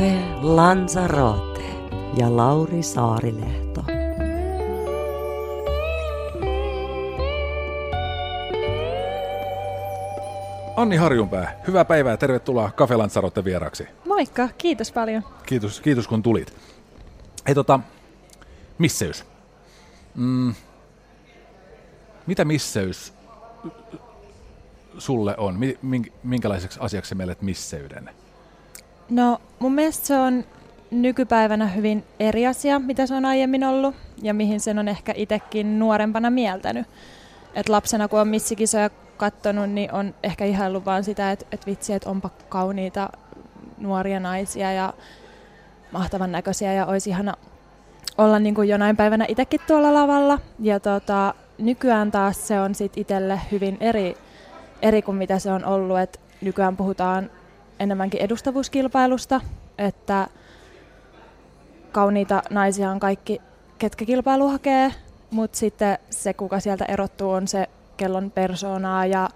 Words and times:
Cafe 0.00 0.18
Lanzarote 0.42 1.60
ja 2.16 2.36
Lauri 2.36 2.82
Saarilehto. 2.82 3.84
Anni 10.76 10.96
Harjunpää, 10.96 11.60
hyvää 11.66 11.84
päivää 11.84 12.12
ja 12.12 12.16
tervetuloa 12.16 12.70
Cafe 12.76 12.96
Lanzarote 12.96 13.44
vieraksi. 13.44 13.86
Moikka, 14.04 14.48
kiitos 14.58 14.92
paljon. 14.92 15.22
Kiitos, 15.46 15.80
kiitos 15.80 16.08
kun 16.08 16.22
tulit. 16.22 16.54
Hei 17.46 17.54
tota, 17.54 17.80
misseys. 18.78 19.24
Mm, 20.14 20.54
mitä 22.26 22.44
misseys 22.44 23.12
sulle 24.98 25.34
on? 25.36 25.58
Mi- 25.58 25.78
mink- 25.82 26.12
Minkälaiseksi 26.22 26.80
asiaksi 26.82 27.14
meille 27.14 27.36
misseyden? 27.40 28.10
No 29.10 29.38
mun 29.58 29.72
mielestä 29.72 30.06
se 30.06 30.16
on 30.16 30.44
nykypäivänä 30.90 31.66
hyvin 31.66 32.04
eri 32.20 32.46
asia, 32.46 32.78
mitä 32.78 33.06
se 33.06 33.14
on 33.14 33.24
aiemmin 33.24 33.64
ollut 33.64 33.94
ja 34.22 34.34
mihin 34.34 34.60
sen 34.60 34.78
on 34.78 34.88
ehkä 34.88 35.12
itsekin 35.16 35.78
nuorempana 35.78 36.30
mieltänyt. 36.30 36.86
Et 37.54 37.68
lapsena 37.68 38.08
kun 38.08 38.20
on 38.20 38.28
missikisoja 38.28 38.90
katsonut, 39.16 39.70
niin 39.70 39.92
on 39.92 40.14
ehkä 40.22 40.44
ihaillut 40.44 40.84
vaan 40.84 41.04
sitä, 41.04 41.30
että 41.32 41.46
et 41.52 41.66
vitsi, 41.66 41.92
että 41.92 42.10
onpa 42.10 42.30
kauniita 42.48 43.10
nuoria 43.78 44.20
naisia 44.20 44.72
ja 44.72 44.94
mahtavan 45.92 46.32
näköisiä 46.32 46.72
ja 46.72 46.86
olisi 46.86 47.10
ihana 47.10 47.34
olla 48.18 48.38
niin 48.38 48.54
kuin 48.54 48.68
jonain 48.68 48.96
päivänä 48.96 49.24
itsekin 49.28 49.60
tuolla 49.66 49.94
lavalla. 49.94 50.38
Ja 50.58 50.80
tota, 50.80 51.34
nykyään 51.58 52.10
taas 52.10 52.48
se 52.48 52.60
on 52.60 52.74
sit 52.74 52.92
itselle 52.96 53.40
hyvin 53.52 53.76
eri, 53.80 54.16
eri 54.82 55.02
kuin 55.02 55.16
mitä 55.16 55.38
se 55.38 55.52
on 55.52 55.64
ollut, 55.64 55.98
että 55.98 56.18
nykyään 56.40 56.76
puhutaan 56.76 57.30
enemmänkin 57.80 58.20
edustavuuskilpailusta, 58.20 59.40
että 59.78 60.26
kauniita 61.92 62.42
naisia 62.50 62.90
on 62.90 63.00
kaikki, 63.00 63.40
ketkä 63.78 64.04
kilpailu 64.04 64.48
hakee, 64.48 64.94
mutta 65.30 65.58
sitten 65.58 65.98
se, 66.10 66.34
kuka 66.34 66.60
sieltä 66.60 66.84
erottuu, 66.84 67.30
on 67.30 67.48
se 67.48 67.68
kellon 67.96 68.30
persoonaa 68.30 69.06
ja 69.06 69.28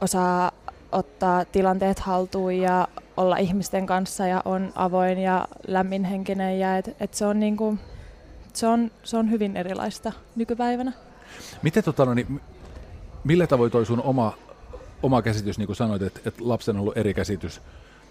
osaa 0.00 0.52
ottaa 0.92 1.44
tilanteet 1.44 1.98
haltuun 1.98 2.54
ja 2.54 2.88
olla 3.16 3.36
ihmisten 3.36 3.86
kanssa 3.86 4.26
ja 4.26 4.42
on 4.44 4.72
avoin 4.74 5.18
ja 5.18 5.48
lämminhenkinen 5.66 6.58
ja 6.58 6.76
et, 6.76 6.96
et 7.00 7.14
se, 7.14 7.26
on 7.26 7.40
niinku, 7.40 7.78
se, 8.52 8.66
on, 8.66 8.90
se 9.04 9.16
on 9.16 9.30
hyvin 9.30 9.56
erilaista 9.56 10.12
nykypäivänä. 10.36 10.92
Miten 11.62 11.84
tota, 11.84 12.04
no, 12.04 12.14
niin, 12.14 12.40
millä 13.24 13.46
tavoin 13.46 13.72
toi 13.72 13.86
sun 13.86 14.02
oma, 14.02 14.32
oma 15.02 15.22
käsitys, 15.22 15.58
niin 15.58 15.66
kuin 15.66 15.76
sanoit, 15.76 16.02
että, 16.02 16.20
että 16.24 16.40
lapsen 16.44 16.76
on 16.76 16.80
ollut 16.80 16.96
eri 16.96 17.14
käsitys 17.14 17.60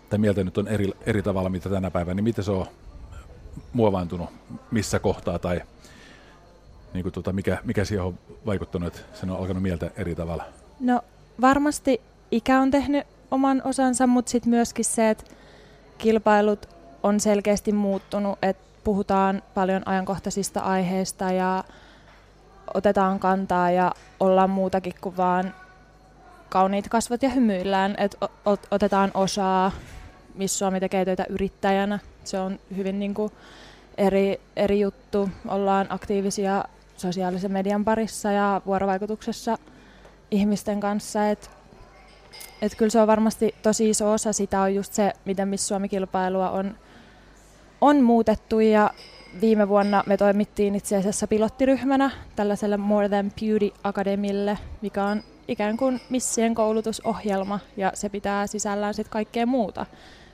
tai 0.09 0.19
mieltä 0.19 0.43
nyt 0.43 0.57
on 0.57 0.67
eri, 0.67 0.91
eri 1.05 1.23
tavalla 1.23 1.49
mitä 1.49 1.69
tänä 1.69 1.91
päivänä, 1.91 2.13
niin 2.13 2.23
miten 2.23 2.43
se 2.43 2.51
on 2.51 2.65
muovaantunut 3.73 4.29
missä 4.71 4.99
kohtaa 4.99 5.39
tai 5.39 5.61
niin 6.93 7.03
kuin 7.03 7.13
tota, 7.13 7.33
mikä, 7.33 7.57
mikä 7.63 7.85
siihen 7.85 8.05
on 8.05 8.17
vaikuttanut, 8.45 8.87
että 8.87 9.17
sen 9.19 9.29
on 9.29 9.39
alkanut 9.39 9.63
mieltä 9.63 9.91
eri 9.97 10.15
tavalla? 10.15 10.43
No 10.79 11.01
varmasti 11.41 12.01
ikä 12.31 12.59
on 12.61 12.71
tehnyt 12.71 13.07
oman 13.31 13.61
osansa, 13.65 14.07
mutta 14.07 14.29
sitten 14.31 14.49
myöskin 14.49 14.85
se, 14.85 15.09
että 15.09 15.23
kilpailut 15.97 16.69
on 17.03 17.19
selkeästi 17.19 17.71
muuttunut, 17.71 18.39
että 18.41 18.63
puhutaan 18.83 19.43
paljon 19.53 19.87
ajankohtaisista 19.87 20.59
aiheista 20.59 21.31
ja 21.31 21.63
otetaan 22.73 23.19
kantaa 23.19 23.71
ja 23.71 23.91
ollaan 24.19 24.49
muutakin 24.49 24.93
kuin 25.01 25.17
vaan 25.17 25.53
kauniit 26.55 26.89
kasvot 26.89 27.23
ja 27.23 27.29
hymyillään, 27.29 27.95
että 27.97 28.29
otetaan 28.71 29.11
osaa, 29.13 29.71
missä 30.35 30.57
Suomi 30.57 30.79
tekee 30.79 31.05
töitä 31.05 31.25
yrittäjänä. 31.29 31.99
Se 32.23 32.39
on 32.39 32.59
hyvin 32.75 32.99
niin 32.99 33.13
kuin 33.13 33.31
eri, 33.97 34.41
eri 34.55 34.79
juttu. 34.79 35.29
Ollaan 35.47 35.87
aktiivisia 35.89 36.63
sosiaalisen 36.97 37.51
median 37.51 37.85
parissa 37.85 38.31
ja 38.31 38.61
vuorovaikutuksessa 38.65 39.57
ihmisten 40.31 40.79
kanssa. 40.79 41.29
Et, 41.29 41.49
et 42.61 42.75
kyllä 42.75 42.89
se 42.89 43.01
on 43.01 43.07
varmasti 43.07 43.55
tosi 43.61 43.89
iso 43.89 44.11
osa 44.11 44.33
sitä 44.33 44.61
on 44.61 44.75
just 44.75 44.93
se, 44.93 45.13
miten 45.25 45.47
Miss 45.47 45.67
Suomi-kilpailua 45.67 46.49
on, 46.49 46.75
on 47.81 48.01
muutettu 48.01 48.59
ja 48.59 48.89
viime 49.41 49.67
vuonna 49.67 50.03
me 50.05 50.17
toimittiin 50.17 50.75
itse 50.75 50.97
asiassa 50.97 51.27
pilottiryhmänä 51.27 52.11
tällaiselle 52.35 52.77
More 52.77 53.09
Than 53.09 53.31
Beauty 53.41 53.71
Academille, 53.83 54.57
mikä 54.81 55.03
on 55.03 55.23
ikään 55.47 55.77
kuin 55.77 56.01
missien 56.09 56.55
koulutusohjelma 56.55 57.59
ja 57.77 57.91
se 57.93 58.09
pitää 58.09 58.47
sisällään 58.47 58.93
sitten 58.93 59.11
kaikkea 59.11 59.45
muuta 59.45 59.85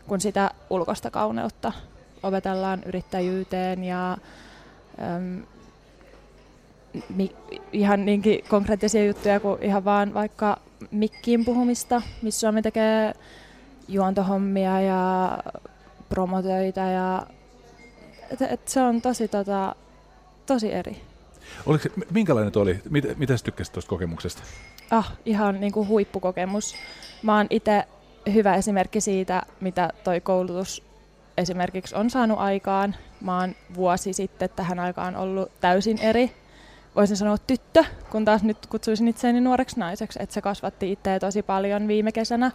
kuin 0.07 0.22
sitä 0.22 0.51
ulkoista 0.69 1.11
kauneutta. 1.11 1.72
Opetellaan 2.23 2.83
yrittäjyyteen 2.85 3.83
ja 3.83 4.17
äm, 5.16 5.44
mi, 7.16 7.35
ihan 7.73 8.05
niinkin 8.05 8.44
konkreettisia 8.49 9.05
juttuja 9.05 9.39
kuin 9.39 9.63
ihan 9.63 9.85
vaan 9.85 10.13
vaikka 10.13 10.59
mikkiin 10.91 11.45
puhumista, 11.45 12.01
missä 12.22 12.39
Suomi 12.39 12.61
tekee 12.61 13.13
juontohommia 13.88 14.81
ja 14.81 15.38
promotöitä 16.09 16.81
ja 16.81 17.28
et, 18.31 18.41
et 18.41 18.67
se 18.67 18.81
on 18.81 19.01
tosi, 19.01 19.28
tota, 19.28 19.75
tosi 20.45 20.73
eri. 20.73 21.10
Oliko, 21.66 21.89
minkälainen 22.12 22.51
oli? 22.56 22.79
Mitä, 22.89 23.07
mitä 23.17 23.34
tykkäsit 23.44 23.73
tuosta 23.73 23.89
kokemuksesta? 23.89 24.44
Ah, 24.91 25.13
ihan 25.25 25.59
niin 25.59 25.72
kuin 25.72 25.88
huippukokemus. 25.88 26.75
Mä 27.23 27.38
oon 27.38 27.47
itse 27.50 27.84
hyvä 28.34 28.56
esimerkki 28.56 29.01
siitä, 29.01 29.41
mitä 29.61 29.90
toi 30.03 30.22
koulutus 30.22 30.84
esimerkiksi 31.38 31.95
on 31.95 32.09
saanut 32.09 32.40
aikaan. 32.40 32.95
Mä 33.22 33.40
oon 33.40 33.56
vuosi 33.75 34.13
sitten 34.13 34.50
tähän 34.56 34.79
aikaan 34.79 35.16
ollut 35.16 35.51
täysin 35.61 35.97
eri 35.97 36.31
voisin 36.95 37.17
sanoa 37.17 37.38
tyttö, 37.38 37.84
kun 38.11 38.25
taas 38.25 38.44
nyt 38.44 38.66
kutsuisin 38.66 39.07
itseäni 39.07 39.41
nuoreksi 39.41 39.79
naiseksi, 39.79 40.19
että 40.22 40.34
se 40.34 40.41
kasvatti 40.41 40.91
itseä 40.91 41.19
tosi 41.19 41.41
paljon 41.41 41.88
viime 41.88 42.11
kesänä. 42.11 42.51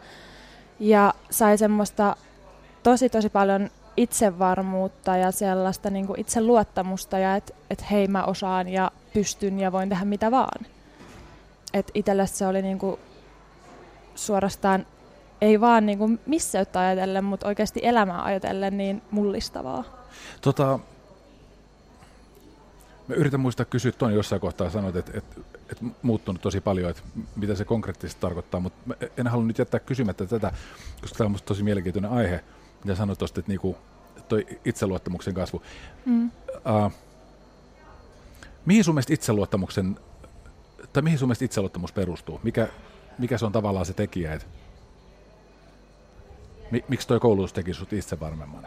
Ja 0.81 1.15
sai 1.31 1.59
semmoista 1.59 2.17
tosi 2.83 3.09
tosi 3.09 3.29
paljon 3.29 3.71
itsevarmuutta 3.97 5.17
ja 5.17 5.31
sellaista 5.31 5.91
niin 5.91 6.07
kuin 6.07 6.21
itseluottamusta 6.21 7.19
ja 7.19 7.37
että 7.37 7.55
et 7.71 7.91
hei 7.91 8.09
mä 8.09 8.25
osaan 8.25 8.69
ja 8.69 8.91
pystyn 9.15 9.61
ja 9.61 9.73
voin 9.73 9.89
tehdä 9.89 10.05
mitä 10.05 10.31
vaan. 10.31 10.67
Että 11.75 11.93
itselle 11.95 12.27
se 12.27 12.47
oli 12.47 12.62
niin 12.62 12.79
kuin 12.79 13.01
suorastaan 14.15 14.87
ei 15.41 15.61
vaan 15.61 15.87
niin 15.87 15.99
kuin 15.99 16.21
misseyttä 16.27 16.81
ajatellen, 16.81 17.25
mutta 17.25 17.49
oikeasti 17.49 17.81
elämää 17.83 18.25
ajatellen 18.25 18.77
niin 18.77 19.03
mullistavaa. 19.11 19.85
Tota, 20.41 20.79
Mä 23.09 23.15
yritän 23.15 23.41
muistaa 23.41 23.67
kysyä 23.67 23.93
tuon 23.93 24.15
jossain 24.15 24.41
kohtaa, 24.41 24.71
sanoit, 24.71 24.97
että, 24.97 25.12
että, 25.15 25.41
että 25.73 25.85
muuttunut 26.03 26.43
tosi 26.43 26.61
paljon, 26.61 26.91
että 26.91 27.03
mitä 27.37 27.55
se 27.55 27.65
konkreettisesti 27.65 28.20
tarkoittaa, 28.20 28.61
mutta 28.61 28.94
en 29.17 29.26
halua 29.26 29.44
nyt 29.44 29.59
jättää 29.59 29.81
kysymättä 29.81 30.26
tätä, 30.26 30.53
koska 31.00 31.19
tämä 31.19 31.26
on 31.26 31.32
musta 31.32 31.47
tosi 31.47 31.62
mielenkiintoinen 31.62 32.11
aihe, 32.11 32.44
mitä 32.85 32.94
sanoit 32.94 33.19
tuosta, 33.19 33.41
että 33.41 33.50
niinku, 33.50 33.76
toi 34.28 34.46
itseluottamuksen 34.64 35.34
kasvu. 35.34 35.62
Mm. 36.05 36.31
Uh, 36.84 36.93
mihin 38.67 38.84
sun 38.84 38.94
mielestä 38.94 39.14
itseluottamuksen, 39.14 39.99
tai 40.93 41.02
mihin 41.02 41.19
sun 41.19 41.28
mielestä 41.28 41.44
itseluottamus 41.44 41.93
perustuu? 41.93 42.40
Mikä, 42.43 42.69
mikä 43.19 43.38
se 43.38 43.46
on 43.46 43.52
tavallaan 43.52 43.87
se 43.87 43.93
tekijä, 43.93 44.32
että 44.32 44.46
miksi 46.88 47.08
toi 47.08 47.20
koulutus 47.20 47.52
teki 47.52 47.75
sut 47.75 47.93
itse 47.93 48.20
varmemman? 48.20 48.67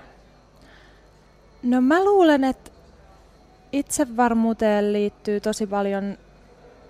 No 1.63 1.81
mä 1.81 2.03
luulen, 2.03 2.43
että 2.43 2.71
itsevarmuuteen 3.71 4.93
liittyy 4.93 5.39
tosi 5.39 5.67
paljon 5.67 6.17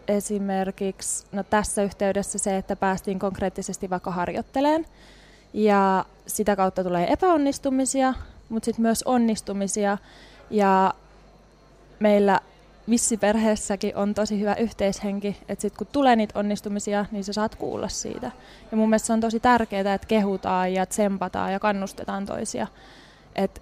esimerkiksi 0.07 1.25
no 1.31 1.43
tässä 1.43 1.83
yhteydessä 1.83 2.37
se, 2.37 2.57
että 2.57 2.75
päästiin 2.75 3.19
konkreettisesti 3.19 3.89
vaikka 3.89 4.11
harjoitteleen 4.11 4.85
ja 5.53 6.05
sitä 6.27 6.55
kautta 6.55 6.83
tulee 6.83 7.13
epäonnistumisia, 7.13 8.13
mutta 8.49 8.65
sitten 8.65 8.83
myös 8.83 9.03
onnistumisia 9.03 9.97
ja 10.49 10.93
meillä 11.99 12.39
missiperheessäkin 12.87 13.95
on 13.95 14.13
tosi 14.13 14.39
hyvä 14.39 14.55
yhteishenki, 14.55 15.37
että 15.49 15.61
sitten 15.61 15.77
kun 15.77 15.87
tulee 15.91 16.15
niitä 16.15 16.39
onnistumisia, 16.39 17.05
niin 17.11 17.23
sä 17.23 17.33
saat 17.33 17.55
kuulla 17.55 17.87
siitä. 17.87 18.31
Ja 18.71 18.77
mun 18.77 18.89
mielestä 18.89 19.07
se 19.07 19.13
on 19.13 19.21
tosi 19.21 19.39
tärkeää, 19.39 19.93
että 19.93 20.07
kehutaan 20.07 20.73
ja 20.73 20.85
tsempataan 20.85 21.53
ja 21.53 21.59
kannustetaan 21.59 22.25
toisia. 22.25 22.67
Että 23.35 23.61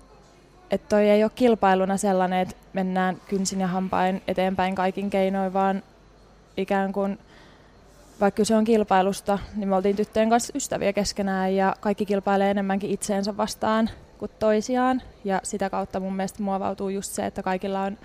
et 0.71 0.89
toi 0.89 1.09
ei 1.09 1.23
ole 1.23 1.31
kilpailuna 1.35 1.97
sellainen, 1.97 2.39
että 2.39 2.55
mennään 2.73 3.21
kynsin 3.27 3.59
ja 3.59 3.67
hampain 3.67 4.21
eteenpäin 4.27 4.75
kaikin 4.75 5.09
keinoin, 5.09 5.53
vaan 5.53 5.83
ikään 6.57 6.93
kuin 6.93 7.19
vaikka 8.19 8.45
se 8.45 8.55
on 8.55 8.63
kilpailusta, 8.63 9.39
niin 9.55 9.69
me 9.69 9.75
oltiin 9.75 9.95
tyttöjen 9.95 10.29
kanssa 10.29 10.53
ystäviä 10.55 10.93
keskenään 10.93 11.55
ja 11.55 11.75
kaikki 11.79 12.05
kilpailee 12.05 12.51
enemmänkin 12.51 12.89
itseensä 12.89 13.37
vastaan 13.37 13.89
kuin 14.17 14.31
toisiaan. 14.39 15.01
Ja 15.23 15.41
sitä 15.43 15.69
kautta 15.69 15.99
mun 15.99 16.15
mielestä 16.15 16.43
muovautuu 16.43 16.89
just 16.89 17.11
se, 17.11 17.25
että 17.25 17.43
kaikilla 17.43 17.83
on 17.83 17.97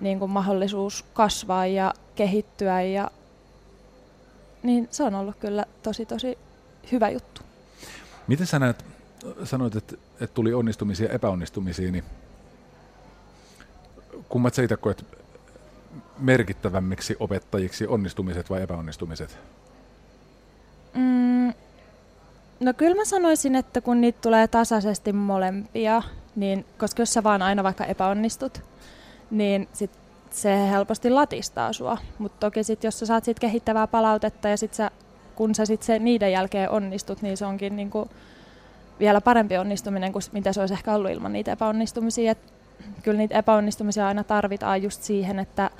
niin 0.00 0.18
kuin 0.18 0.30
mahdollisuus 0.30 1.04
kasvaa 1.14 1.66
ja 1.66 1.94
kehittyä 2.14 2.82
ja 2.82 3.10
niin 4.62 4.88
se 4.90 5.02
on 5.02 5.14
ollut 5.14 5.36
kyllä 5.36 5.64
tosi 5.82 6.06
tosi 6.06 6.38
hyvä 6.92 7.10
juttu. 7.10 7.40
Miten 8.26 8.46
sä 8.46 8.58
näet, 8.58 8.84
sanoit, 9.44 9.76
että, 9.76 9.96
että 10.20 10.34
tuli 10.34 10.54
onnistumisia 10.54 11.06
ja 11.06 11.12
epäonnistumisia, 11.12 11.92
niin 11.92 12.04
kummat 14.28 14.54
sä 14.54 14.62
itse 14.62 14.76
koet 14.76 15.06
merkittävämmiksi 16.18 17.16
opettajiksi, 17.20 17.86
onnistumiset 17.86 18.50
vai 18.50 18.62
epäonnistumiset? 18.62 19.38
Mm, 20.94 21.52
no 22.64 22.72
kyllä 22.74 22.94
mä 22.96 23.04
sanoisin, 23.04 23.54
että 23.54 23.80
kun 23.80 24.00
niitä 24.00 24.18
tulee 24.22 24.48
tasaisesti 24.48 25.12
molempia, 25.12 26.02
niin 26.36 26.64
koska 26.78 27.02
jos 27.02 27.12
sä 27.12 27.22
vaan 27.22 27.42
aina 27.42 27.62
vaikka 27.62 27.84
epäonnistut, 27.84 28.62
niin 29.30 29.68
sit 29.72 29.90
se 30.30 30.70
helposti 30.70 31.10
latistaa 31.10 31.72
sua. 31.72 31.98
Mutta 32.18 32.46
toki 32.46 32.64
sit, 32.64 32.84
jos 32.84 32.98
sä 32.98 33.06
saat 33.06 33.24
sit 33.24 33.38
kehittävää 33.38 33.86
palautetta 33.86 34.48
ja 34.48 34.56
sit 34.56 34.74
sä, 34.74 34.90
kun 35.34 35.54
sä 35.54 35.66
sit 35.66 35.82
se 35.82 35.98
niiden 35.98 36.32
jälkeen 36.32 36.70
onnistut, 36.70 37.22
niin 37.22 37.36
se 37.36 37.46
onkin 37.46 37.76
niinku 37.76 38.10
vielä 38.98 39.20
parempi 39.20 39.58
onnistuminen 39.58 40.12
kuin 40.12 40.22
mitä 40.32 40.52
se 40.52 40.60
olisi 40.60 40.74
ehkä 40.74 40.94
ollut 40.94 41.10
ilman 41.10 41.32
niitä 41.32 41.52
epäonnistumisia. 41.52 42.32
Et 42.32 42.38
kyllä 43.02 43.18
niitä 43.18 43.38
epäonnistumisia 43.38 44.08
aina 44.08 44.24
tarvitaan 44.24 44.82
just 44.82 45.02
siihen, 45.02 45.38
että 45.38 45.70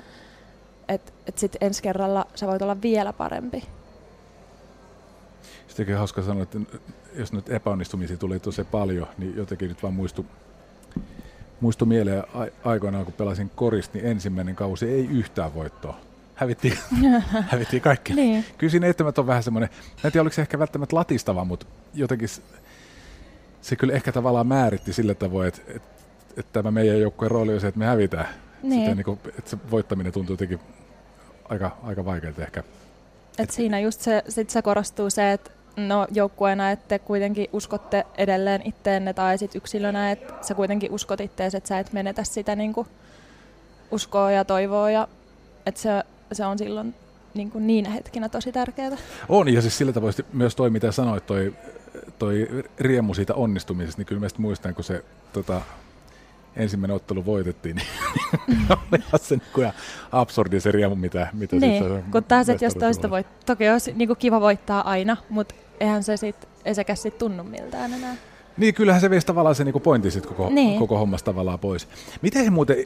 et, 0.89 1.13
et 1.27 1.37
sit 1.37 1.57
ensi 1.61 1.83
kerralla 1.83 2.25
sä 2.35 2.47
voit 2.47 2.61
olla 2.61 2.81
vielä 2.81 3.13
parempi. 3.13 3.63
Sittenkin 5.75 5.97
hauska 5.97 6.21
sanoa, 6.21 6.43
että 6.43 6.59
jos 7.15 7.33
nyt 7.33 7.49
epäonnistumisia 7.49 8.17
tuli 8.17 8.39
tosi 8.39 8.63
paljon, 8.63 9.07
niin 9.17 9.35
jotenkin 9.35 9.69
nyt 9.69 9.83
vaan 9.83 9.93
muistu, 9.93 10.25
muistu 11.61 11.85
mieleen 11.85 12.23
aikoinaan, 12.63 13.05
kun 13.05 13.13
pelasin 13.13 13.51
korista, 13.55 13.97
niin 13.97 14.07
ensimmäinen 14.07 14.55
kausi 14.55 14.89
ei 14.89 15.05
yhtään 15.05 15.53
voittoa. 15.53 15.97
Hävittiin, 16.35 16.77
hävittiin 17.51 17.81
kaikki. 17.81 18.13
niin. 18.13 18.45
Kyllä 18.57 18.71
siinä 18.71 18.87
eittämättä 18.87 19.21
on 19.21 19.27
vähän 19.27 19.43
semmoinen, 19.43 19.69
en 20.03 20.11
tiedä 20.11 20.21
oliko 20.21 20.33
se 20.33 20.41
ehkä 20.41 20.59
välttämättä 20.59 20.95
latistava, 20.95 21.45
mutta 21.45 21.65
jotenkin 21.93 22.29
se 23.61 23.75
kyllä 23.75 23.93
ehkä 23.93 24.11
tavallaan 24.11 24.47
määritti 24.47 24.93
sillä 24.93 25.13
tavoin, 25.13 25.47
että, 25.47 25.61
että, 25.67 25.89
että 26.37 26.53
tämä 26.53 26.71
meidän 26.71 27.01
joukkueen 27.01 27.31
rooli 27.31 27.53
on 27.53 27.61
se, 27.61 27.67
että 27.67 27.79
me 27.79 27.85
hävitään. 27.85 28.27
Niin. 28.63 28.73
Sitten, 28.73 28.97
niin 28.97 29.05
kuin, 29.05 29.19
että 29.37 29.49
se 29.49 29.57
voittaminen 29.71 30.13
tuntuu 30.13 30.33
jotenkin 30.33 30.59
aika, 31.49 31.77
aika 31.83 32.05
vaikealta 32.05 32.41
ehkä. 32.41 32.59
Et, 32.59 32.65
Et 33.39 33.51
siinä 33.51 33.79
just 33.79 34.01
se, 34.01 34.23
sit 34.29 34.49
se 34.49 34.61
korostuu 34.61 35.09
se, 35.09 35.31
että 35.31 35.51
no 35.77 36.07
joukkueena, 36.11 36.71
että 36.71 36.87
te 36.87 36.99
kuitenkin 36.99 37.47
uskotte 37.53 38.05
edelleen 38.17 38.61
itteenne 38.65 39.13
tai 39.13 39.37
sit 39.37 39.55
yksilönä, 39.55 40.11
että 40.11 40.33
sä 40.41 40.53
kuitenkin 40.53 40.91
uskot 40.91 41.21
ittees, 41.21 41.55
että 41.55 41.67
sä 41.67 41.79
et 41.79 41.93
menetä 41.93 42.23
sitä 42.23 42.55
niin 42.55 42.73
kuin 42.73 42.87
uskoa 43.91 44.31
ja 44.31 44.45
toivoa 44.45 44.91
ja 44.91 45.07
että 45.65 45.81
se, 45.81 45.89
se 46.31 46.45
on 46.45 46.57
silloin 46.57 46.93
niin, 47.33 47.51
kuin 47.51 47.67
niinä 47.67 47.89
hetkinä 47.89 48.29
tosi 48.29 48.51
tärkeää. 48.51 48.97
On 49.29 49.53
ja 49.53 49.61
siis 49.61 49.77
sillä 49.77 49.93
tavoin 49.93 50.13
myös 50.33 50.55
toi 50.55 50.69
mitä 50.69 50.91
sanoit, 50.91 51.25
toi, 51.25 51.53
toi 52.19 52.47
riemu 52.79 53.13
siitä 53.13 53.33
onnistumisesta, 53.33 53.99
niin 53.99 54.05
kyllä 54.05 54.21
mä 54.21 54.27
muistan, 54.37 54.75
kun 54.75 54.83
se 54.83 55.03
tota, 55.33 55.61
ensimmäinen 56.55 56.95
ottelu 56.95 57.25
voitettiin, 57.25 57.75
niin 58.47 58.67
oli 58.91 59.19
se 59.19 59.35
niin 59.35 59.51
kuin 59.53 59.71
absurdi 60.11 60.59
se 60.59 60.71
riemu, 60.71 60.95
mitä, 60.95 61.27
mitä 61.33 61.55
niin, 61.55 61.83
sit 61.83 62.11
kun 62.11 62.23
taas, 62.23 62.49
että 62.49 62.65
jos 62.65 62.73
toista 62.73 63.09
voit, 63.09 63.27
toki 63.45 63.69
olisi 63.69 63.93
niin 63.93 64.07
kuin 64.07 64.17
kiva 64.17 64.41
voittaa 64.41 64.89
aina, 64.89 65.17
mutta 65.29 65.55
eihän 65.79 66.03
se 66.03 66.17
sit, 66.17 66.35
ei 66.65 66.75
sekä 66.75 66.95
sit 66.95 67.17
tunnu 67.17 67.43
miltään 67.43 67.93
enää. 67.93 68.15
Niin, 68.57 68.73
kyllähän 68.73 69.01
se 69.01 69.09
veisi 69.09 69.27
tavallaan 69.27 69.55
se 69.55 69.63
niinku 69.63 69.79
pointti 69.79 70.11
sit 70.11 70.25
koko, 70.25 70.49
niin. 70.49 70.79
koko 70.79 70.97
hommasta 70.97 71.31
tavallaan 71.31 71.59
pois. 71.59 71.87
Miten 72.21 72.53
muuten, 72.53 72.77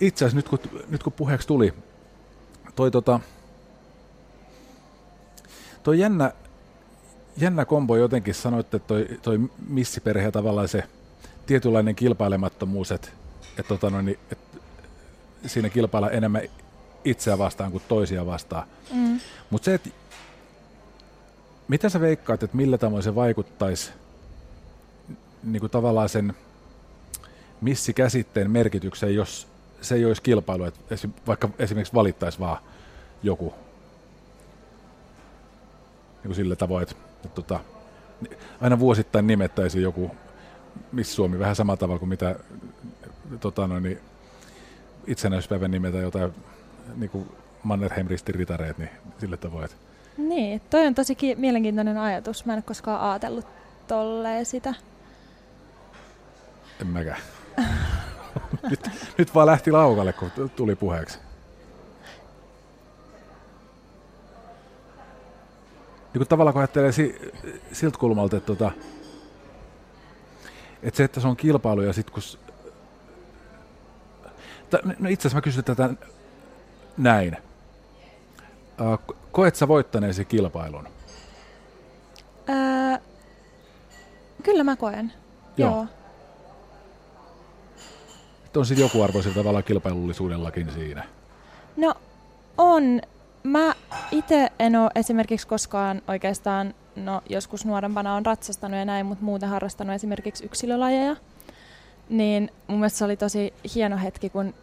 itse 0.00 0.24
asiassa 0.24 0.36
nyt 0.36 0.48
kun, 0.48 0.82
nyt 0.88 1.02
kun 1.02 1.12
puheeksi 1.12 1.48
tuli, 1.48 1.74
toi, 2.76 2.90
tota, 2.90 3.20
toi 5.82 5.98
jännä, 5.98 6.32
jännä 7.36 7.64
kombo 7.64 7.96
jotenkin 7.96 8.34
sanoitte, 8.34 8.76
että 8.76 8.88
toi, 8.88 9.06
toi 9.22 9.38
missiperhe 9.68 10.30
tavallaan 10.30 10.68
se 10.68 10.84
tietynlainen 11.48 11.94
kilpailemattomuus, 11.94 12.92
että, 12.92 13.08
että, 13.50 13.62
tota 13.62 13.90
noin, 13.90 14.08
että 14.08 14.58
siinä 15.46 15.68
kilpailla 15.68 16.10
enemmän 16.10 16.42
itseä 17.04 17.38
vastaan 17.38 17.72
kuin 17.72 17.82
toisia 17.88 18.26
vastaan. 18.26 18.66
Mm. 18.92 19.20
Mutta 19.50 19.64
se, 19.64 19.74
että 19.74 19.90
mitä 21.68 21.88
sä 21.88 22.00
veikkaat, 22.00 22.42
että 22.42 22.56
millä 22.56 22.78
tavoin 22.78 23.02
se 23.02 23.14
vaikuttaisi 23.14 23.90
niin 25.42 25.60
kuin 25.60 25.70
tavallaan 25.70 26.08
sen 26.08 26.34
missikäsitteen 27.60 28.50
merkitykseen, 28.50 29.14
jos 29.14 29.48
se 29.80 29.94
ei 29.94 30.04
olisi 30.04 30.22
kilpailu, 30.22 30.64
että 30.64 31.08
vaikka 31.26 31.48
esimerkiksi 31.58 31.94
valittaisi 31.94 32.38
vaan 32.38 32.58
joku 33.22 33.54
niin 36.14 36.26
kuin 36.26 36.34
sillä 36.34 36.56
tavoin, 36.56 36.82
että, 36.82 36.94
että 37.14 37.28
tota, 37.28 37.60
aina 38.60 38.78
vuosittain 38.78 39.26
nimettäisiin 39.26 39.82
joku 39.82 40.10
Miss 40.92 41.16
Suomi 41.16 41.38
vähän 41.38 41.56
samalla 41.56 41.76
tavalla 41.76 41.98
kuin 41.98 42.08
mitä 42.08 42.36
tota 43.40 43.66
noin, 43.66 43.82
niin 43.82 44.00
itsenäisyyspäivän 45.06 45.70
nimetä 45.70 45.98
jotain 45.98 46.34
niin 46.96 47.10
kuin 47.10 47.28
Mannerheim 47.62 48.08
ritareet, 48.28 48.78
niin 48.78 48.90
sillä 49.18 49.36
tavoin. 49.36 49.64
Että 49.64 49.76
niin, 50.16 50.60
toi 50.70 50.86
on 50.86 50.94
tosi 50.94 51.14
ki- 51.14 51.34
mielenkiintoinen 51.34 51.98
ajatus. 51.98 52.44
Mä 52.44 52.52
en 52.52 52.56
ole 52.56 52.62
koskaan 52.62 53.10
ajatellut 53.10 53.46
tolleen 53.88 54.46
sitä. 54.46 54.74
En 56.80 56.86
mäkään. 56.86 57.20
nyt, 58.70 58.90
nyt 59.18 59.34
vaan 59.34 59.46
lähti 59.46 59.72
laukalle, 59.72 60.12
kun 60.12 60.30
tuli 60.56 60.74
puheeksi. 60.74 61.18
Niin 66.14 66.20
kun 66.20 66.26
tavallaan 66.26 66.52
kun 66.52 66.60
ajattelee 66.60 66.92
si- 66.92 67.32
siltä 67.72 67.98
kulmalta, 67.98 68.36
että 68.36 68.46
tota, 68.46 68.70
että 70.82 70.96
se, 70.96 71.04
että 71.04 71.20
se 71.20 71.28
on 71.28 71.36
kilpailu 71.36 71.82
ja 71.82 71.92
sitten 71.92 72.14
kun... 72.14 72.22
No 74.98 75.08
itse 75.08 75.22
asiassa 75.22 75.36
mä 75.36 75.42
kysyn 75.42 75.64
tätä 75.64 75.90
näin. 76.96 77.36
Koet 79.32 79.56
sä 79.56 79.68
voittaneesi 79.68 80.24
kilpailun? 80.24 80.88
Ää, 82.48 82.98
kyllä 84.42 84.64
mä 84.64 84.76
koen. 84.76 85.12
Joo. 85.56 85.70
Joo. 85.70 85.86
on 88.56 88.66
sitten 88.66 88.82
joku 88.82 89.02
arvo 89.02 89.22
sillä 89.22 89.34
tavalla 89.34 89.62
kilpailullisuudellakin 89.62 90.70
siinä. 90.70 91.04
No 91.76 91.94
on. 92.58 93.00
Mä 93.42 93.74
itse 94.10 94.48
en 94.58 94.76
ole 94.76 94.90
esimerkiksi 94.94 95.46
koskaan 95.46 96.02
oikeastaan 96.08 96.74
no 97.04 97.22
joskus 97.28 97.66
nuorempana 97.66 98.14
on 98.14 98.26
ratsastanut 98.26 98.78
ja 98.78 98.84
näin, 98.84 99.06
mutta 99.06 99.24
muuten 99.24 99.48
harrastanut 99.48 99.94
esimerkiksi 99.94 100.44
yksilölajeja. 100.44 101.16
Niin 102.08 102.50
mun 102.66 102.78
mielestä 102.78 102.98
se 102.98 103.04
oli 103.04 103.16
tosi 103.16 103.54
hieno 103.74 103.98
hetki, 103.98 104.30
kun 104.30 104.54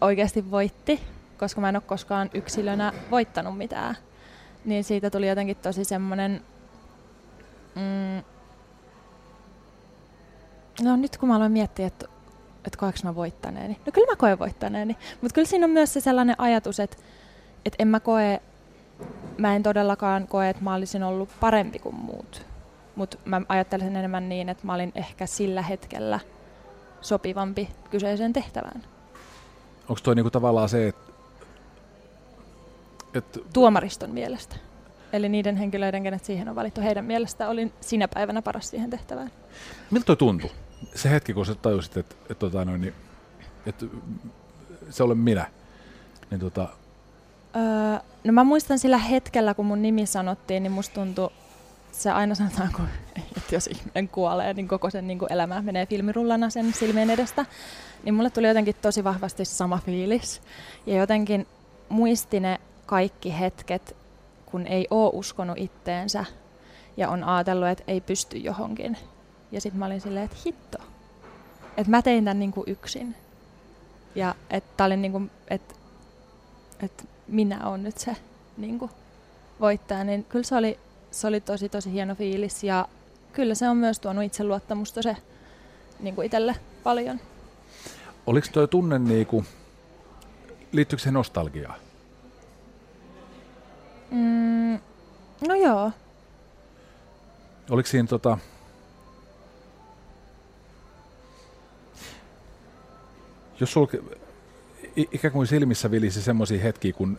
oikeasti 0.00 0.50
voitti, 0.50 1.00
koska 1.38 1.60
mä 1.60 1.68
en 1.68 1.76
ole 1.76 1.82
koskaan 1.86 2.30
yksilönä 2.34 2.92
voittanut 3.10 3.58
mitään. 3.58 3.96
Niin 4.64 4.84
siitä 4.84 5.10
tuli 5.10 5.28
jotenkin 5.28 5.56
tosi 5.56 5.84
semmoinen... 5.84 6.42
Mm, 7.74 8.24
no 10.82 10.96
nyt 10.96 11.16
kun 11.16 11.28
mä 11.28 11.36
aloin 11.36 11.52
miettiä, 11.52 11.86
että, 11.86 12.06
että 12.66 12.78
koeks 12.78 13.04
mä 13.04 13.14
voittaneeni. 13.14 13.80
No 13.86 13.92
kyllä 13.92 14.12
mä 14.12 14.16
koen 14.16 14.38
voittaneeni. 14.38 14.96
Mutta 15.20 15.34
kyllä 15.34 15.48
siinä 15.48 15.64
on 15.64 15.70
myös 15.70 15.92
se 15.92 16.00
sellainen 16.00 16.40
ajatus, 16.40 16.80
että, 16.80 16.96
että 17.64 17.76
en 17.78 17.88
mä 17.88 18.00
koe 18.00 18.40
mä 19.38 19.56
en 19.56 19.62
todellakaan 19.62 20.28
koe, 20.28 20.48
että 20.48 20.62
mä 20.64 20.74
olisin 20.74 21.02
ollut 21.02 21.28
parempi 21.40 21.78
kuin 21.78 21.94
muut. 21.94 22.46
Mutta 22.96 23.18
mä 23.24 23.40
ajattelisin 23.48 23.96
enemmän 23.96 24.28
niin, 24.28 24.48
että 24.48 24.66
mä 24.66 24.74
olin 24.74 24.92
ehkä 24.94 25.26
sillä 25.26 25.62
hetkellä 25.62 26.20
sopivampi 27.00 27.68
kyseiseen 27.90 28.32
tehtävään. 28.32 28.82
Onko 29.88 30.00
toi 30.02 30.14
niinku 30.14 30.30
tavallaan 30.30 30.68
se, 30.68 30.88
että... 30.88 31.12
Et... 33.14 33.38
Tuomariston 33.52 34.10
mielestä. 34.10 34.56
Eli 35.12 35.28
niiden 35.28 35.56
henkilöiden, 35.56 36.02
kenet 36.02 36.24
siihen 36.24 36.48
on 36.48 36.54
valittu, 36.54 36.80
heidän 36.80 37.04
mielestä 37.04 37.48
olin 37.48 37.72
sinä 37.80 38.08
päivänä 38.08 38.42
paras 38.42 38.70
siihen 38.70 38.90
tehtävään. 38.90 39.30
Miltä 39.90 40.06
toi 40.06 40.16
tuntui? 40.16 40.50
Se 40.94 41.10
hetki, 41.10 41.34
kun 41.34 41.46
sä 41.46 41.54
tajusit, 41.54 41.96
että, 41.96 42.14
että, 42.20 42.34
tota 42.34 42.64
noin, 42.64 42.94
että 43.66 43.86
se 44.90 45.02
olen 45.02 45.18
minä. 45.18 45.46
niin 46.30 46.40
tota, 46.40 46.68
Öö, 47.56 47.98
no 48.24 48.32
mä 48.32 48.44
muistan 48.44 48.78
sillä 48.78 48.98
hetkellä, 48.98 49.54
kun 49.54 49.66
mun 49.66 49.82
nimi 49.82 50.06
sanottiin, 50.06 50.62
niin 50.62 50.72
musta 50.72 50.94
tuntui, 50.94 51.30
se 51.92 52.10
aina 52.10 52.34
sanotaan, 52.34 52.70
kun, 52.76 52.88
että 53.36 53.54
jos 53.54 53.66
ihminen 53.66 54.08
kuolee, 54.08 54.54
niin 54.54 54.68
koko 54.68 54.90
sen 54.90 55.06
niin 55.06 55.18
elämä 55.30 55.62
menee 55.62 55.86
filmirullana 55.86 56.50
sen 56.50 56.72
silmien 56.72 57.10
edestä. 57.10 57.46
Niin 58.04 58.14
mulle 58.14 58.30
tuli 58.30 58.48
jotenkin 58.48 58.76
tosi 58.82 59.04
vahvasti 59.04 59.44
sama 59.44 59.78
fiilis. 59.86 60.42
Ja 60.86 60.96
jotenkin 60.96 61.46
muisti 61.88 62.40
ne 62.40 62.60
kaikki 62.86 63.38
hetket, 63.38 63.96
kun 64.46 64.66
ei 64.66 64.86
oo 64.90 65.10
uskonut 65.14 65.58
itteensä 65.58 66.24
ja 66.96 67.08
on 67.08 67.24
ajatellut, 67.24 67.68
että 67.68 67.84
ei 67.86 68.00
pysty 68.00 68.38
johonkin. 68.38 68.96
Ja 69.52 69.60
sitten 69.60 69.78
mä 69.78 69.86
olin 69.86 70.00
silleen, 70.00 70.24
että 70.24 70.36
hitto, 70.46 70.78
että 71.76 71.90
mä 71.90 72.02
tein 72.02 72.24
tämän 72.24 72.38
niin 72.38 72.52
yksin. 72.66 73.16
Ja 74.14 74.34
että 74.50 74.84
oli 74.84 74.96
niin 74.96 75.12
kuin, 75.12 75.30
että, 75.48 75.74
että 76.82 77.04
minä 77.32 77.68
olen 77.68 77.82
nyt 77.82 77.98
se 77.98 78.16
niin 78.56 78.78
kuin, 78.78 78.90
voittaja, 79.60 80.04
niin 80.04 80.24
kyllä 80.24 80.44
se 80.44 80.54
oli, 80.56 80.78
se 81.10 81.26
oli 81.26 81.40
tosi 81.40 81.68
tosi 81.68 81.92
hieno 81.92 82.14
fiilis 82.14 82.64
ja 82.64 82.88
kyllä 83.32 83.54
se 83.54 83.68
on 83.68 83.76
myös 83.76 84.00
tuonut 84.00 84.24
itseluottamusta 84.24 85.02
se 85.02 85.16
niin 86.00 86.14
kuin 86.14 86.26
itselle 86.26 86.56
paljon. 86.82 87.20
oliko 88.26 88.46
tuo 88.52 88.66
tunne 88.66 88.98
niinku, 88.98 89.44
liittyykö 90.72 91.02
se 91.02 91.10
nostalgiaan? 91.10 91.80
Mm, 94.10 94.78
no 95.48 95.54
joo, 95.62 95.90
Oliko 97.70 97.88
siinä 97.88 98.08
tota, 98.08 98.38
jos 103.60 103.72
sulla 103.72 103.88
i- 103.94 104.21
ikään 104.96 105.32
kuin 105.32 105.46
silmissä 105.46 105.90
vilisi 105.90 106.22
semmoisia 106.22 106.62
hetkiä, 106.62 106.92
kun 106.92 107.18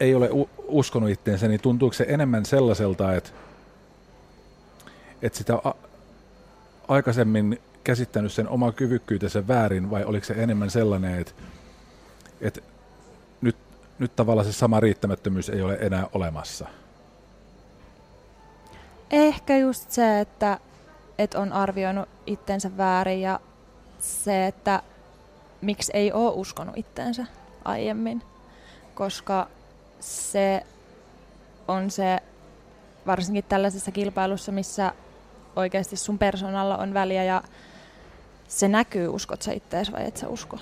ei 0.00 0.14
ole 0.14 0.30
u- 0.30 0.50
uskonut 0.58 1.10
itteensä, 1.10 1.48
niin 1.48 1.60
tuntuuko 1.60 1.92
se 1.92 2.06
enemmän 2.08 2.46
sellaiselta, 2.46 3.14
että, 3.14 3.30
että 5.22 5.38
sitä 5.38 5.54
a- 5.54 5.74
aikaisemmin 6.88 7.60
käsittänyt 7.84 8.32
sen 8.32 8.48
oma 8.48 8.72
kyvykkyytensä 8.72 9.48
väärin, 9.48 9.90
vai 9.90 10.04
oliko 10.04 10.26
se 10.26 10.34
enemmän 10.34 10.70
sellainen, 10.70 11.20
että, 11.20 11.32
että 12.40 12.60
nyt, 13.40 13.56
nyt 13.98 14.16
tavallaan 14.16 14.46
se 14.46 14.52
sama 14.52 14.80
riittämättömyys 14.80 15.48
ei 15.48 15.62
ole 15.62 15.78
enää 15.80 16.06
olemassa? 16.12 16.66
ehkä 19.10 19.58
just 19.58 19.90
se, 19.90 20.20
että, 20.20 20.58
että 21.18 21.40
on 21.40 21.52
arvioinut 21.52 22.08
itsensä 22.26 22.76
väärin 22.76 23.20
ja 23.20 23.40
se, 23.98 24.46
että 24.46 24.82
miksi 25.66 25.92
ei 25.94 26.12
ole 26.12 26.32
uskonut 26.34 26.76
itteensä 26.76 27.26
aiemmin, 27.64 28.22
koska 28.94 29.48
se 30.00 30.66
on 31.68 31.90
se, 31.90 32.18
varsinkin 33.06 33.44
tällaisessa 33.44 33.90
kilpailussa, 33.90 34.52
missä 34.52 34.92
oikeasti 35.56 35.96
sun 35.96 36.18
persoonalla 36.18 36.76
on 36.76 36.94
väliä 36.94 37.24
ja 37.24 37.42
se 38.48 38.68
näkyy, 38.68 39.08
uskot 39.08 39.42
sä 39.42 39.52
ittees 39.52 39.92
vai 39.92 40.06
et 40.06 40.16
sä 40.16 40.28
usko. 40.28 40.58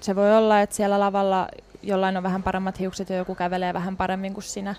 Se 0.00 0.16
voi 0.16 0.36
olla, 0.36 0.60
että 0.60 0.76
siellä 0.76 1.00
lavalla 1.00 1.48
jollain 1.82 2.16
on 2.16 2.22
vähän 2.22 2.42
paremmat 2.42 2.78
hiukset 2.78 3.10
ja 3.10 3.16
joku 3.16 3.34
kävelee 3.34 3.74
vähän 3.74 3.96
paremmin 3.96 4.34
kuin 4.34 4.44
sinä, 4.44 4.74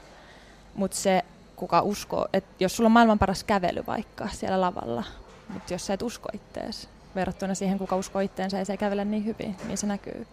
mutta 0.75 0.97
se, 0.97 1.25
kuka 1.55 1.81
uskoo, 1.81 2.27
että 2.33 2.49
jos 2.59 2.75
sulla 2.75 2.87
on 2.87 2.91
maailman 2.91 3.19
paras 3.19 3.43
kävely 3.43 3.83
vaikka 3.87 4.27
siellä 4.27 4.61
lavalla, 4.61 5.03
mutta 5.49 5.73
jos 5.73 5.85
sä 5.85 5.93
et 5.93 6.01
usko 6.01 6.29
ittees, 6.33 6.89
verrattuna 7.15 7.55
siihen, 7.55 7.77
kuka 7.77 7.95
uskoo 7.95 8.21
itteensä 8.21 8.57
ja 8.57 8.65
se 8.65 8.73
ei 8.73 8.77
kävele 8.77 9.05
niin 9.05 9.25
hyvin, 9.25 9.55
niin 9.67 9.77
se 9.77 9.87
näkyy. 9.87 10.27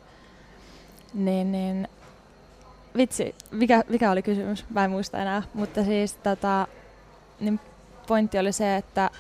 Niin, 1.15 1.53
niin 1.53 1.89
vitsi, 2.97 3.35
mikä, 3.51 3.85
mikä 3.89 4.11
oli 4.11 4.23
kysymys? 4.23 4.65
Mä 4.71 4.85
en 4.85 4.91
muista 4.91 5.19
enää. 5.19 5.43
Mutta 5.55 5.85
siis 5.85 6.15
tota, 6.15 6.67
niin 7.41 7.61
pointti 8.07 8.39
oli 8.39 8.53
se, 8.53 8.77
että, 8.77 9.11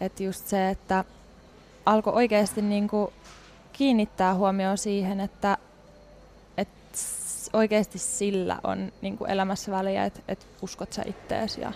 että 0.00 0.22
just 0.22 0.46
se, 0.46 0.68
että 0.68 1.04
alkoi 1.86 2.12
oikeasti 2.12 2.62
niin 2.62 2.88
kuin 2.88 3.08
kiinnittää 3.72 4.34
huomioon 4.34 4.78
siihen, 4.78 5.20
että, 5.20 5.58
että 6.56 6.98
oikeasti 7.52 7.98
sillä 7.98 8.60
on 8.64 8.92
niin 9.02 9.18
kuin 9.18 9.30
elämässä 9.30 9.72
väliä, 9.72 10.04
että, 10.04 10.20
että 10.28 10.46
uskot 10.62 10.92
sä 10.92 11.02
ittees 11.06 11.58
ja 11.58 11.72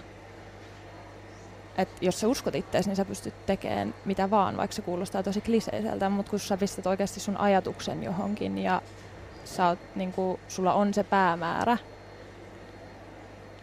että 1.79 2.05
jos 2.05 2.21
sä 2.21 2.29
uskot 2.29 2.55
ittees, 2.55 2.87
niin 2.87 2.97
sä 2.97 3.05
pystyt 3.05 3.47
tekemään 3.47 3.95
mitä 4.05 4.31
vaan, 4.31 4.57
vaikka 4.57 4.75
se 4.75 4.83
kuulostaa 4.83 5.23
tosi 5.23 5.41
kliseiseltä, 5.41 6.09
mutta 6.09 6.31
kun 6.31 6.41
sä 6.41 6.57
pistät 6.57 6.87
oikeasti 6.87 7.21
sun 7.21 7.37
ajatuksen 7.37 8.03
johonkin 8.03 8.59
ja 8.59 8.83
sä 9.45 9.67
oot, 9.67 9.79
niin 9.95 10.13
kuin, 10.13 10.41
sulla 10.49 10.75
on 10.75 10.95
se 10.95 11.05
päämäärä, 11.05 11.79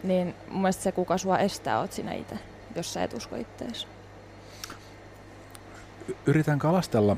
niin 0.02 0.34
mun 0.48 0.60
mielestä 0.60 0.82
se, 0.82 0.92
kuka 0.92 1.18
sua 1.18 1.38
estää, 1.38 1.80
oot 1.80 1.92
sinä 1.92 2.12
itse, 2.12 2.38
jos 2.74 2.92
sä 2.92 3.02
et 3.02 3.12
usko 3.12 3.36
ittees. 3.36 3.88
Yritän 6.26 6.58
kalastella 6.58 7.16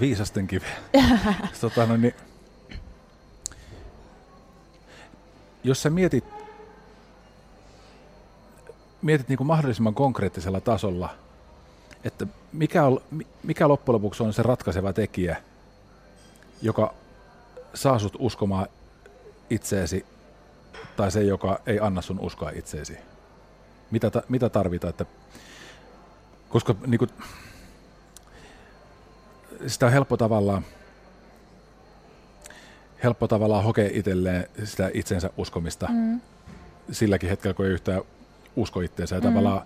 viisasten 0.00 0.46
kiveä. 0.46 0.76
tota, 1.60 1.86
no, 1.86 1.96
niin, 1.96 2.14
jos 5.64 5.82
sä 5.82 5.90
mietit, 5.90 6.41
mietit 9.02 9.28
niin 9.28 9.36
kuin 9.36 9.46
mahdollisimman 9.46 9.94
konkreettisella 9.94 10.60
tasolla, 10.60 11.14
että 12.04 12.26
mikä, 12.52 12.84
on, 12.84 13.00
mi- 13.10 13.26
mikä 13.42 13.68
loppujen 13.68 13.94
lopuksi 13.94 14.22
on 14.22 14.32
se 14.32 14.42
ratkaiseva 14.42 14.92
tekijä, 14.92 15.36
joka 16.62 16.94
saa 17.74 17.98
sut 17.98 18.16
uskomaan 18.18 18.66
itseesi, 19.50 20.06
tai 20.96 21.10
se, 21.10 21.22
joka 21.22 21.60
ei 21.66 21.80
anna 21.80 22.02
sun 22.02 22.20
uskoa 22.20 22.50
itseesi? 22.50 22.96
Mitä, 23.90 24.10
ta, 24.10 24.22
mitä 24.28 24.48
tarvitaan? 24.48 24.90
Että, 24.90 25.06
koska 26.48 26.74
niin 26.86 26.98
kuin, 26.98 27.10
sitä 29.66 29.86
on 29.86 29.92
helppo 29.92 30.16
tavallaan, 30.16 30.64
helppo 33.04 33.28
tavallaan 33.28 33.64
hokea 33.64 33.88
itselleen 33.92 34.48
sitä 34.64 34.90
itsensä 34.94 35.30
uskomista 35.36 35.86
Mm. 35.90 36.20
silläkin 36.90 37.28
hetkellä, 37.30 37.54
kun 37.54 37.66
ei 37.66 37.72
yhtään 37.72 38.02
usko 38.56 38.80
itseensä. 38.80 39.14
Ja 39.16 39.20
Mm. 39.20 39.26
tavallaan 39.26 39.62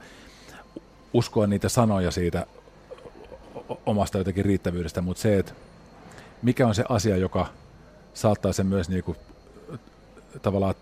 uskoa 1.13 1.47
niitä 1.47 1.69
sanoja 1.69 2.11
siitä 2.11 2.47
omasta 3.87 4.19
jotenkin 4.19 4.45
riittävyydestä, 4.45 5.01
mutta 5.01 5.21
se, 5.23 5.39
että 5.39 5.53
mikä 6.43 6.67
on 6.67 6.75
se 6.75 6.85
asia, 6.89 7.17
joka 7.17 7.47
saattaa 8.15 8.53
sen 8.53 8.67
myös 8.67 8.89
niinku, 8.89 9.17
tavallaan 10.43 10.75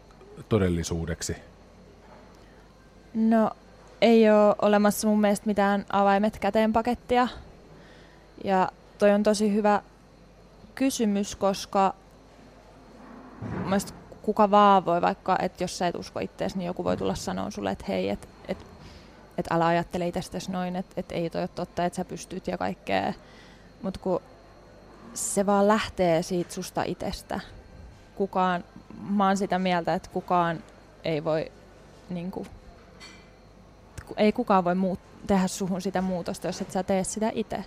todellisuudeksi. 0.49 1.37
No, 3.14 3.50
ei 4.00 4.30
ole 4.30 4.54
olemassa 4.62 5.08
mun 5.08 5.20
mielestä 5.20 5.46
mitään 5.46 5.87
avaimet 5.92 6.38
käteen 6.38 6.73
pakettia. 6.73 7.28
Ja 8.44 8.68
toi 8.99 9.11
on 9.11 9.23
tosi 9.23 9.54
hyvä 9.54 9.82
kysymys, 10.75 11.37
koska 11.37 11.94
mun 13.52 13.62
mielestä 13.64 13.92
kuka 14.25 14.50
vaan 14.50 14.85
voi 14.85 15.00
vaikka, 15.00 15.37
että 15.43 15.64
jos 15.64 15.78
sä 15.78 15.87
et 15.87 15.95
usko 15.95 16.21
itseäsi, 16.21 16.59
niin 16.59 16.66
joku 16.66 16.85
voi 16.85 16.97
tulla 16.97 17.14
sanoa 17.14 17.50
sulle, 17.50 17.71
että 17.71 17.85
hei, 17.88 18.09
että 18.09 18.26
et, 18.49 18.59
et 19.38 19.47
älä 19.50 19.66
ajattele 19.66 20.09
itsestäsi 20.09 20.50
noin, 20.50 20.76
että 20.76 20.95
et 20.97 21.12
ei 21.12 21.31
toi 21.31 21.40
ole 21.40 21.49
totta, 21.49 21.85
että 21.85 21.97
sä 21.97 22.04
pystyt 22.04 22.47
ja 22.47 22.59
kaikkea. 22.59 23.12
Mutta 23.83 24.00
kun 24.00 24.21
se 25.14 25.47
vaan 25.47 25.69
lähtee 25.69 26.23
siitä 26.23 26.54
susta 26.54 26.83
itsestä. 26.83 27.40
Kukaan, 28.14 28.64
mä 29.11 29.26
oon 29.26 29.37
sitä 29.37 29.59
mieltä, 29.59 29.95
että 29.95 30.11
kukaan 30.12 30.62
ei 31.04 31.25
voi 31.25 31.52
niin 32.11 32.31
kuin, 32.31 32.49
ei 34.16 34.33
kukaan 34.33 34.64
voi 34.64 34.75
muut, 34.75 35.00
tehdä 35.26 35.47
suhun 35.47 35.81
sitä 35.81 36.00
muutosta, 36.00 36.47
jos 36.47 36.61
et 36.61 36.71
sä 36.71 36.83
tee 36.83 37.04
sitä 37.04 37.31
itse. 37.35 37.64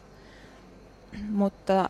Mutta 1.29 1.89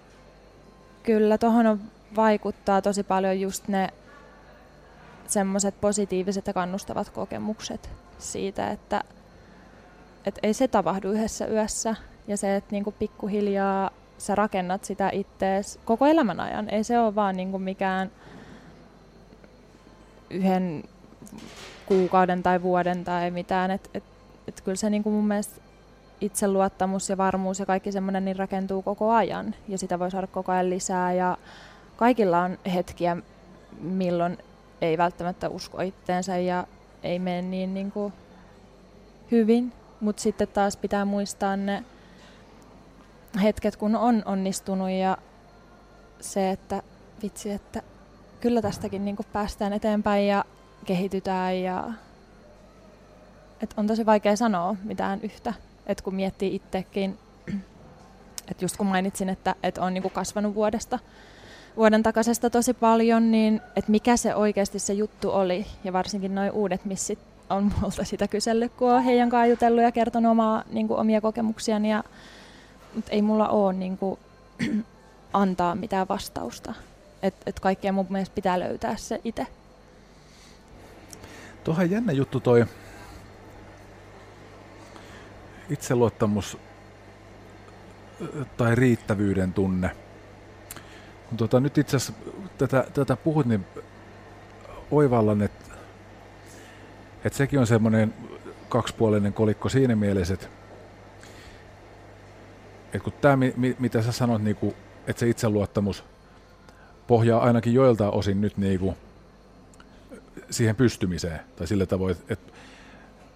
kyllä 1.03 1.37
tuohon 1.37 1.81
vaikuttaa 2.15 2.81
tosi 2.81 3.03
paljon 3.03 3.39
just 3.39 3.67
ne 3.67 3.89
semmoiset 5.29 5.81
positiiviset 5.81 6.47
ja 6.47 6.53
kannustavat 6.53 7.09
kokemukset 7.09 7.89
siitä, 8.17 8.71
että 8.71 9.03
et 10.25 10.39
ei 10.43 10.53
se 10.53 10.67
tapahdu 10.67 11.11
yhdessä 11.11 11.47
yössä. 11.47 11.95
Ja 12.27 12.37
se, 12.37 12.55
että 12.55 12.71
niinku 12.71 12.91
pikkuhiljaa 12.91 13.89
sä 14.17 14.35
rakennat 14.35 14.83
sitä 14.83 15.09
ittees 15.13 15.79
koko 15.85 16.05
elämän 16.05 16.39
ajan. 16.39 16.69
Ei 16.69 16.83
se 16.83 16.99
ole 16.99 17.15
vaan 17.15 17.37
niinku 17.37 17.59
mikään 17.59 18.11
yhden 20.29 20.83
kuukauden 21.85 22.43
tai 22.43 22.61
vuoden 22.61 23.03
tai 23.03 23.31
mitään. 23.31 23.71
Et, 23.71 23.89
et, 23.93 24.03
et 24.47 24.61
kyllä 24.61 24.75
se 24.75 24.89
niinku 24.89 25.11
mun 25.11 25.27
mielestä 25.27 25.61
itseluottamus 26.21 27.09
ja 27.09 27.17
varmuus 27.17 27.59
ja 27.59 27.65
kaikki 27.65 27.91
semmoinen 27.91 28.25
niin 28.25 28.35
rakentuu 28.35 28.81
koko 28.81 29.11
ajan. 29.11 29.55
Ja 29.67 29.77
sitä 29.77 29.99
voi 29.99 30.11
saada 30.11 30.27
koko 30.27 30.51
ajan 30.51 30.69
lisää. 30.69 31.13
Ja 31.13 31.37
kaikilla 31.97 32.39
on 32.43 32.57
hetkiä, 32.73 33.17
milloin 33.81 34.37
ei 34.81 34.97
välttämättä 34.97 35.49
usko 35.49 35.81
itteensä 35.81 36.37
ja 36.37 36.67
ei 37.03 37.19
mene 37.19 37.41
niin, 37.41 37.73
niin 37.73 37.91
kuin 37.91 38.13
hyvin. 39.31 39.73
Mutta 39.99 40.21
sitten 40.21 40.47
taas 40.47 40.77
pitää 40.77 41.05
muistaa 41.05 41.57
ne 41.57 41.83
hetket, 43.43 43.75
kun 43.75 43.95
on 43.95 44.23
onnistunut 44.25 44.89
ja 44.89 45.17
se, 46.19 46.51
että 46.51 46.81
vitsi, 47.23 47.51
että 47.51 47.81
kyllä 48.41 48.61
tästäkin 48.61 49.05
niin 49.05 49.15
kuin 49.15 49.27
päästään 49.33 49.73
eteenpäin 49.73 50.27
ja 50.27 50.45
kehitytään 50.85 51.61
ja 51.61 51.93
et 53.61 53.73
on 53.77 53.87
tosi 53.87 54.05
vaikea 54.05 54.35
sanoa 54.35 54.75
mitään 54.83 55.19
yhtä, 55.23 55.53
että 55.85 56.03
kun 56.03 56.15
miettii 56.15 56.55
itsekin, 56.55 57.17
että 58.51 58.65
just 58.65 58.77
kun 58.77 58.87
mainitsin, 58.87 59.29
että, 59.29 59.55
että 59.63 59.81
on 59.81 59.93
niin 59.93 60.01
kuin 60.01 60.11
kasvanut 60.11 60.55
vuodesta 60.55 60.99
vuoden 61.77 62.03
takaisesta 62.03 62.49
tosi 62.49 62.73
paljon, 62.73 63.31
niin 63.31 63.61
että 63.75 63.91
mikä 63.91 64.17
se 64.17 64.35
oikeasti 64.35 64.79
se 64.79 64.93
juttu 64.93 65.29
oli 65.29 65.65
ja 65.83 65.93
varsinkin 65.93 66.35
noin 66.35 66.51
uudet 66.51 66.85
missit 66.85 67.19
on 67.49 67.71
multa 67.81 68.03
sitä 68.03 68.27
kysellyt, 68.27 68.71
kun 68.73 68.91
on 68.91 69.03
heidän 69.03 69.29
kanssa 69.29 69.45
jutellut 69.45 69.83
ja 69.83 69.91
kertonut 69.91 70.31
omaa, 70.31 70.63
niin 70.69 70.87
kuin 70.87 70.99
omia 70.99 71.21
kokemuksiani, 71.21 71.91
ja, 71.91 72.03
mutta 72.95 73.11
ei 73.11 73.21
mulla 73.21 73.47
ole 73.47 73.73
niin 73.73 73.97
kuin, 73.97 74.19
antaa 75.33 75.75
mitään 75.75 76.07
vastausta. 76.07 76.73
Että 77.23 77.43
et 77.45 77.59
kaikkea 77.59 77.91
mun 77.91 78.05
mielestä 78.09 78.35
pitää 78.35 78.59
löytää 78.59 78.95
se 78.95 79.21
itse. 79.23 79.47
Tuohan 81.63 81.91
jännä 81.91 82.11
juttu 82.11 82.39
toi 82.39 82.65
itseluottamus 85.69 86.57
tai 88.57 88.75
riittävyyden 88.75 89.53
tunne. 89.53 90.06
Kun 91.29 91.37
tuota, 91.37 91.59
nyt 91.59 91.77
itse 91.77 91.97
asiassa 91.97 92.13
tätä, 92.57 92.87
tätä 92.93 93.15
puhut, 93.15 93.45
niin 93.45 93.65
oivallan, 94.91 95.41
että, 95.41 95.65
että 97.23 97.37
sekin 97.37 97.59
on 97.59 97.67
semmoinen 97.67 98.13
kaksipuolinen 98.69 99.33
kolikko 99.33 99.69
siinä 99.69 99.95
mielessä, 99.95 100.33
että, 100.33 100.47
että 102.85 102.99
kun 102.99 103.13
tämä, 103.21 103.45
mitä 103.79 104.01
sä 104.01 104.11
sanot, 104.11 104.43
niin 104.43 104.55
kuin, 104.55 104.75
että 105.07 105.19
se 105.19 105.29
itseluottamus 105.29 106.03
pohjaa 107.07 107.43
ainakin 107.43 107.73
joiltain 107.73 108.13
osin 108.13 108.41
nyt 108.41 108.57
niin 108.57 108.79
kuin 108.79 108.95
siihen 110.49 110.75
pystymiseen, 110.75 111.39
tai 111.55 111.67
sillä 111.67 111.85
tavoin, 111.85 112.15
että, 112.29 112.53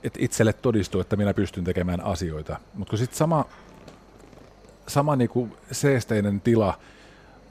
että 0.04 0.20
itselle 0.22 0.54
todistuu, 0.54 1.02
että 1.02 1.16
minä 1.16 1.34
pystyn 1.34 1.64
tekemään 1.64 2.02
asioita. 2.02 2.60
Mutta 2.74 2.90
kun 2.90 3.00
sitten 3.00 3.18
sama, 3.18 3.46
sama 4.88 5.16
niin 5.16 5.30
kuin 5.30 5.54
seesteinen 5.72 6.42
tila 6.42 6.80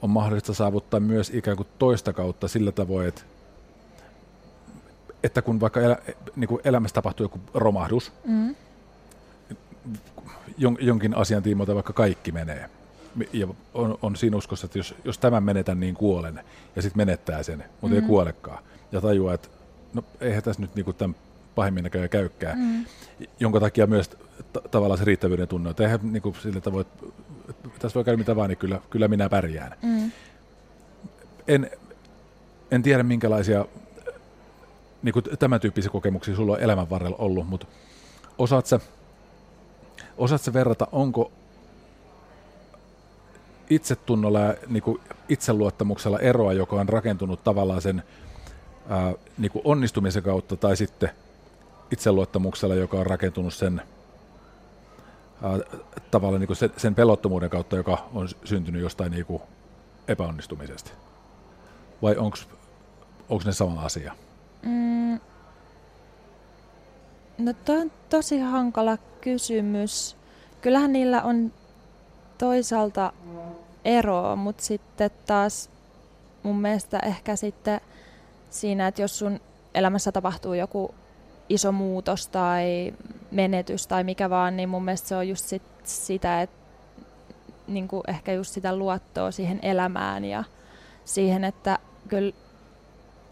on 0.01 0.09
mahdollista 0.09 0.53
saavuttaa 0.53 0.99
myös 0.99 1.31
ikään 1.33 1.57
kuin 1.57 1.67
toista 1.79 2.13
kautta 2.13 2.47
sillä 2.47 2.71
tavoin, 2.71 3.07
että, 3.07 3.21
että 5.23 5.41
kun 5.41 5.59
vaikka 5.59 5.79
elä, 5.79 5.97
niin 6.35 6.47
kuin 6.47 6.61
elämässä 6.63 6.95
tapahtuu 6.95 7.23
joku 7.23 7.39
romahdus, 7.53 8.11
mm. 8.25 8.55
jon, 10.57 10.77
jonkin 10.79 11.15
asian 11.15 11.43
tiimoilta 11.43 11.75
vaikka 11.75 11.93
kaikki 11.93 12.31
menee, 12.31 12.69
ja 13.33 13.47
on, 13.73 13.97
on 14.01 14.15
siinä 14.15 14.37
uskossa, 14.37 14.65
että 14.65 14.79
jos, 14.79 14.95
jos 15.03 15.17
tämän 15.17 15.43
menetän, 15.43 15.79
niin 15.79 15.95
kuolen, 15.95 16.43
ja 16.75 16.81
sitten 16.81 16.97
menettää 16.97 17.43
sen, 17.43 17.63
mutta 17.81 17.95
mm. 17.95 18.01
ei 18.01 18.07
kuolekaan, 18.07 18.63
ja 18.91 19.01
tajuaa, 19.01 19.33
että 19.33 19.47
no 19.93 20.03
eihän 20.21 20.43
tässä 20.43 20.61
nyt 20.61 20.75
niinku 20.75 20.93
tämän 20.93 21.15
pahimmin 21.55 21.83
näköjään 21.83 22.09
käykään, 22.09 22.59
mm. 22.59 22.85
jonka 23.39 23.59
takia 23.59 23.87
myös 23.87 24.09
t- 24.53 24.71
tavallaan 24.71 24.97
se 24.97 25.05
riittävyyden 25.05 25.47
tunne, 25.47 25.69
että 25.69 25.83
eihän 25.83 25.99
niinku 26.03 26.35
sillä 26.41 26.61
tavoin, 26.61 26.81
että 26.81 27.05
tässä 27.79 27.95
voi 27.95 28.03
käydä 28.03 28.17
mitä 28.17 28.35
vaan, 28.35 28.49
niin 28.49 28.57
kyllä, 28.57 28.81
kyllä 28.89 29.07
minä 29.07 29.29
pärjään. 29.29 29.77
Mm. 29.81 30.11
En, 31.47 31.69
en 32.71 32.83
tiedä 32.83 33.03
minkälaisia 33.03 33.65
niin 35.03 35.13
kuin 35.13 35.25
tämän 35.39 35.59
tyyppisiä 35.59 35.91
kokemuksia 35.91 36.35
sulla 36.35 36.53
on 36.53 36.59
elämän 36.59 36.89
varrella 36.89 37.17
ollut, 37.19 37.47
mutta 37.47 37.67
osaat 38.37 38.65
sä, 38.65 38.79
osaat 40.17 40.41
sä 40.41 40.53
verrata, 40.53 40.87
onko 40.91 41.31
itsetunnolla 43.69 44.39
ja 44.39 44.55
niin 44.67 44.83
kuin 44.83 45.01
itseluottamuksella 45.29 46.19
eroa, 46.19 46.53
joka 46.53 46.75
on 46.75 46.89
rakentunut 46.89 47.43
tavallaan 47.43 47.81
sen 47.81 48.03
ää, 48.89 49.13
niin 49.37 49.51
kuin 49.51 49.61
onnistumisen 49.65 50.23
kautta 50.23 50.55
tai 50.55 50.77
sitten 50.77 51.09
itseluottamuksella, 51.91 52.75
joka 52.75 52.97
on 52.97 53.05
rakentunut 53.05 53.53
sen 53.53 53.81
tavallaan 56.11 56.39
niin 56.41 56.47
kuin 56.47 56.57
sen, 56.77 56.95
pelottomuuden 56.95 57.49
kautta, 57.49 57.75
joka 57.75 58.09
on 58.13 58.29
syntynyt 58.43 58.81
jostain 58.81 59.11
niin 59.11 59.25
kuin 59.25 59.41
epäonnistumisesta? 60.07 60.91
Vai 62.01 62.15
onko 62.17 62.37
ne 63.45 63.51
sama 63.51 63.81
asia? 63.81 64.15
Mm. 64.61 65.19
No 67.37 67.53
toi 67.65 67.77
on 67.81 67.91
tosi 68.09 68.39
hankala 68.39 68.97
kysymys. 69.21 70.17
Kyllähän 70.61 70.93
niillä 70.93 71.21
on 71.21 71.53
toisaalta 72.37 73.13
eroa, 73.85 74.35
mutta 74.35 74.63
sitten 74.63 75.11
taas 75.25 75.69
mun 76.43 76.61
mielestä 76.61 76.99
ehkä 76.99 77.35
sitten 77.35 77.81
siinä, 78.49 78.87
että 78.87 79.01
jos 79.01 79.19
sun 79.19 79.39
elämässä 79.73 80.11
tapahtuu 80.11 80.53
joku 80.53 80.95
iso 81.53 81.71
muutos 81.71 82.27
tai 82.27 82.93
menetys 83.31 83.87
tai 83.87 84.03
mikä 84.03 84.29
vaan, 84.29 84.57
niin 84.57 84.69
mun 84.69 84.85
mielestä 84.85 85.07
se 85.07 85.15
on 85.15 85.27
just 85.27 85.45
sit 85.45 85.63
sitä, 85.83 86.41
että 86.41 86.55
niin 87.67 87.87
kuin 87.87 88.03
ehkä 88.07 88.33
just 88.33 88.53
sitä 88.53 88.75
luottoa 88.75 89.31
siihen 89.31 89.59
elämään 89.61 90.25
ja 90.25 90.43
siihen, 91.05 91.43
että 91.43 91.79
kyllä 92.07 92.33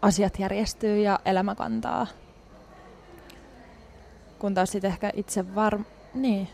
asiat 0.02 0.38
järjestyy 0.38 1.02
ja 1.02 1.18
elämä 1.24 1.54
kantaa. 1.54 2.06
Kun 4.38 4.54
taas 4.54 4.70
sitten 4.70 4.90
ehkä 4.90 5.12
itse 5.14 5.54
varm... 5.54 5.84
Niin. 6.14 6.48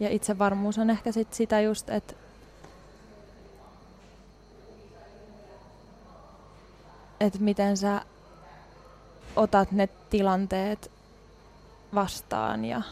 Ja 0.00 0.08
itsevarmuus 0.08 0.78
on 0.78 0.90
ehkä 0.90 1.12
sit 1.12 1.32
sitä 1.32 1.60
just, 1.60 1.90
että 1.90 2.14
että 7.20 7.38
miten 7.38 7.76
sä 7.76 8.02
otat 9.36 9.72
ne 9.72 9.88
tilanteet 10.10 10.90
vastaan 11.94 12.64
ja 12.64 12.82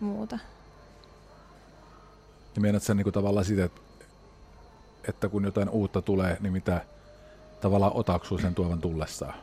muuta. 0.00 0.38
Ja 2.54 2.60
meinaat 2.60 2.82
sen 2.82 2.96
niin 2.96 3.12
tavallaan 3.12 3.44
sitä, 3.44 3.64
että, 3.64 3.80
että 5.08 5.28
kun 5.28 5.44
jotain 5.44 5.68
uutta 5.68 6.02
tulee, 6.02 6.36
niin 6.40 6.52
mitä 6.52 6.80
tavallaan 7.60 7.96
otaksuu 7.96 8.38
sen 8.38 8.54
tuovan 8.54 8.80
tullessaan? 8.80 9.34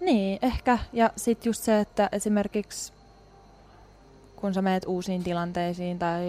Niin, 0.00 0.38
ehkä. 0.42 0.78
Ja 0.92 1.10
sitten 1.16 1.50
just 1.50 1.62
se, 1.62 1.80
että 1.80 2.08
esimerkiksi 2.12 2.92
kun 4.36 4.54
sä 4.54 4.62
menet 4.62 4.84
uusiin 4.86 5.24
tilanteisiin 5.24 5.98
tai 5.98 6.24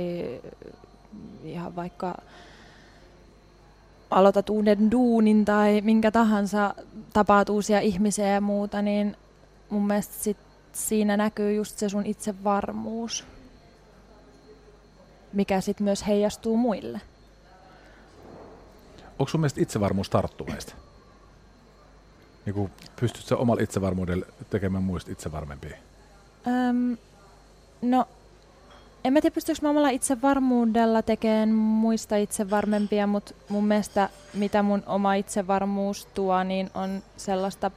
ihan 1.43 1.75
vaikka 1.75 2.17
aloitat 4.15 4.49
uuden 4.49 4.91
duunin 4.91 5.45
tai 5.45 5.81
minkä 5.81 6.11
tahansa, 6.11 6.75
tapaat 7.13 7.49
uusia 7.49 7.79
ihmisiä 7.79 8.27
ja 8.27 8.41
muuta, 8.41 8.81
niin 8.81 9.17
mun 9.69 9.87
mielestä 9.87 10.13
sit 10.23 10.37
siinä 10.71 11.17
näkyy 11.17 11.53
just 11.53 11.77
se 11.77 11.89
sun 11.89 12.05
itsevarmuus, 12.05 13.25
mikä 15.33 15.61
sitten 15.61 15.83
myös 15.83 16.07
heijastuu 16.07 16.57
muille. 16.57 17.01
Onko 19.19 19.29
sun 19.29 19.39
mielestä 19.41 19.61
itsevarmuus 19.61 20.09
tarttuvaista? 20.09 20.73
Niin 22.45 22.71
pystytkö 22.99 23.37
omalla 23.37 23.61
itsevarmuudella 23.61 24.25
tekemään 24.49 24.83
muista 24.83 25.11
itsevarmempia? 25.11 25.77
Öm, 26.47 26.97
no 27.81 28.07
en 29.05 29.13
mä 29.13 29.21
tiedä, 29.21 29.33
pystyykö 29.33 29.59
mä 29.61 29.69
omalla 29.69 29.89
itsevarmuudella 29.89 31.01
tekemään 31.01 31.49
muista 31.49 32.15
itsevarmempia, 32.15 33.07
mutta 33.07 33.33
mun 33.49 33.65
mielestä 33.65 34.09
mitä 34.33 34.63
mun 34.63 34.83
oma 34.85 35.13
itsevarmuus 35.13 36.05
tuo, 36.05 36.43
niin 36.43 36.69
on 36.73 37.03
sellaista 37.17 37.71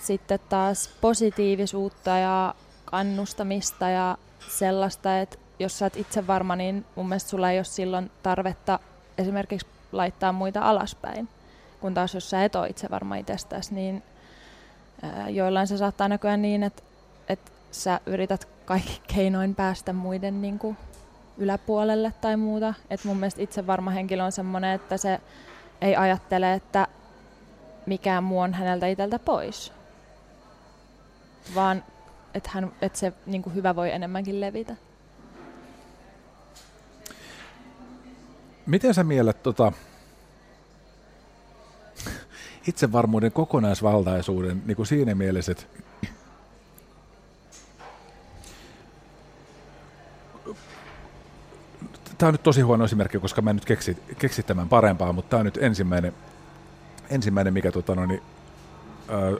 sitten 0.00 0.38
taas 0.48 0.90
positiivisuutta 1.00 2.10
ja 2.10 2.54
kannustamista 2.84 3.88
ja 3.88 4.18
sellaista, 4.48 5.20
että 5.20 5.38
jos 5.58 5.78
sä 5.78 5.84
oot 5.84 5.96
itse 5.96 6.26
varma, 6.26 6.56
niin 6.56 6.84
mun 6.94 7.08
mielestä 7.08 7.30
sulla 7.30 7.50
ei 7.50 7.58
ole 7.58 7.64
silloin 7.64 8.10
tarvetta 8.22 8.78
esimerkiksi 9.18 9.66
laittaa 9.92 10.32
muita 10.32 10.60
alaspäin. 10.60 11.28
Kun 11.80 11.94
taas 11.94 12.14
jos 12.14 12.30
sä 12.30 12.44
et 12.44 12.54
ole 12.54 12.68
itse 12.68 12.90
varma 12.90 13.16
itsestäsi, 13.16 13.74
niin 13.74 14.02
joillain 15.28 15.66
se 15.66 15.76
saattaa 15.76 16.08
näkyä 16.08 16.36
niin, 16.36 16.62
että, 16.62 16.82
että 17.28 17.50
sä 17.70 18.00
yrität 18.06 18.57
kaikki 18.68 19.00
keinoin 19.14 19.54
päästä 19.54 19.92
muiden 19.92 20.42
niin 20.42 20.58
kuin, 20.58 20.76
yläpuolelle 21.38 22.12
tai 22.20 22.36
muuta. 22.36 22.74
Et 22.90 23.04
mun 23.04 23.16
mielestä 23.16 23.42
itse 23.42 23.66
varma 23.66 23.90
henkilö 23.90 24.24
on 24.24 24.32
semmoinen, 24.32 24.74
että 24.74 24.96
se 24.96 25.20
ei 25.80 25.96
ajattele, 25.96 26.52
että 26.52 26.86
mikään 27.86 28.24
muu 28.24 28.38
on 28.38 28.54
häneltä 28.54 28.86
itseltä 28.86 29.18
pois. 29.18 29.72
Vaan 31.54 31.84
että 32.34 32.50
et 32.82 32.96
se 32.96 33.12
niin 33.26 33.42
kuin, 33.42 33.54
hyvä 33.54 33.76
voi 33.76 33.90
enemmänkin 33.92 34.40
levitä. 34.40 34.76
Miten 38.66 38.94
sä 38.94 39.04
miellet 39.04 39.42
tota, 39.42 39.72
itsevarmuuden 42.68 43.32
kokonaisvaltaisuuden 43.32 44.62
niin 44.66 44.76
kuin 44.76 44.86
siinä 44.86 45.14
mielessä, 45.14 45.52
että 45.52 45.64
tämä 52.18 52.28
on 52.28 52.34
nyt 52.34 52.42
tosi 52.42 52.60
huono 52.60 52.84
esimerkki, 52.84 53.18
koska 53.18 53.42
mä 53.42 53.50
en 53.50 53.56
nyt 53.56 53.64
keksi, 53.64 54.02
keksi 54.18 54.42
tämän 54.42 54.68
parempaa, 54.68 55.12
mutta 55.12 55.30
tämä 55.30 55.38
on 55.38 55.44
nyt 55.44 55.56
ensimmäinen, 55.56 56.12
ensimmäinen 57.10 57.52
mikä 57.52 57.72
tota, 57.72 57.94
no, 57.94 58.06
niin, 58.06 58.22
ää, 59.08 59.32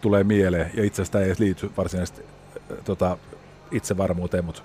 tulee 0.00 0.24
mieleen, 0.24 0.70
ja 0.74 0.84
itse 0.84 1.02
asiassa 1.02 1.12
tämä 1.12 1.22
ei 1.22 1.28
edes 1.28 1.38
liity 1.38 1.72
varsinaisesti 1.76 2.22
ää, 2.22 2.76
tota, 2.84 3.18
itsevarmuuteen, 3.70 4.44
mutta 4.44 4.62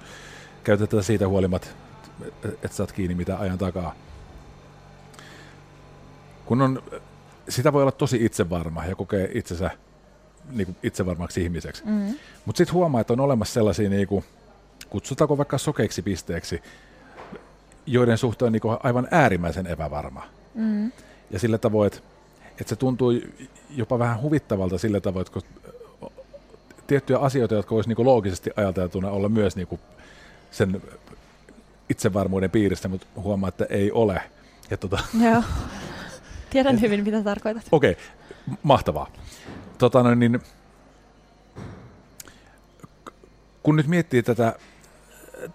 käytetään 0.63 1.03
siitä 1.03 1.27
huolimatta, 1.27 1.67
että 2.43 2.67
saat 2.77 2.91
kiinni 2.91 3.15
mitä 3.15 3.37
ajan 3.37 3.57
takaa. 3.57 3.95
Kun 6.45 6.61
on, 6.61 6.83
sitä 7.49 7.73
voi 7.73 7.81
olla 7.81 7.91
tosi 7.91 8.25
itsevarma 8.25 8.85
ja 8.85 8.95
kokee 8.95 9.31
itsensä 9.33 9.71
niin 10.51 10.65
kuin 10.65 10.77
itsevarmaksi 10.83 11.43
ihmiseksi. 11.43 11.83
Mm. 11.85 12.15
Mutta 12.45 12.57
sitten 12.57 12.73
huomaa, 12.73 13.01
että 13.01 13.13
on 13.13 13.19
olemassa 13.19 13.53
sellaisia, 13.53 13.89
niin 13.89 14.07
kuin, 14.07 14.23
kutsutaanko 14.89 15.37
vaikka 15.37 15.57
sokeiksi 15.57 16.01
pisteeksi, 16.01 16.61
joiden 17.85 18.17
suhteen 18.17 18.51
niin 18.51 18.61
aivan 18.83 19.07
äärimmäisen 19.11 19.67
epävarma. 19.67 20.23
Mm. 20.53 20.91
Ja 21.31 21.39
sillä 21.39 21.57
tavoin, 21.57 21.87
että, 21.87 21.99
että 22.51 22.69
se 22.69 22.75
tuntuu 22.75 23.11
jopa 23.69 23.99
vähän 23.99 24.21
huvittavalta 24.21 24.77
sillä 24.77 25.01
tavoin, 25.01 25.25
että 25.27 25.41
tiettyjä 26.87 27.19
asioita, 27.19 27.55
jotka 27.55 27.75
olisi 27.75 27.89
niin 27.89 28.05
loogisesti 28.05 28.49
ajateltuna 28.55 29.09
olla 29.09 29.29
myös 29.29 29.55
niin 29.55 29.79
sen 30.51 30.81
itsevarmuuden 31.89 32.51
piiristä, 32.51 32.87
mutta 32.87 33.07
huomaa, 33.15 33.47
että 33.47 33.65
ei 33.69 33.91
ole. 33.91 34.21
Ja 34.69 34.77
tota, 34.77 34.99
Joo. 35.25 35.43
Tiedän 36.49 36.75
et, 36.75 36.81
hyvin, 36.81 37.03
mitä 37.03 37.23
tarkoitat. 37.23 37.63
Okei, 37.71 37.91
okay, 37.91 38.55
mahtavaa. 38.63 39.07
Tota, 39.77 40.03
no, 40.03 40.15
niin, 40.15 40.39
kun 43.63 43.75
nyt 43.75 43.87
miettii 43.87 44.23
tätä, 44.23 44.55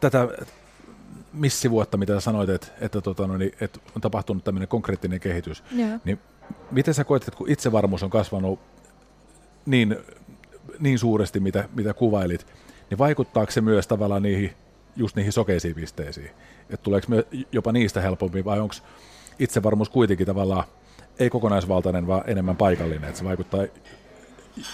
tätä 0.01 0.29
missivuotta, 1.33 1.97
mitä 1.97 2.20
sanoit, 2.20 2.51
että, 2.51 2.66
että, 2.81 3.01
tota, 3.01 3.27
no, 3.27 3.37
niin, 3.37 3.53
että 3.61 3.81
on 3.97 4.03
tapahtunut 4.03 4.44
tämmöinen 4.44 4.68
konkreettinen 4.68 5.20
kehitys, 5.20 5.64
Joo. 5.73 5.99
niin 6.05 6.18
miten 6.70 6.94
sä 6.94 7.05
koet, 7.05 7.23
että 7.23 7.38
kun 7.38 7.51
itsevarmuus 7.51 8.03
on 8.03 8.11
kasvanut 8.11 8.61
niin, 9.66 9.97
niin 10.79 10.99
suuresti, 10.99 11.40
mitä, 11.40 11.68
mitä 11.75 11.94
kuvailit, 11.94 12.47
niin 12.90 12.99
vaikuttaako 12.99 13.53
se 13.53 13.61
myös 13.61 13.87
tavallaan 13.87 14.23
niihin, 14.23 14.53
just 14.97 15.16
niihin 15.16 15.33
sokeisiin 15.33 15.75
pisteisiin? 15.75 16.31
Että 16.70 16.85
tuleeko 16.85 17.07
me 17.09 17.25
jopa 17.53 17.73
niistä 17.73 18.01
helpompi 18.01 18.44
vai 18.44 18.61
onko 18.61 18.75
itsevarmuus 19.38 19.88
kuitenkin 19.88 20.27
tavallaan 20.27 20.64
ei 21.18 21.31
kokonaisvaltainen, 21.31 22.07
vaan 22.07 22.23
enemmän 22.27 22.57
paikallinen, 22.57 23.05
että 23.05 23.18
se 23.18 23.25
vaikuttaa 23.25 23.64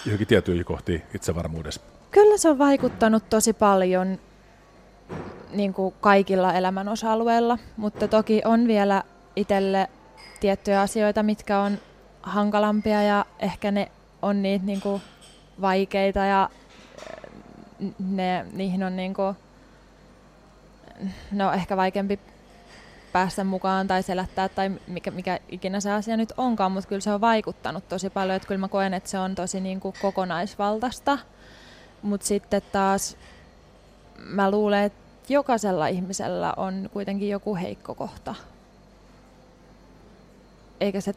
johonkin 0.04 0.26
tiettyihin 0.26 0.64
kohtiin 0.64 1.02
itsevarmuudessa? 1.14 1.80
Kyllä 2.10 2.38
se 2.38 2.50
on 2.50 2.58
vaikuttanut 2.58 3.30
tosi 3.30 3.52
paljon 3.52 4.18
niin 5.52 5.74
kuin 5.74 5.94
kaikilla 6.00 6.54
elämän 6.54 6.88
osa-alueilla, 6.88 7.58
mutta 7.76 8.08
toki 8.08 8.42
on 8.44 8.68
vielä 8.68 9.02
itselle 9.36 9.88
tiettyjä 10.40 10.80
asioita, 10.80 11.22
mitkä 11.22 11.60
on 11.60 11.78
hankalampia 12.22 13.02
ja 13.02 13.24
ehkä 13.38 13.70
ne 13.70 13.90
on 14.22 14.42
niitä 14.42 14.66
niin 14.66 14.80
kuin 14.80 15.02
vaikeita 15.60 16.18
ja 16.18 16.50
ne, 17.98 18.46
niihin 18.52 18.84
on 18.84 18.96
niin 18.96 19.14
kuin, 19.14 19.36
no 21.32 21.52
ehkä 21.52 21.76
vaikeampi 21.76 22.20
päästä 23.12 23.44
mukaan 23.44 23.88
tai 23.88 24.02
selättää 24.02 24.48
tai 24.48 24.70
mikä, 24.86 25.10
mikä 25.10 25.38
ikinä 25.48 25.80
se 25.80 25.92
asia 25.92 26.16
nyt 26.16 26.32
onkaan, 26.36 26.72
mutta 26.72 26.88
kyllä 26.88 27.00
se 27.00 27.12
on 27.12 27.20
vaikuttanut 27.20 27.88
tosi 27.88 28.10
paljon, 28.10 28.36
että 28.36 28.48
kyllä 28.48 28.58
mä 28.58 28.68
koen, 28.68 28.94
että 28.94 29.10
se 29.10 29.18
on 29.18 29.34
tosi 29.34 29.60
niin 29.60 29.80
kuin 29.80 29.94
kokonaisvaltaista, 30.02 31.18
mutta 32.02 32.26
sitten 32.26 32.62
taas 32.72 33.16
mä 34.24 34.50
luulen, 34.50 34.84
että 34.84 35.32
jokaisella 35.32 35.86
ihmisellä 35.86 36.54
on 36.56 36.90
kuitenkin 36.92 37.28
joku 37.28 37.56
heikko 37.56 37.94
kohta. 37.94 38.34
Eikä 40.80 41.00
se, 41.00 41.14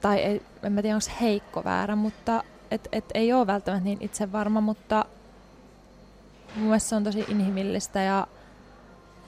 tai 0.00 0.18
ei, 0.18 0.42
en 0.62 0.72
mä 0.72 0.82
tiedä 0.82 0.96
onko 0.96 1.20
heikko 1.20 1.64
väärä, 1.64 1.96
mutta 1.96 2.44
et, 2.70 2.88
et 2.92 3.04
ei 3.14 3.32
ole 3.32 3.46
välttämättä 3.46 3.84
niin 3.84 3.98
itsevarma, 4.00 4.60
mutta 4.60 5.04
mun 6.56 6.64
mielestä 6.64 6.88
se 6.88 6.96
on 6.96 7.04
tosi 7.04 7.24
inhimillistä 7.28 8.02
ja 8.02 8.26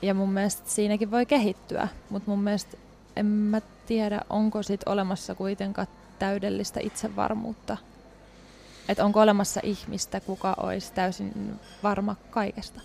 ja 0.02 0.14
mun 0.14 0.32
mielestä 0.32 0.70
siinäkin 0.70 1.10
voi 1.10 1.26
kehittyä, 1.26 1.88
mutta 2.10 2.30
mun 2.30 2.42
mielestä 2.42 2.76
en 3.16 3.26
mä 3.26 3.60
tiedä, 3.86 4.20
onko 4.30 4.62
sit 4.62 4.80
olemassa 4.86 5.34
kuitenkaan 5.34 5.88
täydellistä 6.18 6.80
itsevarmuutta. 6.80 7.76
Että 8.88 9.04
onko 9.04 9.20
olemassa 9.20 9.60
ihmistä, 9.62 10.20
kuka 10.20 10.54
olisi 10.62 10.92
täysin 10.92 11.60
varma 11.82 12.16
kaikesta. 12.30 12.80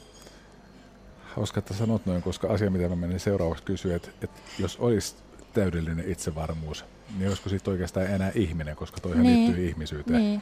Hauska, 1.24 1.60
että 1.60 1.74
sanot 1.74 2.06
noin, 2.06 2.22
koska 2.22 2.48
asia, 2.48 2.72
mitä 2.72 2.89
mä 2.89 2.96
menin 2.96 3.20
seuraavaksi 3.20 3.63
kysyä, 3.63 3.96
että, 3.96 4.10
että 4.22 4.39
jos 4.60 4.78
olisi 4.78 5.16
täydellinen 5.54 6.12
itsevarmuus, 6.12 6.86
niin 7.18 7.28
olisiko 7.28 7.50
siitä 7.50 7.72
oikeastaan 7.72 8.08
enää 8.08 8.32
ihminen, 8.36 8.76
koska 8.76 9.02
toihan 9.02 9.24
niin. 9.24 9.46
liittyy 9.46 9.68
ihmisyyteen. 9.68 10.20
Niin. 10.20 10.42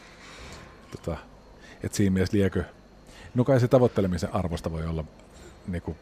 Tota, 0.92 1.18
että 1.84 1.98
siinä 1.98 2.14
mielessä 2.14 2.38
liekö, 2.38 2.64
no 3.36 3.44
kai 3.44 3.60
se 3.60 3.68
tavoittelemisen 3.68 4.36
arvosta 4.36 4.72
voi 4.72 4.86
olla 4.86 5.04
niin 5.68 5.82
kuin 5.82 5.98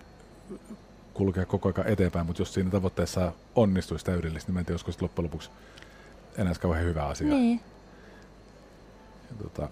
kulkea 1.14 1.46
koko 1.46 1.74
ajan 1.76 1.88
eteenpäin, 1.88 2.26
mutta 2.26 2.42
jos 2.42 2.54
siinä 2.54 2.70
tavoitteessa 2.70 3.32
onnistuisi 3.56 4.06
täydellisesti, 4.06 4.50
niin 4.50 4.54
mä 4.54 4.60
en 4.60 4.66
tiedä, 4.66 4.80
olisiko 4.86 5.06
loppujen 5.06 5.26
lopuksi 5.26 5.50
enää 6.38 6.54
kauhean 6.54 6.86
hyvä 6.86 7.06
asia. 7.06 7.28
Niin. 7.28 7.62
Ja, 9.30 9.44
tota, 9.44 9.70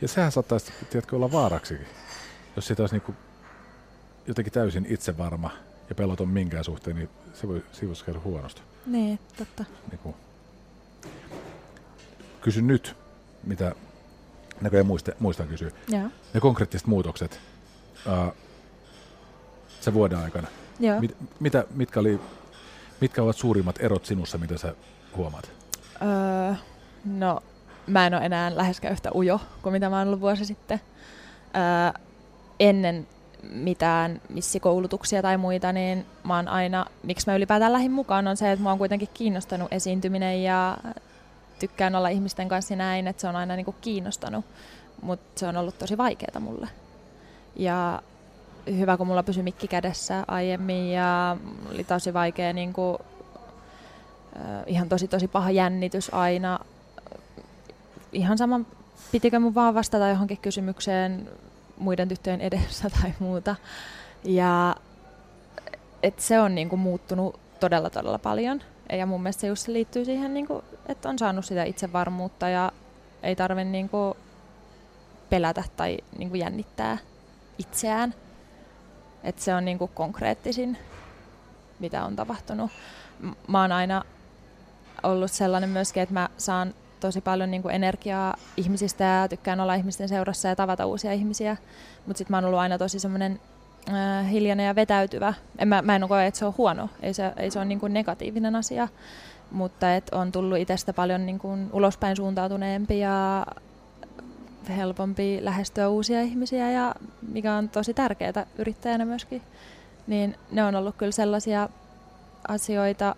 ja 0.00 0.08
sehän 0.08 0.32
saattaisi, 0.32 0.72
tiedätkö, 0.90 1.16
olla 1.16 1.32
vaaraksikin, 1.32 1.86
jos 2.56 2.66
siitä 2.66 2.82
olisi 2.82 2.94
niinku 2.94 3.14
jotenkin 4.26 4.52
täysin 4.52 4.86
itsevarma 4.88 5.50
ja 5.88 5.94
peloton 5.94 6.28
minkään 6.28 6.64
suhteen, 6.64 6.96
niin 6.96 7.08
se 7.34 7.48
voi 7.48 7.64
sivussa 7.72 8.04
käydä 8.04 8.20
huonosti. 8.24 8.62
Niin, 8.86 9.18
totta. 9.38 9.64
Niin 9.90 10.14
kysyn 12.40 12.66
nyt, 12.66 12.96
mitä 13.44 13.74
näköjään 14.60 14.86
muista, 14.86 15.12
muistan 15.18 15.48
kysyä. 15.48 15.70
Joo. 15.88 16.08
Ne 16.34 16.40
konkreettiset 16.40 16.86
muutokset. 16.86 17.40
Uh, 18.06 18.34
se 19.80 19.94
vuoden 19.94 20.18
aikana. 20.18 20.48
Joo. 20.80 21.00
Mit, 21.00 21.16
mitä, 21.40 21.64
mitkä, 21.74 22.00
oli, 22.00 22.20
mitkä 23.00 23.22
ovat 23.22 23.36
suurimmat 23.36 23.76
erot 23.80 24.06
sinussa, 24.06 24.38
mitä 24.38 24.58
sä 24.58 24.74
huomaat? 25.16 25.50
Öö, 26.02 26.54
no, 27.04 27.42
mä 27.86 28.06
en 28.06 28.14
ole 28.14 28.24
enää 28.24 28.56
läheskään 28.56 28.92
yhtä 28.92 29.10
ujo 29.14 29.40
kuin 29.62 29.72
mitä 29.72 29.90
mä 29.90 29.98
oon 29.98 30.08
ollut 30.08 30.20
vuosi 30.20 30.44
sitten. 30.44 30.80
Öö, 31.56 32.02
ennen 32.60 33.06
mitään 33.50 34.20
missikoulutuksia 34.28 35.22
tai 35.22 35.36
muita, 35.36 35.72
niin 35.72 36.06
mä 36.24 36.36
oon 36.36 36.48
aina, 36.48 36.86
miksi 37.02 37.30
mä 37.30 37.36
ylipäätään 37.36 37.72
lähdin 37.72 37.92
mukaan, 37.92 38.28
on 38.28 38.36
se, 38.36 38.52
että 38.52 38.62
mua 38.62 38.72
on 38.72 38.78
kuitenkin 38.78 39.08
kiinnostanut 39.14 39.72
esiintyminen 39.72 40.42
ja 40.42 40.76
tykkään 41.58 41.94
olla 41.94 42.08
ihmisten 42.08 42.48
kanssa 42.48 42.76
näin, 42.76 43.06
että 43.06 43.20
se 43.20 43.28
on 43.28 43.36
aina 43.36 43.56
niinku 43.56 43.74
kiinnostanut, 43.80 44.44
mutta 45.02 45.40
se 45.40 45.46
on 45.46 45.56
ollut 45.56 45.78
tosi 45.78 45.98
vaikeaa 45.98 46.40
mulle. 46.40 46.68
Ja 47.56 48.02
hyvä, 48.66 48.96
kun 48.96 49.06
mulla 49.06 49.22
pysyi 49.22 49.42
mikki 49.42 49.68
kädessä 49.68 50.24
aiemmin 50.28 50.92
ja 50.92 51.36
oli 51.70 51.84
tosi 51.84 52.14
vaikea 52.14 52.52
niin 52.52 52.72
kuin, 52.72 52.98
äh, 54.36 54.62
ihan 54.66 54.88
tosi 54.88 55.08
tosi 55.08 55.28
paha 55.28 55.50
jännitys 55.50 56.14
aina. 56.14 56.58
Ihan 58.12 58.38
sama, 58.38 58.60
pitikö 59.12 59.40
mun 59.40 59.54
vaan 59.54 59.74
vastata 59.74 60.08
johonkin 60.08 60.38
kysymykseen 60.38 61.28
muiden 61.76 62.08
tyttöjen 62.08 62.40
edessä 62.40 62.90
tai 63.00 63.14
muuta. 63.18 63.56
Ja 64.24 64.76
et 66.02 66.20
se 66.20 66.40
on 66.40 66.54
niin 66.54 66.68
kuin, 66.68 66.80
muuttunut 66.80 67.40
todella 67.60 67.90
todella 67.90 68.18
paljon. 68.18 68.62
Ja 68.92 69.06
mun 69.06 69.22
mielestä 69.22 69.40
se 69.40 69.46
just 69.46 69.68
liittyy 69.68 70.04
siihen, 70.04 70.34
niin 70.34 70.46
kuin, 70.46 70.62
että 70.86 71.08
on 71.08 71.18
saanut 71.18 71.44
sitä 71.44 71.64
itsevarmuutta 71.64 72.48
ja 72.48 72.72
ei 73.22 73.36
tarvitse 73.36 73.70
niin 73.70 73.88
kuin, 73.88 74.14
pelätä 75.30 75.64
tai 75.76 75.98
niin 76.18 76.28
kuin, 76.28 76.40
jännittää 76.40 76.98
itseään. 77.58 78.14
Että 79.24 79.42
se 79.42 79.54
on 79.54 79.64
niin 79.64 79.78
kuin 79.78 79.90
konkreettisin, 79.94 80.78
mitä 81.78 82.04
on 82.04 82.16
tapahtunut. 82.16 82.70
Mä 83.48 83.60
oon 83.60 83.72
aina 83.72 84.02
ollut 85.02 85.30
sellainen 85.30 85.70
myöskin, 85.70 86.02
että 86.02 86.12
mä 86.12 86.28
saan 86.38 86.74
tosi 87.00 87.20
paljon 87.20 87.50
niin 87.50 87.62
kuin 87.62 87.74
energiaa 87.74 88.36
ihmisistä 88.56 89.04
ja 89.04 89.28
tykkään 89.28 89.60
olla 89.60 89.74
ihmisten 89.74 90.08
seurassa 90.08 90.48
ja 90.48 90.56
tavata 90.56 90.86
uusia 90.86 91.12
ihmisiä. 91.12 91.56
Mutta 92.06 92.18
sitten 92.18 92.32
mä 92.32 92.36
oon 92.36 92.44
ollut 92.44 92.60
aina 92.60 92.78
tosi 92.78 92.98
semmoinen 92.98 93.40
äh, 93.88 94.30
hiljainen 94.30 94.66
ja 94.66 94.74
vetäytyvä. 94.74 95.34
En 95.58 95.68
mä, 95.68 95.82
mä 95.82 95.96
en 95.96 96.08
koe, 96.08 96.26
että 96.26 96.38
se 96.38 96.44
on 96.44 96.54
huono, 96.58 96.88
ei 97.02 97.14
se, 97.14 97.32
ei 97.36 97.50
se 97.50 97.58
ole 97.58 97.64
niin 97.64 97.80
kuin 97.80 97.92
negatiivinen 97.92 98.56
asia. 98.56 98.88
Mutta 99.50 99.94
et 99.94 100.10
on 100.12 100.32
tullut 100.32 100.58
itsestä 100.58 100.92
paljon 100.92 101.26
niin 101.26 101.38
kuin 101.38 101.70
ulospäin 101.72 102.16
suuntautuneempi 102.16 102.98
ja 102.98 103.46
helpompi 104.68 105.38
lähestyä 105.42 105.88
uusia 105.88 106.22
ihmisiä 106.22 106.70
ja 106.70 106.94
mikä 107.32 107.54
on 107.54 107.68
tosi 107.68 107.94
tärkeää 107.94 108.46
yrittäjänä 108.58 109.04
myöskin, 109.04 109.42
niin 110.06 110.36
ne 110.50 110.64
on 110.64 110.74
ollut 110.74 110.96
kyllä 110.96 111.12
sellaisia 111.12 111.68
asioita, 112.48 113.16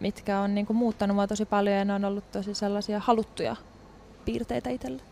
mitkä 0.00 0.40
on 0.40 0.54
niin 0.54 0.66
kuin 0.66 0.76
muuttanut 0.76 1.14
mua 1.14 1.26
tosi 1.26 1.44
paljon 1.44 1.76
ja 1.76 1.84
ne 1.84 1.94
on 1.94 2.04
ollut 2.04 2.32
tosi 2.32 2.54
sellaisia 2.54 3.00
haluttuja 3.00 3.56
piirteitä 4.24 4.70
itselle. 4.70 5.02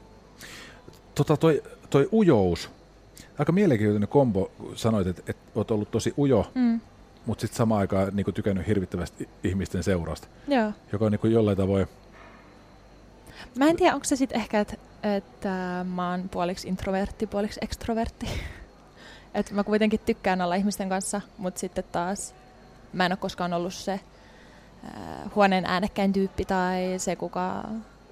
Tota 1.15 1.37
toi, 1.37 1.63
toi 1.91 2.09
ujous, 2.13 2.71
aika 3.39 3.53
mielenkiintoinen 3.53 4.09
kombo, 4.09 4.51
sanoit, 4.75 5.07
että, 5.07 5.23
että 5.27 5.43
olet 5.55 5.71
ollut 5.71 5.91
tosi 5.91 6.15
ujo, 6.19 6.51
Mm. 6.55 6.81
mutta 7.27 7.41
sitten 7.41 7.57
samaan 7.57 7.81
aikaan 7.81 8.09
niin 8.13 8.25
kuin, 8.25 8.35
tykännyt 8.35 8.67
hirvittävästi 8.67 9.29
ihmisten 9.45 9.83
seurasta, 9.83 10.29
Joo. 10.49 10.73
joka 10.93 11.05
on 11.05 11.13
niin 11.13 11.21
kuin, 11.21 11.33
jollain 11.33 11.57
tavoin, 11.57 11.87
Mä 13.59 13.69
en 13.69 13.77
tiedä, 13.77 13.95
onko 13.95 14.05
se 14.05 14.17
sitten 14.17 14.41
ehkä, 14.41 14.61
että 14.61 14.77
et, 15.03 15.47
äh, 15.47 15.87
mä 15.87 16.11
oon 16.11 16.29
puoliksi 16.29 16.69
introvertti, 16.69 17.27
puoliksi 17.27 17.61
ekstrovertti. 17.63 18.27
Et 19.35 19.51
mä 19.51 19.65
kuitenkin 19.65 20.01
tykkään 20.07 20.41
olla 20.41 20.55
ihmisten 20.55 20.89
kanssa, 20.89 21.21
mutta 21.39 21.61
sitten 21.61 21.85
taas 21.93 22.35
mä 22.93 23.07
en 23.07 23.13
ole 23.13 23.17
koskaan 23.17 23.53
ollut 23.53 23.75
se 23.75 24.01
huoneen 25.35 25.65
äänekkäin 25.65 26.13
tyyppi 26.13 26.45
tai 26.45 26.95
se, 26.99 27.17
kuka 27.17 27.65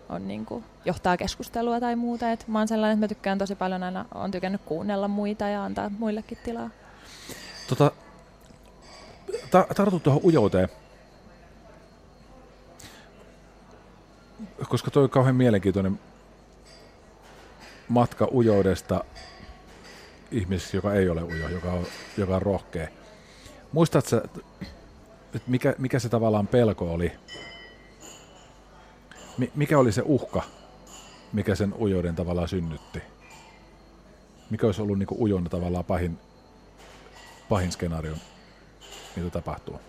on 0.09 0.29
niinku, 0.29 0.65
johtaa 0.85 1.17
keskustelua 1.17 1.81
tai 1.81 1.97
muuta. 1.97 2.33
Et 2.33 2.49
mä 2.49 2.59
oon 2.59 2.69
sellainen, 2.69 2.95
että 2.95 3.05
mä 3.05 3.09
tykkään 3.09 3.39
tosi 3.39 3.55
paljon 3.55 3.83
aina, 3.83 4.05
on 4.15 4.31
tykännyt 4.31 4.61
kuunnella 4.65 5.09
muita 5.09 5.49
ja 5.49 5.65
antaa 5.65 5.91
muillekin 5.99 6.39
tilaa. 6.45 6.71
Tota, 7.69 7.93
ta- 9.51 9.67
tartu 9.75 10.01
tuohon 10.01 10.25
ujouteen. 10.25 10.69
Koska 14.69 14.91
toi 14.91 15.05
on 15.05 15.11
kauhean 15.11 15.37
mielenkiintoinen 15.37 16.01
matka 17.89 18.29
ujoudesta 18.35 19.05
ihmiseksi, 20.31 20.77
joka 20.77 20.95
ei 20.95 21.09
ole 21.09 21.23
ujo, 21.23 21.49
joka 21.49 21.73
on, 21.73 21.87
joka 22.17 22.37
on 22.37 22.43
rohkea. 22.43 22.89
Muistatko, 23.73 24.17
mikä, 25.47 25.75
mikä 25.79 25.99
se 25.99 26.09
tavallaan 26.09 26.47
pelko 26.47 26.93
oli? 26.93 27.13
Mi- 29.39 29.53
mikä 29.55 29.79
oli 29.79 29.93
se 29.93 30.03
uhka, 30.05 30.43
mikä 31.33 31.55
sen 31.55 31.75
ujouden 31.81 32.17
tavallaan 32.17 32.49
synnytti? 32.49 33.03
Mikä 34.51 34.67
olisi 34.67 34.83
ollut 34.83 34.99
niinku 34.99 35.17
ujona 35.23 35.49
tavallaan 35.49 35.85
pahin, 35.85 36.19
pahin 37.49 37.73
skenaario, 37.73 38.15
mitä 39.17 39.31
tapahtuu? 39.31 39.81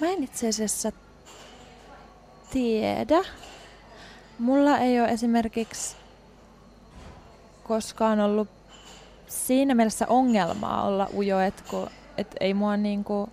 Mä 0.00 0.06
en 0.06 0.24
itse 0.24 0.48
asiassa 0.48 0.92
tiedä. 2.50 3.24
Mulla 4.38 4.78
ei 4.78 5.00
ole 5.00 5.08
esimerkiksi 5.08 5.96
koskaan 7.62 8.20
ollut 8.20 8.48
siinä 9.28 9.74
mielessä 9.74 10.06
ongelmaa 10.08 10.82
olla 10.82 11.08
ujo, 11.16 11.40
että 11.40 11.62
kun, 11.70 11.90
et 12.18 12.36
ei 12.40 12.54
mua 12.54 12.76
niinku... 12.76 13.28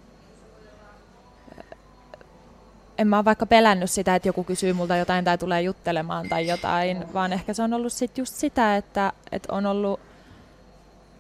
En 2.98 3.08
mä 3.08 3.18
ole 3.18 3.26
vaikka 3.26 3.46
pelännyt 3.46 3.92
sitä, 3.92 4.16
että 4.16 4.28
joku 4.28 4.44
kysyy 4.44 4.74
multa 4.74 4.98
jotain 4.98 5.26
tai 5.26 5.38
tulee 5.38 5.62
juttelemaan 5.62 6.30
tai 6.30 6.48
jotain, 6.48 7.14
vaan 7.14 7.34
ehkä 7.34 7.54
se 7.54 7.64
on 7.64 7.74
ollut 7.74 7.94
sit 7.94 8.18
just 8.18 8.34
sitä, 8.36 8.78
että, 8.78 9.14
että 9.32 9.54
on 9.54 9.66
ollut, 9.66 10.00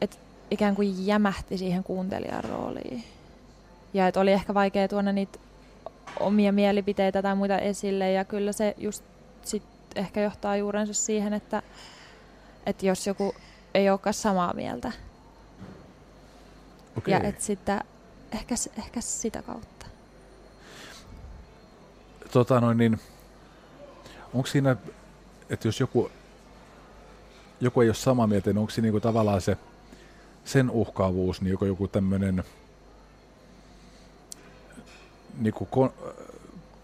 että 0.01 0.17
ikään 0.51 0.75
kuin 0.75 1.05
jämähti 1.05 1.57
siihen 1.57 1.83
kuuntelijan 1.83 2.43
rooliin. 2.43 3.03
Ja 3.93 4.07
että 4.07 4.19
oli 4.19 4.31
ehkä 4.31 4.53
vaikea 4.53 4.87
tuoda 4.87 5.11
niitä 5.11 5.39
omia 6.19 6.51
mielipiteitä 6.51 7.21
tai 7.21 7.35
muita 7.35 7.57
esille. 7.57 8.11
Ja 8.11 8.25
kyllä 8.25 8.51
se 8.51 8.75
just 8.77 9.03
sit 9.41 9.63
ehkä 9.95 10.21
johtaa 10.21 10.57
juurensa 10.57 10.93
siihen, 10.93 11.33
että, 11.33 11.61
että 12.65 12.85
jos 12.85 13.07
joku 13.07 13.35
ei 13.73 13.89
olekaan 13.89 14.13
samaa 14.13 14.53
mieltä. 14.53 14.91
Okei. 16.99 17.11
Ja 17.11 17.19
että 17.19 17.43
sitä, 17.43 17.83
ehkä, 18.31 18.55
ehkä 18.77 19.01
sitä 19.01 19.41
kautta. 19.41 19.85
tota 22.31 22.61
noin, 22.61 22.77
niin, 22.77 22.99
onko 24.33 24.47
siinä, 24.47 24.75
että 25.49 25.67
jos 25.67 25.79
joku, 25.79 26.11
joku 27.61 27.81
ei 27.81 27.89
ole 27.89 27.95
samaa 27.95 28.27
mieltä, 28.27 28.49
niin 28.49 28.57
onko 28.57 28.69
siinä 28.69 28.85
niinku 28.85 28.99
tavallaan 28.99 29.41
se, 29.41 29.57
sen 30.45 30.69
uhkaavuus, 30.69 31.41
niin 31.41 31.51
joko 31.51 31.65
joku 31.65 31.87
tämmöinen 31.87 32.43
niinku 35.37 35.65
kon, 35.65 35.93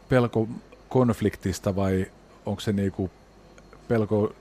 pelko 0.10 0.48
konfliktista 0.90 1.76
vai 1.76 2.12
onko 2.46 2.62
se 2.62 2.74
niinku 2.74 3.12
pelko 3.88 4.34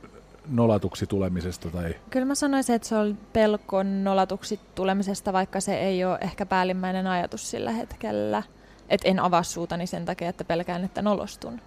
nolatuksi 0.48 1.06
tulemisesta 1.06 1.70
tai 1.70 1.94
Kyllä 2.10 2.26
mä 2.26 2.34
sanoisin, 2.34 2.74
että 2.74 2.88
se 2.88 2.96
on 2.96 3.18
pelko 3.32 3.82
nolatuksi 3.82 4.60
tulemisesta, 4.74 5.32
vaikka 5.32 5.60
se 5.60 5.78
ei 5.78 6.04
ole 6.04 6.18
ehkä 6.20 6.46
päällimmäinen 6.46 7.06
ajatus 7.06 7.50
sillä 7.50 7.70
hetkellä. 7.70 8.42
Että 8.88 9.08
en 9.08 9.20
avaa 9.20 9.42
suutani 9.42 9.86
sen 9.86 10.04
takia, 10.04 10.28
että 10.28 10.44
pelkään, 10.44 10.84
että 10.84 11.02
nolostun. 11.02 11.60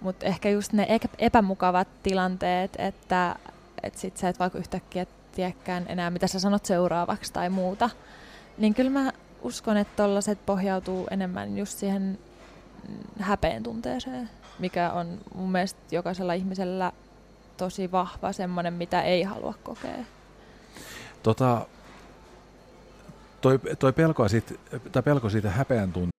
Mutta 0.00 0.26
ehkä 0.26 0.50
just 0.50 0.72
ne 0.72 0.86
epä- 0.88 1.14
epämukavat 1.18 1.88
tilanteet, 2.02 2.76
että 2.78 3.36
et 3.82 3.94
sit 3.94 4.16
sä 4.16 4.28
et 4.28 4.38
vaikka 4.38 4.58
yhtäkkiä 4.58 5.06
tiedäkään 5.32 5.84
enää, 5.88 6.10
mitä 6.10 6.26
sä 6.26 6.40
sanot 6.40 6.64
seuraavaksi 6.64 7.32
tai 7.32 7.50
muuta. 7.50 7.90
Niin 8.58 8.74
kyllä 8.74 8.90
mä 8.90 9.12
uskon, 9.42 9.76
että 9.76 10.02
tollaset 10.02 10.46
pohjautuu 10.46 11.06
enemmän 11.10 11.58
just 11.58 11.78
siihen 11.78 12.18
mm, 12.88 12.94
häpeen 13.20 13.62
tunteeseen, 13.62 14.30
mikä 14.58 14.92
on 14.92 15.18
mun 15.34 15.52
mielestä 15.52 15.80
jokaisella 15.90 16.32
ihmisellä 16.32 16.92
tosi 17.58 17.92
vahva 17.92 18.32
semmoinen, 18.32 18.74
mitä 18.74 19.02
ei 19.02 19.22
halua 19.22 19.54
kokea. 19.62 20.04
tota, 21.22 21.66
toi, 23.40 23.58
toi 23.78 23.92
pelko, 23.92 24.28
siitä, 24.28 24.54
tai 24.92 25.02
pelko 25.02 25.30
siitä 25.30 25.50
häpeän 25.50 25.92
tunteesta, 25.92 26.18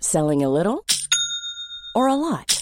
Selling 0.00 0.44
a 0.44 0.52
little 0.54 0.82
or 1.94 2.08
a 2.08 2.16
lot? 2.16 2.61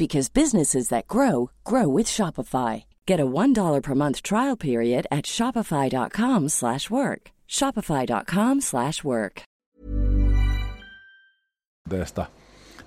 because 0.00 0.32
businesses 0.42 0.88
that 0.88 1.06
grow 1.06 1.50
grow 1.70 1.86
with 1.96 2.08
Shopify. 2.16 2.84
Get 3.06 3.20
a 3.20 3.26
$1 3.26 3.82
per 3.82 3.94
month 3.94 4.18
trial 4.22 4.56
period 4.56 5.04
at 5.10 5.24
shopify.com/work. 5.36 7.22
shopify.com/work. 7.58 9.34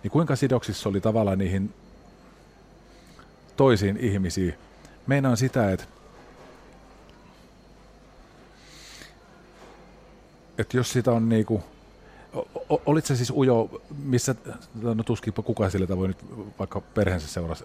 niin 0.04 0.12
kuinka 0.12 0.36
sidoksissa 0.36 0.90
oli 0.90 1.02
tavallaan 1.02 1.38
niihin 1.38 1.74
toisiin 3.56 3.98
ihmisiin? 3.98 4.54
Meinaan 5.08 5.38
sitä, 5.38 5.72
että, 5.72 5.86
että 10.58 10.78
jos 10.78 10.92
sitä 10.92 11.12
on 11.12 11.30
niinku, 11.30 11.64
o- 12.34 12.48
o- 12.70 12.82
olit 12.86 13.06
se 13.06 13.16
siis 13.16 13.32
ujo, 13.32 13.82
missä, 14.04 14.36
no 14.82 15.04
tuskinpa 15.04 15.42
kukaan 15.42 15.72
sillä 15.72 15.88
tavoin 15.88 16.08
nyt 16.08 16.26
vaikka 16.60 16.82
perheensä 16.82 17.28
seurasi. 17.28 17.64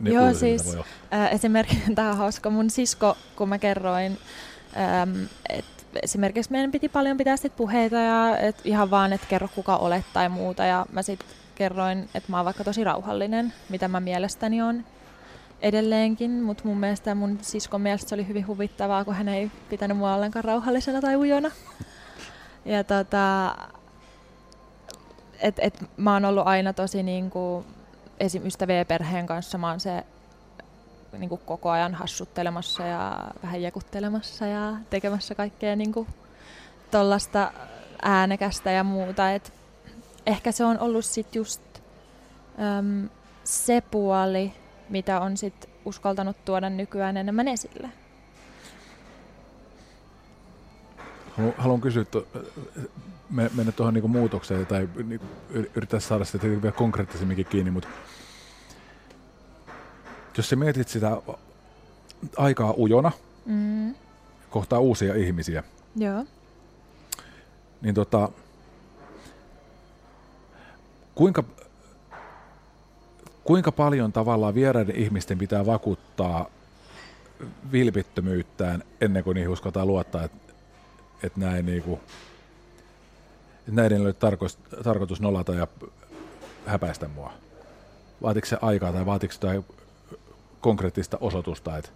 niin 0.00 0.14
Joo, 0.14 0.34
siis 0.34 0.76
ää, 1.10 1.28
esimerkiksi 1.28 1.94
tämä 1.94 2.10
on 2.10 2.16
hauska. 2.16 2.50
Mun 2.50 2.70
sisko, 2.70 3.16
kun 3.36 3.48
mä 3.48 3.58
kerroin, 3.58 4.18
että 5.48 5.82
esimerkiksi 6.02 6.52
meidän 6.52 6.70
piti 6.72 6.88
paljon 6.88 7.16
pitää 7.16 7.36
sit 7.36 7.56
puheita 7.56 7.96
ja 7.96 8.38
et 8.38 8.56
ihan 8.64 8.90
vaan, 8.90 9.12
että 9.12 9.26
kerro 9.26 9.48
kuka 9.54 9.76
olet 9.76 10.04
tai 10.12 10.28
muuta. 10.28 10.64
Ja 10.64 10.86
mä 10.92 11.02
sitten 11.02 11.28
kerroin, 11.54 12.08
että 12.14 12.32
mä 12.32 12.36
oon 12.36 12.44
vaikka 12.44 12.64
tosi 12.64 12.84
rauhallinen, 12.84 13.52
mitä 13.68 13.88
mä 13.88 14.00
mielestäni 14.00 14.62
on 14.62 14.84
edelleenkin, 15.60 16.30
mutta 16.30 16.62
mun 16.66 16.78
mielestä 16.78 17.14
mun 17.14 17.38
siskon 17.42 17.80
mielestä 17.80 18.08
se 18.08 18.14
oli 18.14 18.28
hyvin 18.28 18.46
huvittavaa, 18.46 19.04
kun 19.04 19.14
hän 19.14 19.28
ei 19.28 19.50
pitänyt 19.70 19.96
mua 19.96 20.14
ollenkaan 20.14 20.44
rauhallisena 20.44 21.00
tai 21.00 21.16
ujona. 21.16 21.50
Ja 22.64 22.84
tota, 22.84 23.54
et, 25.40 25.54
et 25.58 25.84
mä 25.96 26.12
oon 26.12 26.24
ollut 26.24 26.46
aina 26.46 26.72
tosi 26.72 27.02
niinku, 27.02 27.64
esim. 28.20 28.46
ystävien 28.46 28.86
perheen 28.86 29.26
kanssa 29.26 29.58
mä 29.58 29.70
oon 29.70 29.80
se 29.80 30.04
niinku 31.18 31.36
koko 31.36 31.70
ajan 31.70 31.94
hassuttelemassa 31.94 32.82
ja 32.82 33.30
vähän 33.42 33.62
jekuttelemassa 33.62 34.46
ja 34.46 34.76
tekemässä 34.90 35.34
kaikkea 35.34 35.76
niinku 35.76 36.06
tollasta 36.90 37.52
äänekästä 38.02 38.70
ja 38.70 38.84
muuta. 38.84 39.32
Et 39.32 39.52
ehkä 40.26 40.52
se 40.52 40.64
on 40.64 40.78
ollut 40.78 41.04
sit 41.04 41.34
just 41.34 41.62
äm, 42.78 43.08
se 43.44 43.82
puoli, 43.90 44.52
mitä 44.88 45.20
on 45.20 45.36
sit 45.36 45.68
uskaltanut 45.84 46.44
tuoda 46.44 46.70
nykyään 46.70 47.16
enemmän 47.16 47.48
esille. 47.48 47.88
Haluan, 51.58 51.80
kysyä, 51.80 52.04
mennä 53.30 53.72
tuohon 53.72 53.94
niinku 53.94 54.08
muutokseen 54.08 54.66
tai 54.66 54.88
niinku 55.04 55.26
yr- 55.52 55.70
yrittää 55.74 56.00
saada 56.00 56.24
sitä 56.24 56.42
vielä 56.46 56.72
konkreettisemminkin 56.72 57.46
kiinni, 57.46 57.70
mutta 57.70 57.88
jos 60.36 60.48
sä 60.48 60.56
mietit 60.56 60.88
sitä 60.88 61.16
aikaa 62.36 62.74
ujona, 62.76 63.12
Mm. 63.46 63.94
kohtaa 64.50 64.78
uusia 64.78 65.14
ihmisiä, 65.14 65.62
Joo. 65.96 66.24
niin 67.80 67.94
tota, 67.94 68.28
kuinka, 71.14 71.44
kuinka 73.44 73.72
paljon 73.72 74.12
tavallaan 74.12 74.54
vieraiden 74.54 74.96
ihmisten 74.96 75.38
pitää 75.38 75.66
vakuuttaa 75.66 76.46
vilpittömyyttään 77.72 78.82
ennen 79.00 79.24
kuin 79.24 79.34
niihin 79.34 79.50
uskotaan 79.52 79.86
luottaa, 79.86 80.24
että, 80.24 80.52
että 81.22 81.40
näin 81.40 81.66
niinku, 81.66 82.00
näiden 83.66 84.02
ole 84.02 84.12
tarkoitus, 84.12 84.58
tarkoitus 84.84 85.20
nolata 85.20 85.54
ja 85.54 85.66
häpäistä 86.66 87.08
mua. 87.08 87.32
Vaatiko 88.22 88.46
se 88.46 88.56
aikaa 88.62 88.92
tai 88.92 89.06
vaatiko 89.06 89.34
jotain 89.34 89.64
konkreettista 90.60 91.18
osoitusta, 91.20 91.76
että 91.76 91.90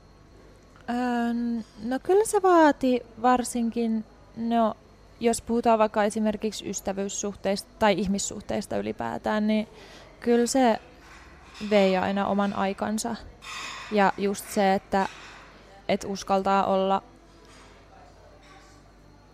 Öö, 0.90 1.34
no 1.82 1.98
kyllä 2.02 2.24
se 2.24 2.42
vaati 2.42 3.02
varsinkin, 3.22 4.04
no 4.36 4.76
jos 5.20 5.42
puhutaan 5.42 5.78
vaikka 5.78 6.04
esimerkiksi 6.04 6.70
ystävyyssuhteista 6.70 7.68
tai 7.78 7.94
ihmissuhteista 7.98 8.76
ylipäätään, 8.76 9.46
niin 9.46 9.68
kyllä 10.20 10.46
se 10.46 10.80
vei 11.70 11.96
aina 11.96 12.26
oman 12.26 12.52
aikansa. 12.52 13.16
Ja 13.92 14.12
just 14.18 14.50
se, 14.50 14.74
että 14.74 15.08
et 15.88 16.04
uskaltaa 16.08 16.64
olla 16.64 17.02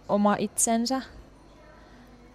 oma 0.08 0.36
itsensä. 0.38 1.02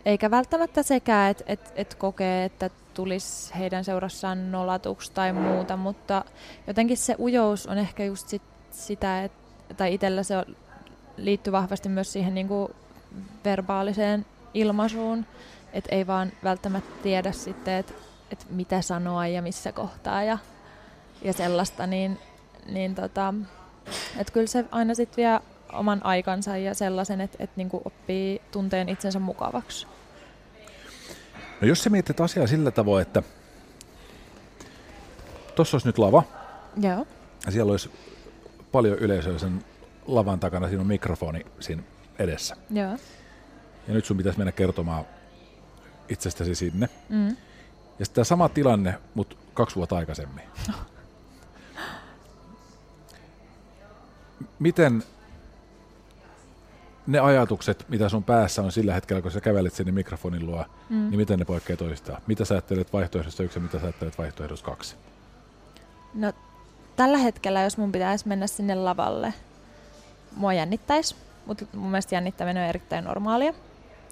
Eikä 0.05 0.31
välttämättä 0.31 0.83
sekään, 0.83 1.31
että 1.31 1.43
et, 1.47 1.73
et 1.75 1.95
kokee, 1.95 2.45
että 2.45 2.69
tulisi 2.93 3.53
heidän 3.57 3.83
seurassaan 3.83 4.51
nolatuksi 4.51 5.11
tai 5.11 5.33
muuta, 5.33 5.77
mutta 5.77 6.25
jotenkin 6.67 6.97
se 6.97 7.15
ujous 7.19 7.67
on 7.67 7.77
ehkä 7.77 8.05
just 8.05 8.27
sit 8.27 8.41
sitä, 8.71 9.23
et, 9.23 9.31
tai 9.77 9.93
itsellä 9.93 10.23
se 10.23 10.37
on, 10.37 10.45
liittyy 11.17 11.53
vahvasti 11.53 11.89
myös 11.89 12.13
siihen 12.13 12.33
niin 12.33 12.47
kuin 12.47 12.71
verbaaliseen 13.45 14.25
ilmaisuun, 14.53 15.25
että 15.73 15.95
ei 15.95 16.07
vaan 16.07 16.31
välttämättä 16.43 16.95
tiedä 17.03 17.31
sitten, 17.31 17.73
että 17.73 17.93
et 18.31 18.45
mitä 18.49 18.81
sanoa 18.81 19.27
ja 19.27 19.41
missä 19.41 19.71
kohtaa 19.71 20.23
ja, 20.23 20.37
ja 21.21 21.33
sellaista, 21.33 21.87
niin, 21.87 22.19
niin 22.65 22.95
tota, 22.95 23.33
et 24.17 24.31
kyllä 24.31 24.47
se 24.47 24.65
aina 24.71 24.95
sitten 24.95 25.23
vie 25.23 25.39
oman 25.73 26.05
aikansa 26.05 26.57
ja 26.57 26.73
sellaisen, 26.73 27.21
että 27.21 27.37
et 27.39 27.49
niinku 27.55 27.81
oppii 27.85 28.41
tunteen 28.51 28.89
itsensä 28.89 29.19
mukavaksi. 29.19 29.87
No 31.61 31.67
jos 31.67 31.83
sä 31.83 31.89
mietit 31.89 32.21
asiaa 32.21 32.47
sillä 32.47 32.71
tavoin, 32.71 33.01
että 33.01 33.23
tuossa 35.55 35.75
olisi 35.75 35.87
nyt 35.87 35.97
lava, 35.97 36.23
Joo. 36.77 37.07
ja 37.45 37.51
siellä 37.51 37.71
olisi 37.71 37.91
paljon 38.71 38.97
yleisöä 38.97 39.37
sen 39.37 39.65
lavan 40.05 40.39
takana, 40.39 40.67
siinä 40.67 40.81
on 40.81 40.87
mikrofoni 40.87 41.45
siinä 41.59 41.83
edessä. 42.19 42.55
Joo. 42.69 42.97
Ja 43.87 43.93
nyt 43.93 44.05
sun 44.05 44.17
pitäisi 44.17 44.37
mennä 44.39 44.51
kertomaan 44.51 45.05
itsestäsi 46.09 46.55
sinne. 46.55 46.89
Mm. 47.09 47.27
Ja 47.99 48.05
sitten 48.05 48.15
tämä 48.15 48.25
sama 48.25 48.49
tilanne, 48.49 48.95
mutta 49.13 49.35
kaksi 49.53 49.75
vuotta 49.75 49.97
aikaisemmin. 49.97 50.43
Miten 54.59 55.03
ne 57.07 57.19
ajatukset, 57.19 57.85
mitä 57.89 58.09
sun 58.09 58.23
päässä 58.23 58.61
on 58.61 58.71
sillä 58.71 58.93
hetkellä, 58.93 59.21
kun 59.21 59.31
sä 59.31 59.41
kävelet 59.41 59.73
sinne 59.73 59.91
mikrofonin 59.91 60.45
luo, 60.45 60.65
Mm. 60.89 60.95
niin 61.09 61.17
miten 61.17 61.39
ne 61.39 61.45
poikkeaa 61.45 61.77
toistaan? 61.77 62.21
Mitä 62.27 62.45
sä 62.45 62.53
ajattelet 62.53 62.93
vaihtoehdosta 62.93 63.43
yksi 63.43 63.59
ja 63.59 63.63
mitä 63.63 63.79
sä 63.79 63.85
ajattelet 63.85 64.17
vaihtoehdosta 64.17 64.65
kaksi? 64.65 64.95
No, 66.13 66.33
tällä 66.95 67.17
hetkellä, 67.17 67.61
jos 67.61 67.77
mun 67.77 67.91
pitäisi 67.91 68.27
mennä 68.27 68.47
sinne 68.47 68.75
lavalle, 68.75 69.33
mua 70.35 70.53
jännittäisi, 70.53 71.15
mutta 71.45 71.65
mun 71.73 71.91
mielestä 71.91 72.15
jännittäminen 72.15 72.63
on 72.63 72.69
erittäin 72.69 73.03
normaalia. 73.05 73.53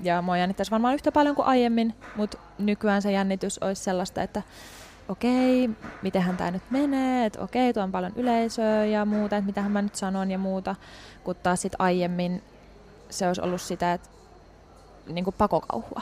Ja 0.04 0.22
mua 0.22 0.38
jännittäisi 0.38 0.72
varmaan 0.72 0.94
yhtä 0.94 1.12
paljon 1.12 1.36
kuin 1.36 1.46
aiemmin, 1.48 1.96
mutta 2.16 2.38
nykyään 2.60 3.02
se 3.02 3.12
jännitys 3.12 3.58
olisi 3.58 3.84
sellaista, 3.84 4.24
että 4.24 4.42
okei, 5.10 5.70
mitenhän 6.02 6.38
tämä 6.38 6.52
nyt 6.52 6.64
menee, 6.70 7.26
että 7.26 7.42
okei, 7.42 7.74
tuo 7.74 7.84
on 7.84 7.92
paljon 7.92 8.14
yleisöä 8.16 8.86
ja 8.86 9.06
muuta, 9.06 9.38
että 9.38 9.46
mitähän 9.48 9.72
mä 9.72 9.82
nyt 9.82 9.96
sanon 9.96 10.32
ja 10.32 10.38
muuta, 10.38 10.76
kun 11.24 11.36
taas 11.36 11.62
sit 11.62 11.74
aiemmin 11.80 12.44
se 13.10 13.28
olisi 13.28 13.42
ollut 13.42 13.62
sitä, 13.62 13.94
että 13.94 14.10
niin 15.08 15.24
kuin 15.24 15.36
pakokauhua. 15.38 16.02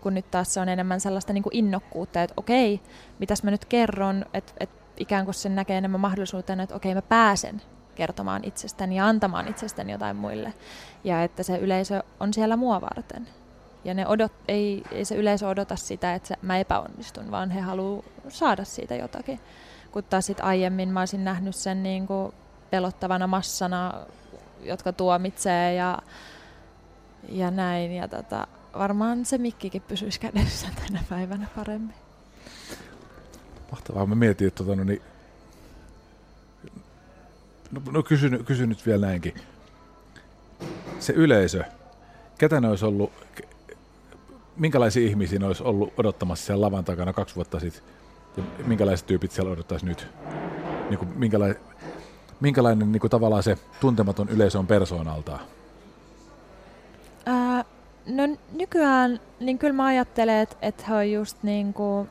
Kun 0.00 0.14
nyt 0.14 0.30
taas 0.30 0.54
se 0.54 0.60
on 0.60 0.68
enemmän 0.68 1.00
sellaista 1.00 1.32
niin 1.32 1.42
kuin 1.42 1.56
innokkuutta, 1.56 2.22
että 2.22 2.34
okei, 2.36 2.80
mitäs 3.18 3.42
mä 3.42 3.50
nyt 3.50 3.64
kerron, 3.64 4.24
että, 4.34 4.52
että 4.60 4.82
ikään 4.96 5.24
kuin 5.24 5.34
sen 5.34 5.54
näkee 5.54 5.78
enemmän 5.78 6.00
mahdollisuutena, 6.00 6.62
että 6.62 6.74
okei, 6.74 6.94
mä 6.94 7.02
pääsen 7.02 7.62
kertomaan 7.94 8.44
itsestäni 8.44 8.96
ja 8.96 9.06
antamaan 9.06 9.48
itsestäni 9.48 9.92
jotain 9.92 10.16
muille. 10.16 10.54
Ja 11.04 11.22
että 11.22 11.42
se 11.42 11.58
yleisö 11.58 12.02
on 12.20 12.34
siellä 12.34 12.56
mua 12.56 12.80
varten. 12.80 13.28
Ja 13.84 13.94
ne 13.94 14.06
odot, 14.06 14.32
ei, 14.48 14.82
ei 14.90 15.04
se 15.04 15.14
yleisö 15.14 15.48
odota 15.48 15.76
sitä, 15.76 16.14
että 16.14 16.36
mä 16.42 16.58
epäonnistun, 16.58 17.30
vaan 17.30 17.50
he 17.50 17.60
haluaa 17.60 18.02
saada 18.28 18.64
siitä 18.64 18.94
jotakin. 18.94 19.40
Kun 19.92 20.04
taas 20.04 20.26
sit 20.26 20.40
aiemmin 20.40 20.88
mä 20.88 21.00
olisin 21.00 21.24
nähnyt 21.24 21.56
sen 21.56 21.82
niin 21.82 22.06
kuin 22.06 22.32
pelottavana 22.70 23.26
massana, 23.26 24.06
jotka 24.62 24.92
tuomitsee 24.92 25.74
ja, 25.74 25.98
ja 27.28 27.50
näin. 27.50 27.92
Ja 27.92 28.08
tota, 28.08 28.46
varmaan 28.78 29.24
se 29.24 29.38
mikkikin 29.38 29.82
pysyisi 29.82 30.20
kädessä 30.20 30.66
tänä 30.86 31.04
päivänä 31.08 31.46
paremmin. 31.56 31.94
Mahtavaa. 33.70 34.06
Mä 34.06 34.14
mietin, 34.14 34.46
että 34.46 34.64
tota, 34.64 34.76
no, 34.76 34.84
niin, 34.84 35.02
no, 37.70 37.82
no 37.90 38.02
kysyn, 38.02 38.44
kysyn 38.44 38.68
nyt 38.68 38.86
vielä 38.86 39.06
näinkin. 39.06 39.34
Se 40.98 41.12
yleisö, 41.12 41.64
ketä 42.38 42.60
ne 42.60 42.68
olisi 42.68 42.84
ollut, 42.84 43.12
minkälaisia 44.56 45.06
ihmisiä 45.08 45.38
ne 45.38 45.46
olisi 45.46 45.62
ollut 45.62 45.92
odottamassa 45.96 46.46
siellä 46.46 46.66
lavan 46.66 46.84
takana 46.84 47.12
kaksi 47.12 47.34
vuotta 47.34 47.60
sitten, 47.60 47.82
ja 48.36 48.44
minkälaiset 48.64 49.06
tyypit 49.06 49.32
siellä 49.32 49.52
odottaisi 49.52 49.86
nyt? 49.86 50.08
Niin 50.90 50.98
kuin, 50.98 51.08
minkälainen, 51.18 51.60
minkälainen 52.42 52.92
niin 52.92 53.00
kuin 53.00 53.10
tavallaan 53.10 53.42
se 53.42 53.58
tuntematon 53.80 54.28
yleisö 54.28 54.58
on 54.58 54.66
persoonaltaan? 54.66 55.40
No 58.06 58.22
nykyään, 58.52 59.20
niin 59.40 59.58
kyllä 59.58 59.72
mä 59.72 59.84
ajattelen, 59.84 60.38
että, 60.40 60.56
että 60.62 60.84
he 60.88 60.94
on 60.94 61.10
just 61.10 61.42
niin 61.42 61.74
kuin 61.74 62.08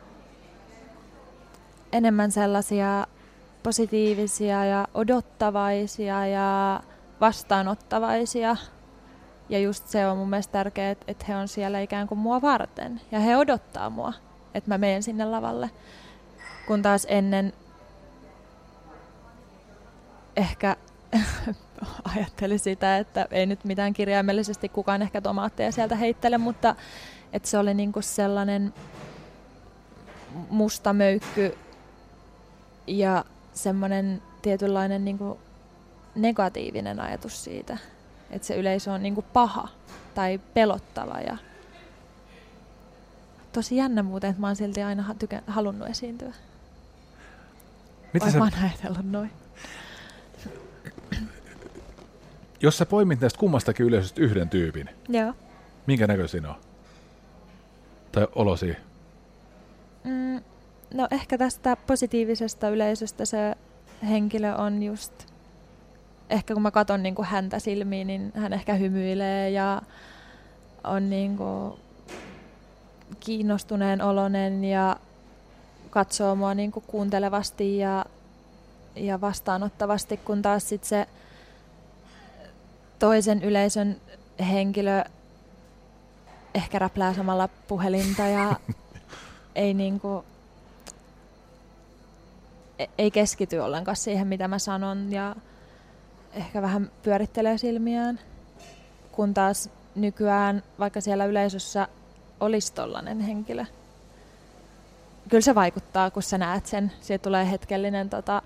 enemmän 1.92 2.32
sellaisia 2.32 3.08
positiivisia 3.64 4.66
ja 4.66 4.88
odottavaisia 4.94 6.28
ja 6.28 6.82
vastaanottavaisia. 7.22 8.56
Ja 9.50 9.60
just 9.60 9.88
se 9.88 10.08
on 10.08 10.18
mun 10.18 10.30
mielestä 10.30 10.52
tärkeää, 10.52 10.92
että, 10.92 11.06
että 11.08 11.26
he 11.28 11.36
on 11.36 11.48
siellä 11.48 11.80
ikään 11.80 12.08
kuin 12.08 12.20
mua 12.20 12.42
varten. 12.42 13.02
Ja 13.12 13.20
he 13.20 13.38
odottaa 13.38 13.90
mua, 13.90 14.14
että 14.54 14.70
mä 14.70 14.78
menen 14.78 15.04
sinne 15.04 15.26
lavalle. 15.26 15.70
Kun 16.68 16.82
taas 16.82 17.08
ennen 17.10 17.54
ehkä 20.36 20.76
ajattelin 22.16 22.60
sitä, 22.60 22.98
että 22.98 23.28
ei 23.32 23.46
nyt 23.46 23.66
mitään 23.66 23.94
kirjaimellisesti 23.94 24.70
kukaan 24.70 25.02
ehkä 25.02 25.22
tomaatteja 25.22 25.72
sieltä 25.72 25.96
heittele, 25.96 26.38
mutta 26.38 26.76
että 27.34 27.50
se 27.50 27.58
oli 27.58 27.74
niinku 27.74 28.02
sellainen 28.02 28.74
musta 30.50 30.94
möykky 30.94 31.58
ja 32.88 33.26
semmoinen 33.54 34.22
tietynlainen 34.42 35.06
niinku 35.06 35.40
negatiivinen 36.16 37.00
ajatus 37.00 37.44
siitä, 37.44 37.78
että 38.30 38.48
se 38.48 38.56
yleisö 38.56 38.92
on 38.92 39.04
niinku 39.04 39.22
paha 39.34 39.68
tai 40.16 40.40
pelottava 40.54 41.20
ja 41.20 41.38
tosi 43.54 43.76
jännä 43.76 44.04
muuten, 44.04 44.30
että 44.30 44.42
mä 44.42 44.48
oon 44.48 44.56
silti 44.56 44.84
aina 44.84 45.04
ha- 45.04 45.14
tykä- 45.14 45.44
halunnut 45.48 45.90
esiintyä. 45.90 46.34
Mitä 48.14 48.26
Vai 48.40 48.52
sä, 48.52 48.58
ajatellut 48.64 49.12
noin. 49.12 49.41
Jos 52.62 52.78
sä 52.78 52.86
poimit 52.86 53.22
näistä 53.22 53.40
kummastakin 53.40 53.86
yleisöstä 53.86 54.22
yhden 54.22 54.50
tyypin, 54.50 54.90
Joo. 55.10 55.34
minkä 55.88 56.08
näköisin 56.08 56.46
on? 56.46 56.56
Tai 58.12 58.28
olosi? 58.36 58.76
Mm, 60.04 60.42
no 60.94 61.08
ehkä 61.12 61.38
tästä 61.38 61.78
positiivisesta 61.88 62.70
yleisöstä 62.70 63.26
se 63.26 63.56
henkilö 64.10 64.56
on 64.56 64.84
just, 64.84 65.14
ehkä 66.30 66.54
kun 66.54 66.64
mä 66.64 66.72
katson 66.72 67.04
niin 67.04 67.16
häntä 67.24 67.60
silmiin, 67.60 68.08
niin 68.08 68.32
hän 68.36 68.54
ehkä 68.54 68.74
hymyilee 68.74 69.50
ja 69.50 69.82
on 70.84 71.10
niin 71.10 71.38
kuin 71.38 71.74
kiinnostuneen 73.20 74.02
olonen 74.02 74.64
ja 74.64 74.96
katsoo 75.90 76.36
mua 76.36 76.54
niin 76.54 76.72
kuin 76.72 76.84
kuuntelevasti 76.88 77.78
ja, 77.78 78.06
ja 78.96 79.22
vastaanottavasti, 79.22 80.18
kun 80.18 80.42
taas 80.42 80.70
sit 80.70 80.84
se 80.84 81.08
toisen 83.02 83.44
yleisön 83.44 84.02
henkilö 84.40 85.04
ehkä 86.54 86.80
räplää 86.80 87.14
samalla 87.14 87.50
puhelinta 87.68 88.22
ja 88.22 88.56
ei 89.56 89.74
niinku, 89.74 90.26
e- 92.80 92.86
ei 92.98 93.12
keskity 93.12 93.58
ollenkaan 93.58 93.96
siihen, 93.96 94.28
mitä 94.28 94.48
mä 94.48 94.60
sanon 94.60 95.12
ja, 95.12 95.36
ehkä 96.34 96.62
vähän 96.62 96.92
pyörittelee 97.04 97.58
silmiään, 97.58 98.20
kun 99.12 99.34
taas 99.34 99.70
nykyään, 99.96 100.64
vaikka 100.80 101.02
siellä 101.02 101.26
yleisössä 101.26 101.88
olisi 102.40 102.74
tollainen 102.74 103.20
henkilö, 103.20 103.66
kyllä 105.30 105.42
se 105.42 105.56
vaikuttaa, 105.56 106.12
kun 106.12 106.24
sä 106.24 106.38
näet 106.38 106.66
sen. 106.66 106.92
Siitä 107.02 107.24
tulee 107.24 107.52
hetkellinen, 107.52 108.10
tota, 108.10 108.42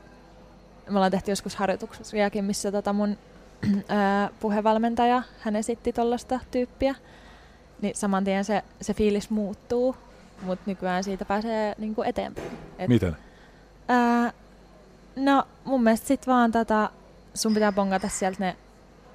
me 0.89 0.95
ollaan 0.95 1.11
tehty 1.11 1.31
joskus 1.31 1.55
harjoituksiakin, 1.55 2.45
missä 2.45 2.71
tota 2.71 2.93
mun 2.93 3.17
puhevalmentaja, 4.39 5.23
hän 5.39 5.55
esitti 5.55 5.93
tollasta 5.93 6.39
tyyppiä, 6.51 6.95
niin 7.81 7.95
saman 7.95 8.23
tien 8.23 8.45
se, 8.45 8.63
se 8.81 8.93
fiilis 8.93 9.29
muuttuu, 9.29 9.95
mutta 10.41 10.63
nykyään 10.65 11.03
siitä 11.03 11.25
pääsee 11.25 11.75
niinku 11.77 12.03
eteenpäin. 12.03 12.51
Et, 12.79 12.87
Miten? 12.87 13.17
Ää, 13.87 14.33
no 15.15 15.43
mun 15.63 15.83
mielestä 15.83 16.07
sit 16.07 16.27
vaan 16.27 16.51
tota, 16.51 16.89
sun 17.33 17.53
pitää 17.53 17.71
pongata 17.71 18.09
sieltä 18.09 18.37
ne, 18.39 18.55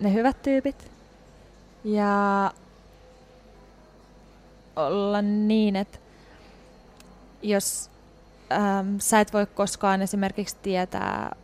ne 0.00 0.12
hyvät 0.12 0.42
tyypit 0.42 0.90
ja 1.84 2.52
olla 4.76 5.22
niin, 5.22 5.76
että 5.76 5.98
jos 7.42 7.90
äm, 8.52 8.98
sä 8.98 9.20
et 9.20 9.32
voi 9.32 9.46
koskaan 9.46 10.02
esimerkiksi 10.02 10.56
tietää 10.62 11.36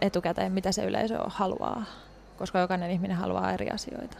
etukäteen, 0.00 0.52
mitä 0.52 0.72
se 0.72 0.84
yleisö 0.84 1.18
haluaa, 1.26 1.84
koska 2.42 2.58
jokainen 2.58 2.90
ihminen 2.90 3.16
haluaa 3.16 3.52
eri 3.52 3.70
asioita, 3.70 4.16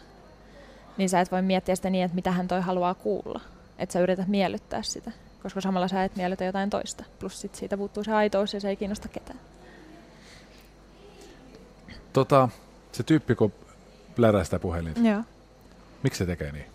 niin 0.97 1.09
sä 1.09 1.21
et 1.21 1.31
voi 1.31 1.41
miettiä 1.41 1.75
sitä 1.75 1.89
niin, 1.89 2.05
että 2.05 2.15
mitä 2.15 2.31
hän 2.31 2.47
toi 2.47 2.61
haluaa 2.61 2.93
kuulla. 2.93 3.41
Että 3.79 3.93
sä 3.93 3.99
yrität 3.99 4.27
miellyttää 4.27 4.81
sitä, 4.83 5.11
koska 5.43 5.61
samalla 5.61 5.87
sä 5.87 6.03
et 6.03 6.15
miellytä 6.15 6.45
jotain 6.45 6.69
toista. 6.69 7.03
Plus 7.19 7.41
sit 7.41 7.55
siitä 7.55 7.77
puuttuu 7.77 8.03
se 8.03 8.13
aitous 8.13 8.53
ja 8.53 8.59
se 8.59 8.69
ei 8.69 8.75
kiinnosta 8.75 9.07
ketään. 9.07 9.39
Tota, 12.13 12.49
se 12.91 13.03
tyyppi, 13.03 13.35
kun 13.35 13.53
plärää 14.15 14.43
sitä 14.43 14.59
puhelinta. 14.59 14.99
Joo. 14.99 15.21
Miksi 16.03 16.17
se 16.17 16.25
tekee 16.25 16.51
niin? 16.51 16.65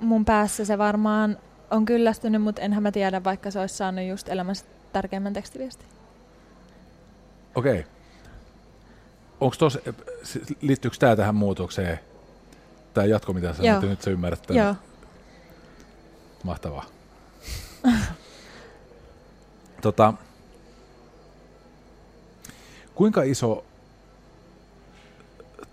Mun 0.00 0.24
päässä 0.24 0.64
se 0.64 0.78
varmaan 0.78 1.38
on 1.70 1.84
kyllästynyt, 1.84 2.42
mutta 2.42 2.62
enhän 2.62 2.82
mä 2.82 2.92
tiedä, 2.92 3.24
vaikka 3.24 3.50
se 3.50 3.60
olisi 3.60 3.74
saanut 3.74 4.04
just 4.06 4.28
elämässä 4.28 4.64
tärkeimmän 4.92 5.32
tekstiviestin. 5.32 5.86
Okei. 7.54 7.80
Okay. 7.80 7.94
Onko 9.40 9.56
tos, 9.58 9.78
liittyykö 10.60 10.96
tämä 11.00 11.16
tähän 11.16 11.34
muutokseen? 11.34 12.00
Tämä 12.94 13.06
jatko, 13.06 13.32
mitä 13.32 13.52
sä 13.54 13.62
sanoit, 13.62 13.82
nyt 13.82 14.02
sä 14.02 14.10
ymmärrät 14.10 14.42
tämän. 14.42 14.64
Joo. 14.64 14.74
Mahtavaa. 16.42 16.84
tota, 19.82 20.14
kuinka 22.94 23.22
iso 23.22 23.64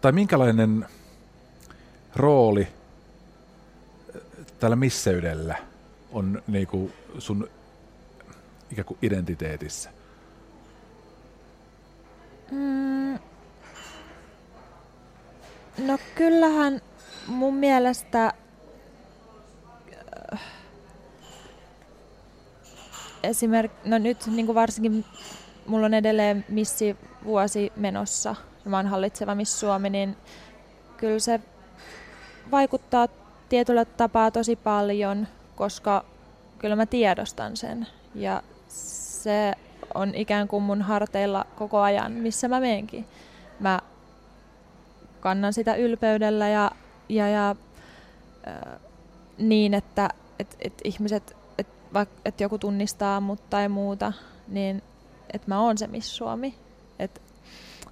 tai 0.02 0.12
minkälainen 0.12 0.86
rooli 2.16 2.68
tällä 4.60 4.76
misseydellä 4.76 5.56
on 6.12 6.44
niinku 6.48 6.92
sun 7.20 7.50
ikään 8.72 8.86
kuin 8.86 8.98
identiteetissä? 9.02 9.90
Mm, 12.52 13.20
no 15.78 15.98
kyllähän 16.16 16.82
mun 17.28 17.56
mielestä 17.56 18.34
äh, 20.34 20.42
esimerkiksi, 23.24 23.90
no 23.90 23.98
nyt 23.98 24.28
niin 24.28 24.46
kuin 24.46 24.56
varsinkin 24.56 25.06
mulla 25.68 25.86
on 25.86 25.94
edelleen 25.94 26.46
missi 26.50 26.98
vuosi 27.24 27.72
menossa– 27.76 28.36
mä 28.70 28.78
oon 28.78 28.88
hallitseva 28.88 29.36
Miss 29.36 29.60
Suomi, 29.60 29.90
niin 29.90 30.18
kyllä 30.98 31.20
se 31.20 31.40
vaikuttaa 32.52 33.08
tietyllä 33.50 33.86
tapaa 33.86 34.32
tosi 34.32 34.56
paljon, 34.56 35.28
koska 35.56 36.06
kyllä 36.58 36.76
mä 36.76 36.86
tiedostan 36.86 37.58
sen. 37.58 37.88
Ja 38.16 38.44
se 38.68 39.54
on 39.94 40.16
ikään 40.16 40.48
kuin 40.48 40.64
mun 40.64 40.82
harteilla 40.82 41.46
koko 41.56 41.80
ajan, 41.80 42.12
missä 42.12 42.48
mä 42.48 42.60
menenkin. 42.60 43.06
Mä 43.60 43.80
kannan 45.22 45.54
sitä 45.54 45.76
ylpeydellä 45.76 46.50
ja, 46.50 46.72
ja, 47.10 47.28
ja 47.28 47.56
äh, 48.48 48.80
niin, 49.38 49.74
että 49.74 50.10
et, 50.40 50.58
et 50.60 50.74
ihmiset, 50.84 51.36
että 51.58 52.08
et 52.26 52.42
joku 52.42 52.58
tunnistaa 52.58 53.22
mut 53.22 53.50
tai 53.50 53.70
muuta, 53.70 54.14
niin 54.48 54.84
että 55.34 55.48
mä 55.48 55.62
oon 55.62 55.78
se 55.78 55.88
Miss 55.88 56.18
Suomi. 56.18 56.56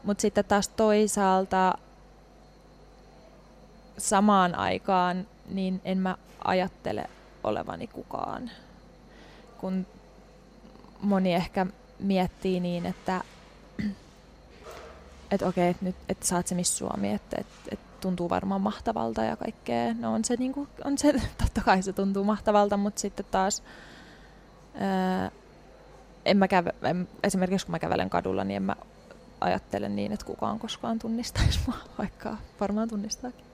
Mutta 0.04 0.22
sitten 0.22 0.46
taas 0.46 0.68
toisaalta 0.68 1.74
samaan 3.98 4.56
aikaan 4.56 5.28
niin 5.50 5.82
en 5.86 5.98
mä 5.98 6.18
ajattele 6.44 7.10
olevani 7.44 7.88
kukaan. 7.88 8.52
Kun 9.58 9.86
moni 11.02 11.36
ehkä 11.36 11.66
miettii 12.00 12.60
niin, 12.60 12.86
että 12.86 13.22
et 15.32 15.42
okei, 15.42 15.70
et 15.70 15.82
nyt 15.82 15.96
et 16.10 16.24
saat 16.24 16.48
se 16.48 16.56
Miss 16.56 16.78
Suomi, 16.78 17.14
että 17.14 17.38
et, 17.40 17.48
et 17.72 17.80
tuntuu 18.02 18.30
varmaan 18.30 18.62
mahtavalta 18.62 19.24
ja 19.24 19.36
kaikkea. 19.36 19.94
No 19.94 20.14
on 20.14 20.26
se, 20.26 20.36
niinku, 20.36 20.68
on 20.86 20.98
se 20.98 21.14
totta 21.44 21.62
kai 21.62 21.84
se 21.84 21.94
tuntuu 21.94 22.24
mahtavalta, 22.24 22.78
mutta 22.78 23.02
sitten 23.02 23.26
taas 23.32 23.64
ää, 24.74 25.32
en 26.26 26.38
mä 26.38 26.48
käve, 26.48 26.74
en, 26.82 27.08
esimerkiksi 27.24 27.66
kun 27.66 27.72
mä 27.72 27.80
kävelen 27.80 28.10
kadulla, 28.10 28.44
niin 28.44 28.56
en 28.56 28.64
mä 28.64 28.76
ajattele 29.42 29.90
niin, 29.90 30.12
että 30.12 30.26
kukaan 30.26 30.60
koskaan 30.60 31.00
tunnistaisi 31.00 31.60
mua, 31.68 31.78
vaikka 32.00 32.38
varmaan 32.60 32.90
tunnistaakin. 32.90 33.46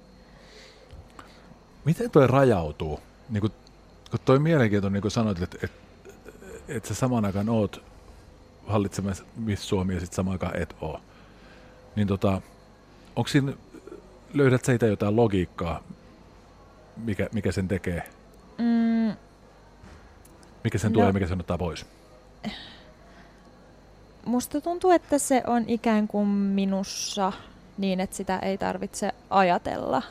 Miten 1.85 2.11
toi 2.11 2.27
rajautuu? 2.27 2.99
Niin 3.29 3.41
kun, 3.41 3.51
kun 4.11 4.19
toi 4.25 4.39
mielenkiintoinen, 4.39 4.93
niin 4.93 5.01
kuin 5.01 5.11
sanoit, 5.11 5.41
että, 5.41 5.57
että, 5.63 5.77
että 6.67 6.89
sä 6.89 6.93
samaan 6.95 7.25
aikaan 7.25 7.49
oot 7.49 7.83
hallitsemassa 8.67 9.23
Miss 9.35 9.69
Suomi 9.69 9.93
ja 9.93 9.99
sitten 9.99 10.15
samaan 10.15 10.33
aikaan 10.33 10.61
et 10.61 10.75
oo. 10.81 11.01
Niin 11.95 12.07
tota, 12.07 12.41
onko 13.15 13.27
siinä, 13.27 13.53
löydät 14.33 14.65
sä 14.65 14.73
itse 14.73 14.87
jotain 14.87 15.15
logiikkaa, 15.15 15.83
mikä, 16.97 17.29
mikä 17.33 17.51
sen 17.51 17.67
tekee? 17.67 18.09
Mm. 18.57 19.15
Mikä 20.63 20.77
sen 20.77 20.91
no, 20.91 20.93
tulee 20.93 21.07
ja 21.07 21.13
mikä 21.13 21.27
sen 21.27 21.39
ottaa 21.39 21.57
pois? 21.57 21.85
musta 24.25 24.61
tuntuu, 24.61 24.91
että 24.91 25.17
se 25.17 25.43
on 25.47 25.63
ikään 25.67 26.07
kuin 26.07 26.27
minussa 26.27 27.33
niin, 27.77 27.99
että 27.99 28.15
sitä 28.15 28.39
ei 28.39 28.57
tarvitse 28.57 29.11
ajatella. 29.29 30.01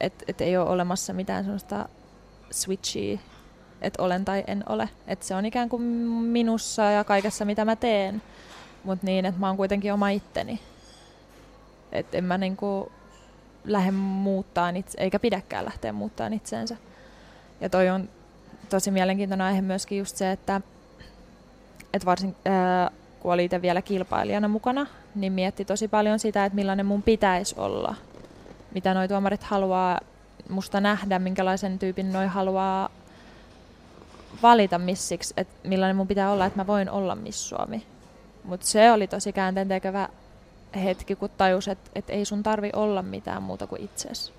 Että 0.00 0.24
et 0.28 0.40
ei 0.40 0.56
ole 0.56 0.70
olemassa 0.70 1.12
mitään 1.12 1.44
sellaista 1.44 1.88
switchia, 2.50 3.18
että 3.82 4.02
olen 4.02 4.24
tai 4.24 4.44
en 4.46 4.64
ole. 4.68 4.88
Että 5.06 5.26
se 5.26 5.34
on 5.34 5.46
ikään 5.46 5.68
kuin 5.68 5.82
minussa 5.82 6.82
ja 6.82 7.04
kaikessa, 7.04 7.44
mitä 7.44 7.64
mä 7.64 7.76
teen. 7.76 8.22
Mutta 8.84 9.06
niin, 9.06 9.24
että 9.24 9.40
mä 9.40 9.46
oon 9.46 9.56
kuitenkin 9.56 9.92
oma 9.92 10.08
itteni. 10.08 10.60
Että 11.92 12.18
en 12.18 12.24
mä 12.24 12.38
niinku 12.38 12.92
lähde 13.64 13.90
muuttaa 13.90 14.68
itse, 14.68 15.00
eikä 15.00 15.18
pidäkään 15.18 15.64
lähteä 15.64 15.92
muuttaa 15.92 16.26
itseensä. 16.26 16.76
Ja 17.60 17.68
toi 17.68 17.90
on 17.90 18.08
tosi 18.70 18.90
mielenkiintoinen 18.90 19.46
aihe 19.46 19.60
myöskin 19.60 19.98
just 19.98 20.16
se, 20.16 20.32
että 20.32 20.60
että 21.94 22.06
varsin, 22.06 22.36
äh, 22.46 22.90
kun 23.20 23.32
oli 23.32 23.44
itse 23.44 23.62
vielä 23.62 23.82
kilpailijana 23.82 24.48
mukana, 24.48 24.86
niin 25.14 25.32
mietti 25.32 25.64
tosi 25.64 25.88
paljon 25.88 26.18
sitä, 26.18 26.44
että 26.44 26.54
millainen 26.54 26.86
mun 26.86 27.02
pitäisi 27.02 27.54
olla. 27.58 27.94
Mitä 28.74 28.94
noi 28.94 29.08
tuomarit 29.08 29.42
haluaa 29.42 30.00
musta 30.48 30.80
nähdä, 30.80 31.18
minkälaisen 31.18 31.78
tyypin 31.78 32.12
noi 32.12 32.26
haluaa 32.26 32.88
valita 34.42 34.78
missiksi, 34.78 35.34
että 35.36 35.68
millainen 35.68 35.96
mun 35.96 36.08
pitää 36.08 36.30
olla, 36.30 36.46
että 36.46 36.58
mä 36.58 36.66
voin 36.66 36.90
olla 36.90 37.14
Miss 37.14 37.48
Suomi. 37.48 37.86
Mutta 38.44 38.66
se 38.66 38.92
oli 38.92 39.06
tosi 39.06 39.32
käänteentekevä 39.32 40.08
hetki, 40.84 41.16
kun 41.16 41.30
tajus, 41.36 41.68
että 41.68 41.90
et 41.94 42.10
ei 42.10 42.24
sun 42.24 42.42
tarvi 42.42 42.70
olla 42.74 43.02
mitään 43.02 43.42
muuta 43.42 43.66
kuin 43.66 43.82
itsesi 43.82 44.32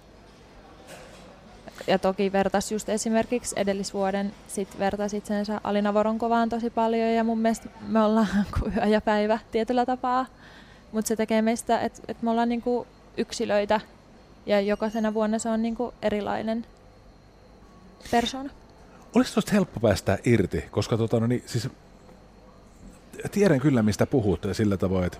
ja 1.88 2.00
toki 2.00 2.32
vertas 2.32 2.72
just 2.72 2.90
esimerkiksi 2.90 3.56
edellisvuoden 3.58 4.34
sit 4.48 4.80
vertasi 4.80 5.18
itsensä 5.18 5.62
Alina 5.64 5.94
Voronkovaan 5.94 6.50
tosi 6.50 6.70
paljon 6.70 7.10
ja 7.10 7.24
mun 7.24 7.40
mielestä 7.40 7.70
me 7.88 8.04
ollaan 8.04 8.28
kuin 8.60 8.78
yö 8.78 8.86
ja 8.86 9.02
päivä 9.02 9.40
tietyllä 9.52 9.86
tapaa. 9.86 10.26
Mutta 10.92 11.08
se 11.08 11.16
tekee 11.16 11.42
meistä, 11.42 11.80
että 11.80 12.02
et 12.08 12.22
me 12.22 12.32
ollaan 12.32 12.50
niinku 12.50 12.88
yksilöitä 13.18 13.80
ja 14.46 14.62
jokaisena 14.62 15.14
vuonna 15.14 15.40
se 15.40 15.50
on 15.50 15.62
niinku 15.62 15.94
erilainen 16.02 16.66
persona. 18.12 18.50
Olisiko 19.16 19.34
tuosta 19.34 19.52
helppo 19.52 19.80
päästä 19.80 20.18
irti, 20.26 20.62
koska 20.72 20.98
tota, 20.98 21.20
no 21.20 21.28
niin, 21.28 21.44
siis 21.46 21.70
tiedän 23.32 23.60
kyllä 23.60 23.84
mistä 23.84 24.06
puhut 24.06 24.46
sillä 24.52 24.78
tavoin, 24.78 25.06
että, 25.06 25.18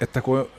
että 0.00 0.22
kun 0.22 0.50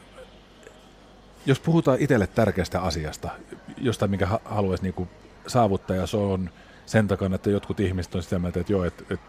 jos 1.46 1.60
puhutaan 1.60 1.98
itselle 2.00 2.28
tärkeästä 2.28 2.82
asiasta, 2.82 3.30
jostain 3.78 4.12
minkä 4.12 4.28
haluaisi 4.46 4.84
niin 4.84 5.10
saavuttaa, 5.48 5.96
ja 5.96 6.08
se 6.08 6.18
on 6.18 6.50
sen 6.86 7.08
takana, 7.08 7.36
että 7.36 7.50
jotkut 7.50 7.80
ihmiset 7.80 8.16
on 8.16 8.24
sitä 8.24 8.40
mieltä, 8.40 8.60
että 8.60 8.74
joo, 8.74 8.84
että, 8.84 9.04
että 9.10 9.26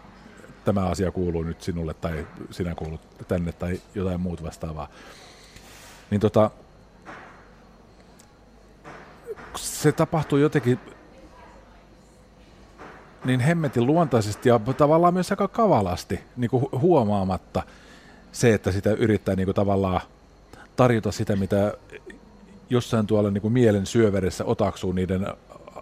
tämä 0.65 0.85
asia 0.85 1.11
kuuluu 1.11 1.43
nyt 1.43 1.61
sinulle 1.61 1.93
tai 1.93 2.27
sinä 2.51 2.75
kuulut 2.75 3.27
tänne 3.27 3.51
tai 3.51 3.81
jotain 3.95 4.21
muut 4.21 4.43
vastaavaa. 4.43 4.89
Niin 6.11 6.21
tota, 6.21 6.51
se 9.55 9.91
tapahtuu 9.91 10.37
jotenkin 10.37 10.79
niin 13.25 13.39
hemmetin 13.39 13.85
luontaisesti 13.85 14.49
ja 14.49 14.59
tavallaan 14.77 15.13
myös 15.13 15.31
aika 15.31 15.47
kavalasti 15.47 16.19
niin 16.37 16.49
kuin 16.49 16.65
huomaamatta 16.81 17.63
se, 18.31 18.53
että 18.53 18.71
sitä 18.71 18.91
yrittää 18.91 19.35
niin 19.35 19.45
kuin 19.45 19.55
tavallaan 19.55 20.01
tarjota 20.75 21.11
sitä, 21.11 21.35
mitä 21.35 21.73
jossain 22.69 23.07
tuolla 23.07 23.31
niin 23.31 23.41
kuin 23.41 23.53
mielen 23.53 23.85
syöveressä 23.85 24.45
otaksuu 24.45 24.91
niiden 24.91 25.27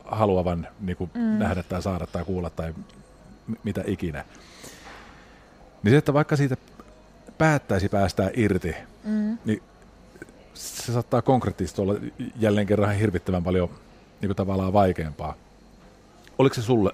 haluavan 0.05 0.67
niin 0.79 0.97
kuin 0.97 1.09
mm. 1.13 1.21
nähdä 1.21 1.63
tai 1.63 1.81
saada 1.81 2.07
tai 2.07 2.25
kuulla 2.25 2.49
tai 2.49 2.73
mitä 3.63 3.83
ikinä. 3.87 4.25
Niin 5.83 5.91
se, 5.91 5.97
että 5.97 6.13
vaikka 6.13 6.35
siitä 6.35 6.57
päättäisi 7.37 7.89
päästää 7.89 8.29
irti, 8.33 8.75
mm. 9.03 9.37
niin 9.45 9.63
se 10.53 10.93
saattaa 10.93 11.21
konkreettisesti 11.21 11.81
olla 11.81 11.95
jälleen 12.39 12.67
kerran 12.67 12.95
hirvittävän 12.95 13.43
paljon 13.43 13.69
niin 14.21 14.27
kuin 14.27 14.35
tavallaan 14.35 14.73
vaikeampaa. 14.73 15.35
Oliko 16.37 16.55
se 16.55 16.61
sulle 16.61 16.93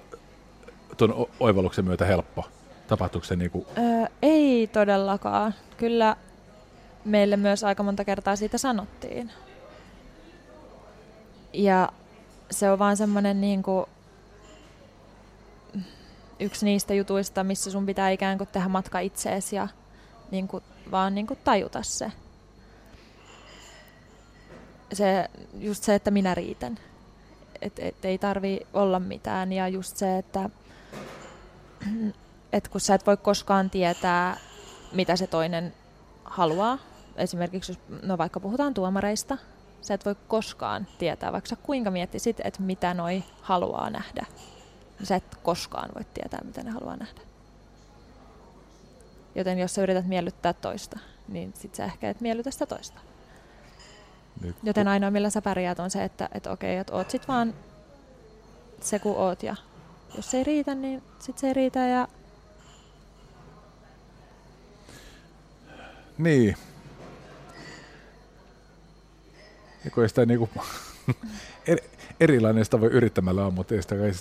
tuon 0.98 1.26
oivalluksen 1.40 1.84
myötä 1.84 2.04
helppo? 2.04 2.44
Tapahtuiko 2.88 3.26
se 3.26 3.36
niin 3.36 3.50
kuin... 3.50 3.66
öö, 3.78 4.06
ei 4.22 4.66
todellakaan. 4.66 5.54
Kyllä 5.76 6.16
meille 7.04 7.36
myös 7.36 7.64
aika 7.64 7.82
monta 7.82 8.04
kertaa 8.04 8.36
siitä 8.36 8.58
sanottiin. 8.58 9.32
Ja 11.52 11.88
se 12.50 12.70
on 12.70 12.78
vaan 12.78 12.96
semmoinen 12.96 13.40
niin 13.40 13.62
kuin 13.62 13.86
yksi 16.40 16.64
niistä 16.64 16.94
jutuista, 16.94 17.44
missä 17.44 17.70
sun 17.70 17.86
pitää 17.86 18.10
ikään 18.10 18.38
kuin 18.38 18.48
tehdä 18.52 18.68
matka 18.68 18.98
itseesi 18.98 19.56
ja 19.56 19.68
niin 20.30 20.48
kuin, 20.48 20.64
vaan 20.90 21.14
niin 21.14 21.26
kuin 21.26 21.38
tajuta 21.44 21.82
se. 21.82 22.12
se. 24.92 25.28
Just 25.58 25.84
se, 25.84 25.94
että 25.94 26.10
minä 26.10 26.34
riitän. 26.34 26.78
Et, 27.62 27.78
et 27.78 28.04
ei 28.04 28.18
tarvi 28.18 28.60
olla 28.72 29.00
mitään 29.00 29.52
ja 29.52 29.68
just 29.68 29.96
se, 29.96 30.18
että 30.18 30.50
et 32.52 32.68
kun 32.68 32.80
sä 32.80 32.94
et 32.94 33.06
voi 33.06 33.16
koskaan 33.16 33.70
tietää, 33.70 34.36
mitä 34.92 35.16
se 35.16 35.26
toinen 35.26 35.74
haluaa. 36.24 36.78
Esimerkiksi 37.16 37.72
jos 37.72 37.80
no 38.02 38.18
vaikka 38.18 38.40
puhutaan 38.40 38.74
tuomareista, 38.74 39.38
sä 39.82 39.94
et 39.94 40.04
voi 40.04 40.16
koskaan 40.28 40.86
tietää, 40.98 41.32
vaikka 41.32 41.48
sä 41.48 41.56
kuinka 41.56 41.90
miettisit, 41.90 42.40
että 42.44 42.62
mitä 42.62 42.94
noi 42.94 43.24
haluaa 43.40 43.90
nähdä. 43.90 44.26
Sä 45.02 45.16
et 45.16 45.36
koskaan 45.42 45.90
voi 45.94 46.04
tietää, 46.14 46.40
mitä 46.44 46.62
ne 46.62 46.70
haluaa 46.70 46.96
nähdä. 46.96 47.20
Joten 49.34 49.58
jos 49.58 49.74
sä 49.74 49.82
yrität 49.82 50.06
miellyttää 50.06 50.52
toista, 50.52 50.98
niin 51.28 51.52
sit 51.56 51.74
sä 51.74 51.84
ehkä 51.84 52.10
et 52.10 52.20
miellytä 52.20 52.50
sitä 52.50 52.66
toista. 52.66 53.00
Nyt. 54.40 54.56
Joten 54.62 54.88
ainoa 54.88 55.10
millä 55.10 55.30
sä 55.30 55.42
pärjäät 55.42 55.78
on 55.78 55.90
se, 55.90 56.04
että 56.04 56.28
et 56.34 56.46
okei, 56.46 56.76
että 56.76 56.94
oot 56.94 57.10
sit 57.10 57.28
vaan 57.28 57.54
se 58.80 58.98
kun 58.98 59.16
oot 59.16 59.42
ja 59.42 59.56
jos 60.16 60.30
se 60.30 60.38
ei 60.38 60.44
riitä, 60.44 60.74
niin 60.74 61.02
sit 61.18 61.38
se 61.38 61.46
ei 61.46 61.54
riitä 61.54 61.80
ja 61.80 62.08
Niin, 66.18 66.56
Ja 69.84 69.90
kun 69.90 70.02
ei 70.02 70.08
sitä 70.08 70.26
niinku, 70.26 70.48
er, 71.66 71.78
erilainen 72.20 72.64
sitä 72.64 72.80
voi 72.80 72.88
yrittämällä 72.88 73.46
on, 73.46 73.54
mutta 73.54 73.74
ei 73.74 73.82
sitä 73.82 73.94
kai 73.94 74.12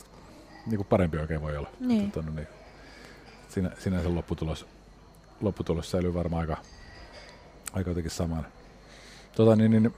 niinku 0.66 0.84
parempi 0.84 1.18
oikein 1.18 1.42
voi 1.42 1.58
olla. 1.58 1.70
Niin. 1.80 2.12
Tota, 2.12 2.26
no 2.28 2.36
niin. 2.36 2.48
Sinä, 3.50 3.72
sinänsä 3.80 4.16
lopputulos, 4.16 4.66
lopputulos 5.42 5.92
säilyy 5.92 6.14
varmaan 6.14 6.42
aika, 6.42 6.58
aika 7.74 7.90
jotenkin 7.90 8.12
saman. 8.12 8.48
Tota, 9.36 9.56
niin, 9.56 9.72
niin, 9.72 9.94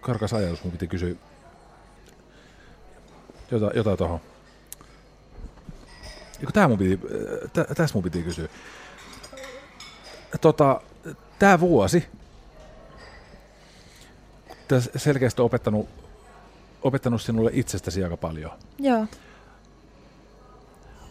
karkas 0.00 0.32
ajatus, 0.32 0.64
mun 0.64 0.72
piti 0.72 0.86
kysyä 0.86 1.14
jotain, 3.50 3.72
jotain 3.76 3.98
tuohon. 3.98 4.20
Tää 6.52 6.68
mun 6.68 6.78
piti, 6.78 7.00
tä, 7.52 7.64
tässä 7.74 7.94
mun 7.94 8.02
piti 8.02 8.22
kysyä 8.22 8.48
tota, 10.40 10.80
tämä 11.38 11.60
vuosi, 11.60 12.06
tämä 14.68 14.80
selkeästi 14.96 15.42
on 15.42 15.46
opettanut, 15.46 15.88
opettanut 16.82 17.22
sinulle 17.22 17.50
itsestäsi 17.54 18.04
aika 18.04 18.16
paljon. 18.16 18.50
Joo. 18.78 19.06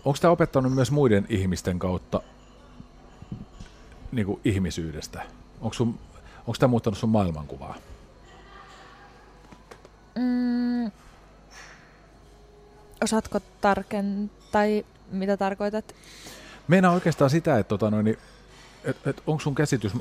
Onko 0.06 0.18
tämä 0.22 0.32
opettanut 0.32 0.74
myös 0.74 0.92
muiden 0.92 1.26
ihmisten 1.30 1.80
kautta 1.80 2.22
niin 4.12 4.26
kuin 4.26 4.42
ihmisyydestä? 4.46 5.24
Onko 5.62 6.56
tämä 6.60 6.70
muuttanut 6.70 6.98
sun 6.98 7.10
maailmankuvaa? 7.10 7.76
Mm, 10.16 10.92
osaatko 13.04 13.40
tarkentaa, 13.62 14.48
tai 14.52 14.86
mitä 15.12 15.38
tarkoitat? 15.38 15.96
Meinaa 16.68 16.92
oikeastaan 16.92 17.30
sitä, 17.30 17.60
että 17.60 17.70
tota 17.70 17.92
noin, 17.92 18.06
niin 18.06 18.18
et, 18.84 19.08
et 19.08 19.24
onko 19.28 19.40
sun 19.40 19.56
käsitys, 19.56 19.94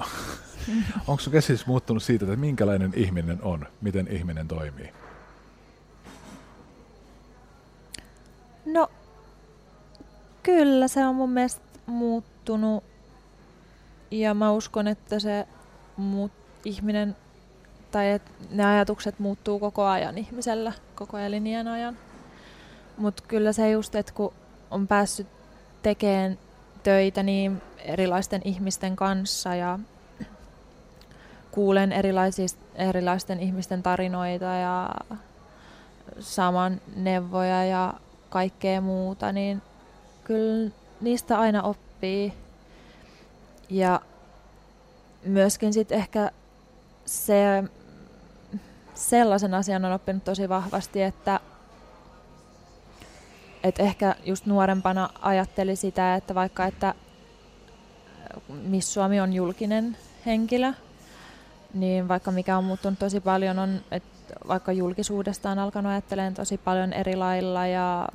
onko 1.09 1.21
sun 1.21 1.33
käsitys 1.33 1.67
muuttunut 1.67 2.03
siitä, 2.03 2.25
että 2.25 2.37
minkälainen 2.37 2.93
ihminen 2.97 3.43
on, 3.43 3.67
miten 3.81 4.09
ihminen 4.11 4.49
toimii? 4.49 4.93
No, 8.65 8.91
kyllä 10.43 10.89
se 10.89 11.07
on 11.07 11.15
mun 11.15 11.31
mielestä 11.31 11.63
muuttunut. 11.87 12.85
Ja 14.11 14.35
mä 14.35 14.53
uskon, 14.53 14.89
että 14.89 15.19
se 15.19 15.47
muut, 15.97 16.33
ihminen 16.65 17.17
tai 17.95 18.11
että 18.11 18.31
ne 18.51 18.65
ajatukset 18.65 19.19
muuttuu 19.19 19.59
koko 19.59 19.85
ajan 19.85 20.19
ihmisellä, 20.19 20.73
koko 20.95 21.19
elinien 21.19 21.69
ajan. 21.69 21.97
Mutta 22.97 23.23
kyllä 23.29 23.53
se 23.53 23.71
just, 23.71 23.95
että 23.95 24.13
kun 24.13 24.33
on 24.71 24.89
päässyt 24.89 25.27
tekemään 25.83 26.39
töitä 26.83 27.23
niin 27.23 27.63
erilaisten 27.79 28.41
ihmisten 28.45 28.97
kanssa 28.97 29.55
ja 29.55 29.79
kuulen 31.51 31.93
erilaisten 32.75 33.41
ihmisten 33.41 33.83
tarinoita 33.83 34.45
ja 34.45 34.91
saman 36.19 36.81
neuvoja 36.97 37.65
ja 37.65 37.95
kaikkea 38.31 38.81
muuta, 38.81 39.33
niin 39.33 39.63
kyllä 40.25 40.71
niistä 41.01 41.39
aina 41.39 41.63
oppii. 41.63 42.33
Ja 43.71 44.01
myöskin 45.25 45.73
sitten 45.73 45.99
ehkä 45.99 46.31
se, 47.05 47.65
sellaisen 48.95 49.55
asian 49.55 49.85
on 49.85 49.93
oppinut 49.93 50.25
tosi 50.25 50.49
vahvasti, 50.49 51.03
että 51.03 51.41
et 53.65 53.81
ehkä 53.81 54.15
just 54.25 54.47
nuorempana 54.47 55.11
ajatteli 55.23 55.77
sitä, 55.77 56.15
että 56.15 56.35
vaikka 56.35 56.67
että 56.67 56.95
Miss 58.49 58.95
Suomi 58.95 59.21
on 59.21 59.33
julkinen 59.33 59.97
henkilö, 60.27 60.73
niin 61.75 62.09
vaikka 62.09 62.31
mikä 62.31 62.59
on 62.59 62.65
muuttunut 62.65 62.99
tosi 62.99 63.21
paljon 63.21 63.59
on, 63.59 63.81
että 63.91 64.35
vaikka 64.49 64.73
julkisuudesta 64.73 65.51
on 65.51 65.59
alkanut 65.59 65.93
ajattelemaan 65.93 66.35
tosi 66.35 66.59
paljon 66.59 66.93
eri 66.93 67.17
lailla 67.17 67.67
ja, 67.67 68.09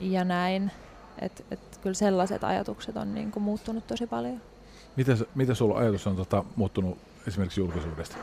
ja 0.00 0.24
näin. 0.24 0.70
Että 1.18 1.42
et 1.50 1.78
kyllä 1.82 1.94
sellaiset 1.94 2.44
ajatukset 2.44 2.96
on 2.96 3.14
niin 3.14 3.32
kuin 3.32 3.42
muuttunut 3.42 3.86
tosi 3.86 4.06
paljon. 4.06 4.40
Miten, 4.96 5.18
miten 5.34 5.56
sulla 5.56 5.78
ajatus 5.78 6.06
on 6.06 6.16
tota, 6.16 6.44
muuttunut 6.56 6.98
esimerkiksi 7.26 7.60
julkisuudesta? 7.60 8.16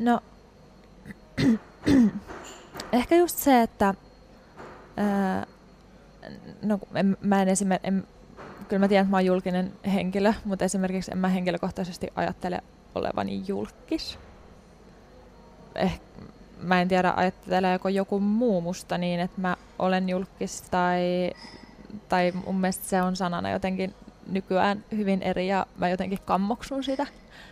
No, 0.00 0.20
ehkä 2.92 3.16
just 3.16 3.38
se, 3.38 3.62
että 3.62 3.94
ää, 4.96 5.46
no, 6.62 6.78
en, 6.94 7.16
mä 7.20 7.42
en 7.42 7.48
esimerkiksi, 7.48 7.92
kyllä 8.68 8.80
mä 8.80 8.88
tiedän, 8.88 9.04
että 9.04 9.10
mä 9.10 9.16
oon 9.16 9.24
julkinen 9.24 9.72
henkilö, 9.92 10.32
mutta 10.44 10.64
esimerkiksi 10.64 11.10
en 11.10 11.18
mä 11.18 11.28
henkilökohtaisesti 11.28 12.08
ajattele 12.14 12.60
olevani 12.94 13.42
julkis. 13.46 14.18
Eh, 15.74 16.00
mä 16.58 16.80
en 16.80 16.88
tiedä, 16.88 17.12
ajatteleeko 17.16 17.88
joku 17.88 18.20
muu 18.20 18.60
musta 18.60 18.98
niin, 18.98 19.20
että 19.20 19.40
mä 19.40 19.56
olen 19.78 20.08
julkis 20.08 20.62
tai, 20.62 21.30
tai 22.08 22.32
mun 22.46 22.60
mielestä 22.60 22.84
se 22.84 23.02
on 23.02 23.16
sanana 23.16 23.50
jotenkin 23.50 23.94
nykyään 24.26 24.84
hyvin 24.96 25.22
eri 25.22 25.48
ja 25.48 25.66
mä 25.78 25.88
jotenkin 25.88 26.18
kammoksun 26.24 26.84
sitä 26.84 27.06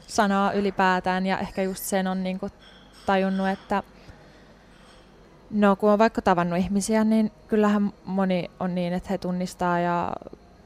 sanaa 0.06 0.52
ylipäätään 0.52 1.26
ja 1.26 1.38
ehkä 1.38 1.62
just 1.62 1.82
sen 1.84 2.06
on 2.06 2.22
niinku 2.22 2.48
tajunnut, 3.06 3.48
että 3.48 3.82
No 5.50 5.76
kun 5.76 5.90
on 5.90 5.98
vaikka 5.98 6.22
tavannut 6.22 6.58
ihmisiä, 6.58 7.04
niin 7.04 7.32
kyllähän 7.48 7.92
moni 8.04 8.50
on 8.60 8.74
niin, 8.74 8.92
että 8.92 9.08
he 9.10 9.18
tunnistaa 9.18 9.80
ja 9.80 10.12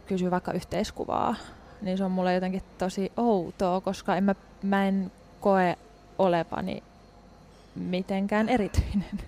kysyy 0.07 0.31
vaikka 0.31 0.53
yhteiskuvaa. 0.53 1.37
Niin 1.83 1.99
se 1.99 2.05
on 2.05 2.11
mulle 2.11 2.35
jotenkin 2.35 2.63
tosi 2.79 3.13
outoa, 3.17 3.81
koska 3.81 4.17
en 4.17 4.25
mä, 4.25 4.35
mä 4.63 4.89
en 4.89 5.13
koe 5.41 5.77
olevani 6.19 6.83
mitenkään 7.75 8.49
erityinen. 8.49 9.21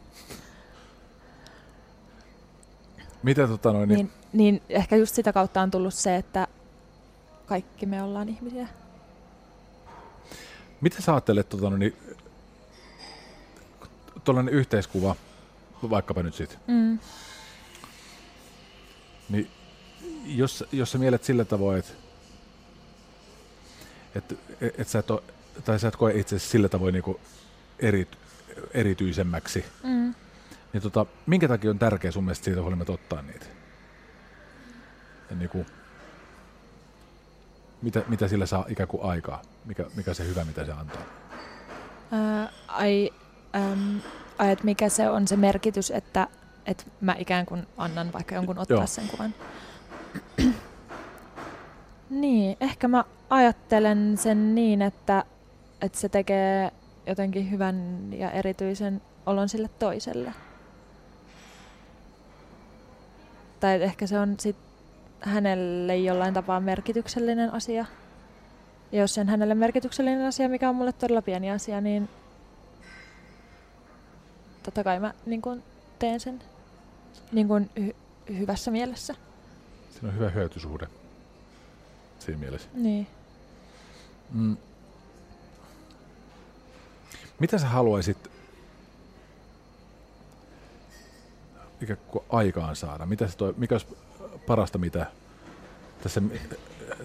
Mitä 3.23 3.49
tota 3.49 3.73
noin, 3.73 3.89
niin, 3.89 3.97
Niin, 3.97 4.11
niin 4.33 4.63
ehkä 4.69 4.97
just 4.97 5.15
sitä 5.15 5.33
kautta 5.33 5.61
on 5.61 5.71
tullut 5.71 5.95
se, 5.95 6.17
että 6.17 6.47
kaikki 7.47 7.87
me 7.87 8.03
ollaan 8.03 8.29
ihmisiä. 8.29 8.69
Mitä 10.85 11.03
sä 11.03 11.13
ajattelet, 11.13 11.49
tota 11.49 11.71
niin, 11.71 11.97
tuollainen 14.25 14.55
yhteiskuva, 14.55 15.17
vaikkapa 15.91 16.23
nyt 16.23 16.35
sit, 16.35 16.59
Mm. 16.67 16.99
niin 19.29 19.51
jos, 20.27 20.65
jos 20.73 20.93
sä 20.93 20.99
mielet 20.99 21.25
sillä 21.25 21.45
tavoin, 21.45 21.79
että 21.79 21.93
et, 24.15 24.39
et, 24.79 24.89
sä 24.89 24.99
et 24.99 25.11
oo, 25.11 25.25
tai 25.65 25.79
sä 25.79 25.89
et 25.89 25.97
koe 25.97 26.13
itse 26.19 26.39
sillä 26.39 26.69
tavoin 26.69 26.93
niinku 26.93 27.21
eri, 27.79 28.09
erityisemmäksi, 28.75 29.65
Mm. 29.83 30.15
niin 30.73 30.83
tota, 30.83 31.07
minkä 31.27 31.49
takia 31.49 31.71
on 31.71 31.79
tärkeää 31.79 32.13
sun 32.13 32.25
mielestä 32.25 32.45
siitä 32.45 32.63
huolimatta 32.63 32.93
ottaa 32.93 33.23
niitä? 33.23 33.47
Ja 35.31 35.37
niinku, 35.37 35.67
mitä, 37.85 38.03
mitä 38.09 38.29
sillä 38.29 38.47
saa 38.47 38.65
ikään 38.69 38.89
kuin 38.89 39.03
aikaa? 39.03 39.43
Mikä, 39.65 39.85
mikä 39.97 40.15
se 40.15 40.27
hyvä, 40.27 40.45
mitä 40.45 40.65
se 40.65 40.73
antaa? 40.73 41.03
Ää, 42.13 42.49
ai, 42.69 43.11
äm, 43.57 44.01
ai, 44.39 44.53
että 44.53 44.65
mikä 44.65 44.89
se 44.89 45.09
on 45.09 45.29
se 45.29 45.37
merkitys, 45.37 45.91
että, 45.91 46.29
että 46.67 46.85
mä 47.01 47.15
ikään 47.19 47.47
kuin 47.47 47.67
annan 47.77 48.13
vaikka 48.13 48.35
jonkun 48.35 48.59
ottaa 48.59 48.77
Joo. 48.77 48.87
sen 48.87 49.09
kuvan. 49.09 49.35
niin, 52.11 52.57
ehkä 52.61 52.89
mä 52.89 53.05
ajattelen 53.31 54.17
sen 54.17 54.55
niin, 54.55 54.83
että, 54.83 55.25
että 55.81 55.99
se 55.99 56.09
tekee 56.09 56.73
jotenkin 57.07 57.51
hyvän 57.51 58.09
ja 58.13 58.31
erityisen 58.31 59.03
olon 59.27 59.49
sille 59.49 59.69
toiselle. 59.79 60.33
Tai 63.61 63.83
ehkä 63.83 64.07
se 64.07 64.19
on 64.19 64.35
sit 64.41 64.57
hänelle 65.25 65.97
jollain 65.97 66.35
tapaa 66.35 66.61
merkityksellinen 66.61 67.53
asia. 67.53 67.87
Ja 68.93 69.01
jos 69.01 69.15
se 69.15 69.21
on 69.21 69.29
hänelle 69.29 69.55
merkityksellinen 69.55 70.27
asia, 70.27 70.49
mikä 70.49 70.69
on 70.69 70.77
mulle 70.77 70.93
todella 70.93 71.23
pieni 71.23 71.51
asia, 71.51 71.81
niin 71.81 72.09
totta 74.63 74.85
kai 74.85 75.01
mä 75.01 75.15
niin 75.27 75.43
kun 75.43 75.63
teen 75.99 76.21
sen 76.21 76.43
niin 77.33 77.49
kun 77.49 77.71
hy- 77.81 77.95
hyvässä 78.29 78.71
mielessä. 78.71 79.15
Siinä 79.91 80.09
on 80.09 80.15
hyvä 80.15 80.31
hyötysuhde 80.31 80.87
siinä 82.19 82.39
mielessä. 82.39 82.69
Niin. 82.75 83.07
Mm. 84.33 84.57
Mitä 87.39 87.59
sä 87.59 87.67
haluaisit 87.67 88.31
ikään 91.81 91.99
kuin 92.09 92.25
aikaan 92.29 92.77
saada? 92.77 93.07
Mitä 93.07 93.29
se 93.29 93.37
toi, 93.37 93.55
mikä 93.57 93.75
olisi 93.75 93.87
parasta, 94.47 94.79
mitä 94.79 95.07
tässä, 96.03 96.23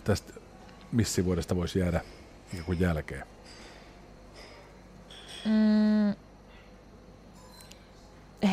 tästä 0.04 0.34
missivuodesta 0.92 1.56
voisi 1.56 1.80
jäädä 1.80 2.02
kuin 2.66 2.80
jälkeen? 2.80 3.24
Mm, 5.46 6.16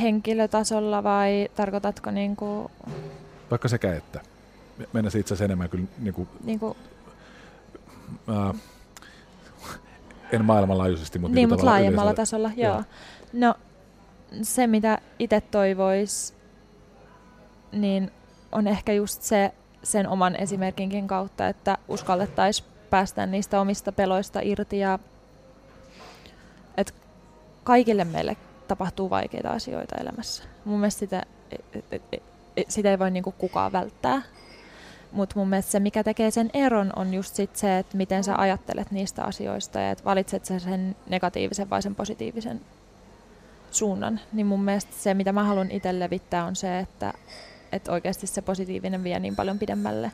henkilötasolla 0.00 1.02
vai 1.02 1.48
tarkoitatko 1.56 2.10
niinku, 2.10 2.70
Vaikka 3.50 3.68
sekä 3.68 3.94
että. 3.94 4.20
Mennä 4.92 5.08
itse 5.08 5.18
asiassa 5.18 5.44
enemmän 5.44 5.68
kyllä 5.68 5.84
niin 5.98 6.14
kuin, 6.14 6.28
niinku 6.44 6.76
ää, 8.28 8.54
en 10.32 10.44
maailmanlaajuisesti, 10.44 11.18
mutta 11.18 11.34
niin, 11.34 11.36
niin 11.36 11.48
mutta 11.48 11.66
laajemmalla 11.66 12.10
yleisellä- 12.10 12.16
tasolla, 12.16 12.50
Joo. 12.56 12.74
joo. 12.74 12.84
No, 13.32 13.54
se 14.42 14.66
mitä 14.66 14.98
itse 15.18 15.40
toivois, 15.40 16.34
niin 17.72 18.10
on 18.52 18.66
ehkä 18.66 18.92
just 18.92 19.22
se 19.22 19.52
sen 19.82 20.08
oman 20.08 20.36
esimerkinkin 20.36 21.06
kautta, 21.06 21.48
että 21.48 21.78
uskallettaisiin 21.88 22.68
päästä 22.90 23.26
niistä 23.26 23.60
omista 23.60 23.92
peloista 23.92 24.40
irti 24.42 24.78
ja 24.78 24.98
että 26.76 26.92
kaikille 27.64 28.04
meille 28.04 28.36
tapahtuu 28.68 29.10
vaikeita 29.10 29.50
asioita 29.50 29.96
elämässä. 30.00 30.44
Mun 30.64 30.80
mielestä 30.80 30.98
sitä, 30.98 31.22
sitä 32.68 32.90
ei 32.90 32.98
voi 32.98 33.10
niinku 33.10 33.32
kukaan 33.32 33.72
välttää. 33.72 34.22
Mutta 35.12 35.38
mun 35.38 35.48
mielestä 35.48 35.72
se, 35.72 35.80
mikä 35.80 36.04
tekee 36.04 36.30
sen 36.30 36.50
eron, 36.54 36.92
on 36.96 37.14
just 37.14 37.34
sit 37.34 37.56
se, 37.56 37.78
että 37.78 37.96
miten 37.96 38.24
sä 38.24 38.34
ajattelet 38.36 38.90
niistä 38.90 39.24
asioista 39.24 39.80
ja 39.80 39.90
että 39.90 40.04
valitset 40.04 40.44
sä 40.44 40.58
sen 40.58 40.96
negatiivisen 41.08 41.70
vai 41.70 41.82
sen 41.82 41.94
positiivisen 41.94 42.60
suunnan. 43.70 44.20
Niin 44.32 44.46
mun 44.46 44.64
mielestä 44.64 44.92
se, 44.96 45.14
mitä 45.14 45.32
mä 45.32 45.44
haluan 45.44 45.70
itse 45.70 45.98
levittää, 45.98 46.44
on 46.44 46.56
se, 46.56 46.78
että, 46.78 47.12
että 47.72 47.92
oikeasti 47.92 48.26
se 48.26 48.42
positiivinen 48.42 49.04
vie 49.04 49.20
niin 49.20 49.36
paljon 49.36 49.58
pidemmälle. 49.58 50.12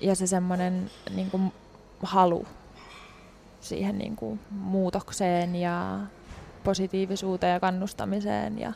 Ja 0.00 0.14
se 0.14 0.26
semmoinen 0.26 0.90
niin 1.14 1.30
kuin, 1.30 1.52
halu 2.02 2.46
siihen 3.60 3.98
niin 3.98 4.16
kuin, 4.16 4.40
muutokseen 4.50 5.56
ja 5.56 6.00
positiivisuuteen 6.64 7.52
ja 7.52 7.60
kannustamiseen 7.60 8.58
ja 8.58 8.72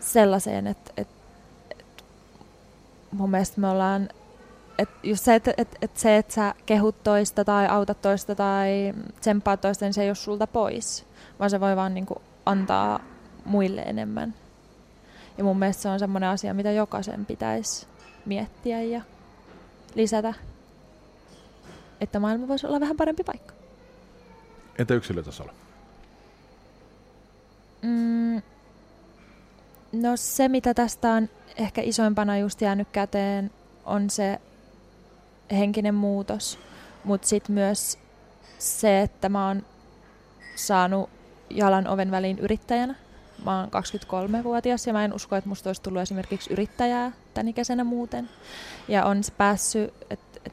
sellaiseen, 0.00 0.66
että, 0.66 0.92
että, 0.96 1.14
että 1.70 2.04
mun 3.12 3.30
mielestä 3.30 3.60
me 3.60 3.68
ollaan 3.68 4.08
et 4.78 4.88
just 5.02 5.24
se, 5.24 5.34
että 5.34 5.54
et, 5.56 5.76
et 5.82 5.96
se, 5.96 6.16
että 6.16 6.34
sä 6.34 6.54
kehut 6.66 7.02
toista 7.02 7.44
tai 7.44 7.66
autat 7.66 8.02
toista 8.02 8.34
tai 8.34 8.94
tsemppaat 9.20 9.60
toista, 9.60 9.84
niin 9.84 9.94
se 9.94 10.02
ei 10.02 10.08
ole 10.08 10.14
sulta 10.14 10.46
pois, 10.46 11.06
vaan 11.38 11.50
se 11.50 11.60
voi 11.60 11.76
vaan 11.76 11.94
niinku 11.94 12.22
antaa 12.46 13.00
muille 13.44 13.80
enemmän. 13.80 14.34
Ja 15.38 15.44
mun 15.44 15.58
mielestä 15.58 15.82
se 15.82 15.88
on 15.88 15.98
semmoinen 15.98 16.30
asia, 16.30 16.54
mitä 16.54 16.72
jokaisen 16.72 17.26
pitäisi 17.26 17.86
miettiä 18.26 18.82
ja 18.82 19.02
lisätä, 19.94 20.34
että 22.00 22.20
maailma 22.20 22.48
voisi 22.48 22.66
olla 22.66 22.80
vähän 22.80 22.96
parempi 22.96 23.24
paikka. 23.24 23.54
Entä 24.78 24.94
yksilötasolla? 24.94 25.52
Mm, 27.82 28.42
no 29.92 30.16
se, 30.16 30.48
mitä 30.48 30.74
tästä 30.74 31.12
on 31.12 31.28
ehkä 31.56 31.82
isoimpana 31.82 32.38
just 32.38 32.60
jäänyt 32.60 32.88
käteen, 32.92 33.50
on 33.84 34.10
se 34.10 34.40
henkinen 35.50 35.94
muutos, 35.94 36.58
mutta 37.04 37.28
sitten 37.28 37.54
myös 37.54 37.98
se, 38.58 39.00
että 39.00 39.28
mä 39.28 39.48
oon 39.48 39.62
saanut 40.54 41.10
jalan 41.50 41.86
oven 41.86 42.10
väliin 42.10 42.38
yrittäjänä. 42.38 42.94
Mä 43.44 43.60
oon 43.60 43.68
23-vuotias 43.68 44.86
ja 44.86 44.92
mä 44.92 45.04
en 45.04 45.14
usko, 45.14 45.36
että 45.36 45.48
musta 45.48 45.68
olisi 45.68 45.82
tullut 45.82 46.02
esimerkiksi 46.02 46.52
yrittäjää 46.52 47.12
tän 47.34 47.48
ikäisenä 47.48 47.84
muuten. 47.84 48.28
Ja 48.88 49.04
on 49.04 49.24
s- 49.24 49.30
päässyt, 49.30 49.94
että 50.10 50.40
et, 50.44 50.52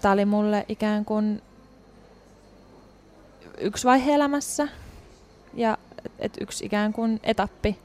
tää 0.00 0.12
oli 0.12 0.24
mulle 0.24 0.64
ikään 0.68 1.04
kuin 1.04 1.42
yksi 3.58 3.86
vaihe 3.86 4.14
elämässä 4.14 4.68
ja 5.54 5.78
et, 6.04 6.12
et 6.18 6.32
yksi 6.40 6.66
ikään 6.66 6.92
kuin 6.92 7.20
etappi. 7.22 7.78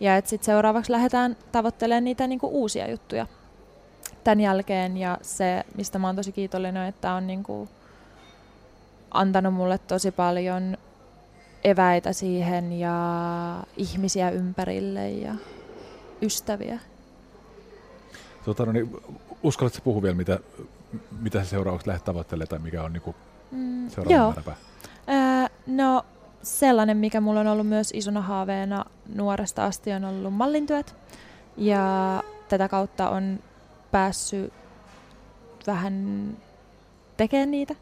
Ja 0.00 0.16
että 0.16 0.30
sitten 0.30 0.46
seuraavaksi 0.46 0.92
lähdetään 0.92 1.36
tavoittelemaan 1.52 2.04
niitä 2.04 2.26
niinku 2.26 2.46
uusia 2.46 2.90
juttuja 2.90 3.26
tämän 4.24 4.40
jälkeen. 4.40 4.96
Ja 4.96 5.18
se, 5.22 5.64
mistä 5.76 5.98
mä 5.98 6.06
oon 6.06 6.16
tosi 6.16 6.32
kiitollinen, 6.32 6.88
että 6.88 7.12
on 7.12 7.26
niinku 7.26 7.68
antanut 9.10 9.54
mulle 9.54 9.78
tosi 9.78 10.10
paljon 10.10 10.76
eväitä 11.64 12.12
siihen 12.12 12.72
ja 12.72 13.64
ihmisiä 13.76 14.30
ympärille 14.30 15.10
ja 15.10 15.34
ystäviä. 16.22 16.78
Tota, 18.44 18.66
no 18.66 18.72
niin, 18.72 18.96
uskallatko 19.42 19.80
puhua 19.84 20.02
vielä, 20.02 20.16
mitä, 20.16 20.38
mitä 21.20 21.44
seuraavaksi 21.44 21.88
lähdet 21.88 22.04
tavoittelemaan 22.04 22.48
tai 22.48 22.58
mikä 22.58 22.82
on 22.82 22.92
niin 22.92 23.14
Mm, 23.50 23.88
seuraava 23.88 24.16
joo. 24.16 24.26
määränpää? 24.26 24.56
Ää, 25.06 25.48
no 25.66 26.04
sellainen, 26.42 26.96
mikä 26.96 27.20
mulla 27.20 27.40
on 27.40 27.46
ollut 27.46 27.66
myös 27.66 27.90
isona 27.94 28.20
haaveena 28.22 28.84
nuoresta 29.14 29.64
asti, 29.64 29.92
on 29.92 30.04
ollut 30.04 30.34
mallintyöt. 30.34 30.96
Ja 31.56 32.22
tätä 32.48 32.68
kautta 32.68 33.10
on 33.10 33.38
päässyt 33.90 34.52
vähän 35.66 36.26
tekemään 37.16 37.50
niitä. 37.50 37.74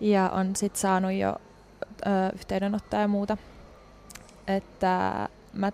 Ja 0.00 0.30
on 0.30 0.56
sitten 0.56 0.80
saanut 0.80 1.12
jo 1.12 1.36
ö, 2.06 2.08
yhteydenottoja 2.34 3.02
ja 3.02 3.08
muuta. 3.08 3.36
Että 4.46 5.28
mä 5.52 5.72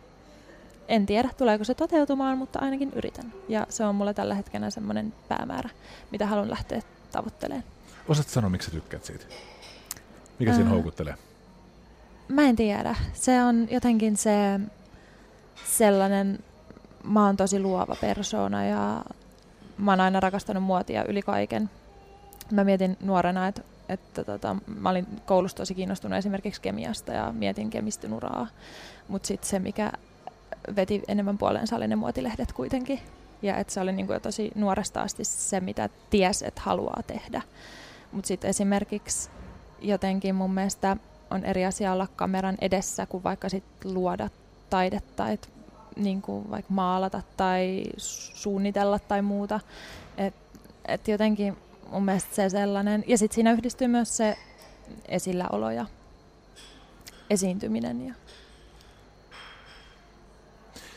en 0.88 1.06
tiedä, 1.06 1.28
tuleeko 1.36 1.64
se 1.64 1.74
toteutumaan, 1.74 2.38
mutta 2.38 2.58
ainakin 2.58 2.92
yritän. 2.94 3.32
Ja 3.48 3.66
se 3.68 3.84
on 3.84 3.94
mulla 3.94 4.14
tällä 4.14 4.34
hetkellä 4.34 4.70
semmoinen 4.70 5.14
päämäärä, 5.28 5.70
mitä 6.10 6.26
haluan 6.26 6.50
lähteä 6.50 6.82
tavoittelemaan. 7.12 7.64
Osaatko 8.08 8.32
sanoa, 8.32 8.50
miksi 8.50 8.66
sä 8.66 8.72
tykkäät 8.72 9.04
siitä? 9.04 9.24
Mikä 10.38 10.52
siinä 10.52 10.68
Ää. 10.68 10.74
houkuttelee? 10.74 11.14
Mä 12.28 12.42
en 12.42 12.56
tiedä. 12.56 12.96
Se 13.12 13.42
on 13.44 13.68
jotenkin 13.70 14.16
se 14.16 14.60
sellainen, 15.64 16.38
mä 17.04 17.26
oon 17.26 17.36
tosi 17.36 17.60
luova 17.60 17.96
persoona 18.00 18.64
ja 18.64 19.04
mä 19.78 19.92
oon 19.92 20.00
aina 20.00 20.20
rakastanut 20.20 20.62
muotia 20.62 21.04
yli 21.04 21.22
kaiken. 21.22 21.70
Mä 22.50 22.64
mietin 22.64 22.96
nuorena, 23.00 23.48
että, 23.48 23.62
että 23.88 24.24
tota, 24.24 24.56
mä 24.66 24.90
olin 24.90 25.06
koulussa 25.26 25.56
tosi 25.56 25.74
kiinnostunut 25.74 26.18
esimerkiksi 26.18 26.60
kemiasta 26.60 27.12
ja 27.12 27.32
mietin 27.32 27.70
kemistin 27.70 28.14
uraa. 28.14 28.46
Mutta 29.08 29.26
sitten 29.26 29.48
se, 29.50 29.58
mikä 29.58 29.92
veti 30.76 31.02
enemmän 31.08 31.38
puoleensa 31.38 31.76
oli 31.76 31.88
ne 31.88 31.96
muotilehdet 31.96 32.52
kuitenkin. 32.52 33.00
Ja 33.42 33.56
että 33.56 33.72
se 33.72 33.80
oli 33.80 33.92
niin 33.92 34.06
kuin 34.06 34.14
jo 34.14 34.20
tosi 34.20 34.50
nuoresta 34.54 35.02
asti 35.02 35.24
se, 35.24 35.60
mitä 35.60 35.88
ties, 36.10 36.42
että 36.42 36.60
haluaa 36.64 37.02
tehdä. 37.06 37.42
Mutta 38.12 38.28
sitten 38.28 38.50
esimerkiksi 38.50 39.30
jotenkin 39.80 40.34
mun 40.34 40.54
mielestä 40.54 40.96
on 41.30 41.44
eri 41.44 41.64
asia 41.64 41.92
olla 41.92 42.08
kameran 42.16 42.56
edessä 42.60 43.06
kuin 43.06 43.24
vaikka 43.24 43.48
sit 43.48 43.64
luoda 43.84 44.28
taidetta, 44.70 45.28
että 45.28 45.48
niin 45.96 46.22
kuin 46.22 46.50
vaikka 46.50 46.74
maalata 46.74 47.22
tai 47.36 47.84
suunnitella 47.96 48.98
tai 48.98 49.22
muuta. 49.22 49.60
Et, 50.16 50.34
et 50.88 51.08
jotenkin 51.08 51.56
mun 51.90 52.04
mielestä 52.04 52.34
se 52.34 52.48
sellainen, 52.48 53.04
ja 53.06 53.18
sitten 53.18 53.34
siinä 53.34 53.52
yhdistyy 53.52 53.88
myös 53.88 54.16
se 54.16 54.38
esilläolo 55.08 55.70
ja 55.70 55.86
esiintyminen. 57.30 58.06
Ja... 58.06 58.14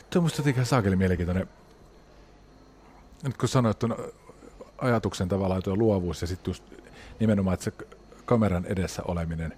Tuo 0.09 0.19
on 0.19 0.23
musta 0.23 0.39
jotenkin 0.39 0.65
saakeli 0.65 0.95
mielenkiintoinen. 0.95 1.47
Nyt 3.23 3.37
kun 3.37 3.49
sanoit 3.49 3.79
tuon 3.79 3.97
ajatuksen 4.77 5.29
tavallaan 5.29 5.63
tuo 5.63 5.75
luovuus 5.75 6.21
ja 6.21 6.27
sitten 6.27 6.49
just 6.49 6.63
nimenomaan, 7.19 7.53
että 7.53 7.63
se 7.63 7.73
kameran 8.25 8.65
edessä 8.65 9.03
oleminen. 9.03 9.53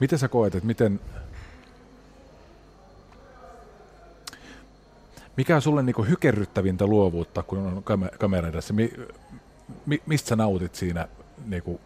Miten 0.00 0.18
sä 0.18 0.28
koet, 0.28 0.54
että 0.54 0.66
miten, 0.66 1.00
mikä 5.36 5.56
on 5.56 5.62
sulle 5.62 5.82
niinku 5.82 6.02
hykerryttävintä 6.02 6.86
luovuutta, 6.86 7.42
kun 7.42 7.58
on 7.58 7.82
kamera 8.18 8.48
edessä? 8.48 8.72
Mi, 8.72 8.92
mi, 9.86 10.02
mistä 10.06 10.28
sä 10.28 10.36
nautit 10.36 10.74
siinä? 10.74 11.08
Niinku, 11.46 11.80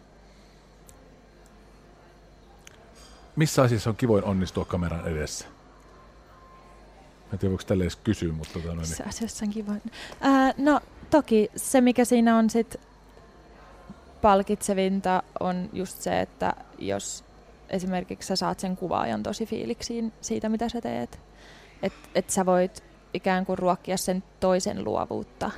missä 3.35 3.61
asiassa 3.61 3.89
on 3.89 3.95
kivoin 3.95 4.23
onnistua 4.23 4.65
kameran 4.65 5.07
edessä? 5.07 5.45
Mä 7.31 7.33
en 7.33 7.39
tiedä, 7.39 7.51
voiko 7.51 7.63
tälle 7.63 7.83
edes 7.83 7.95
kysyä, 7.95 8.33
mutta... 8.33 8.59
Tota, 8.59 8.75
missä 8.75 9.03
asiassa 9.07 9.45
on 9.45 9.51
kivoin? 9.51 9.81
Äh, 10.25 10.53
no, 10.57 10.79
toki 11.09 11.51
se, 11.55 11.81
mikä 11.81 12.05
siinä 12.05 12.37
on 12.37 12.49
sit 12.49 12.75
palkitsevinta, 14.21 15.23
on 15.39 15.69
just 15.73 16.01
se, 16.01 16.21
että 16.21 16.53
jos 16.77 17.23
esimerkiksi 17.69 18.27
sä 18.27 18.35
saat 18.35 18.59
sen 18.59 18.77
kuvaajan 18.77 19.23
tosi 19.23 19.45
fiiliksiin 19.45 20.13
siitä, 20.21 20.49
mitä 20.49 20.69
sä 20.69 20.81
teet, 20.81 21.19
että 21.83 22.09
et 22.15 22.29
sä 22.29 22.45
voit 22.45 22.83
ikään 23.13 23.45
kuin 23.45 23.57
ruokkia 23.57 23.97
sen 23.97 24.23
toisen 24.39 24.83
luovuutta 24.83 25.51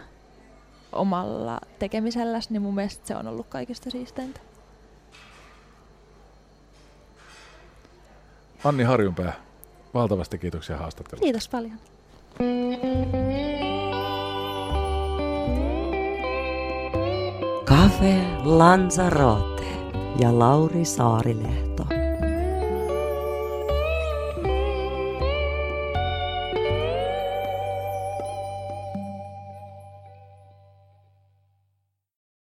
omalla 0.93 1.59
tekemiselläsi, 1.79 2.49
niin 2.51 2.61
mun 2.61 2.75
mielestä 2.75 3.07
se 3.07 3.15
on 3.15 3.27
ollut 3.27 3.47
kaikista 3.49 3.89
siisteintä. 3.89 4.39
Anni 8.63 8.83
Harjunpää, 8.83 9.33
valtavasti 9.93 10.37
kiitoksia 10.37 10.77
haastattelusta. 10.77 11.23
Kiitos 11.23 11.49
paljon. 11.49 11.77
Cafe 17.65 18.21
Lanzarote 18.43 19.63
ja 20.19 20.39
Lauri 20.39 20.85
Saarilehto. 20.85 22.02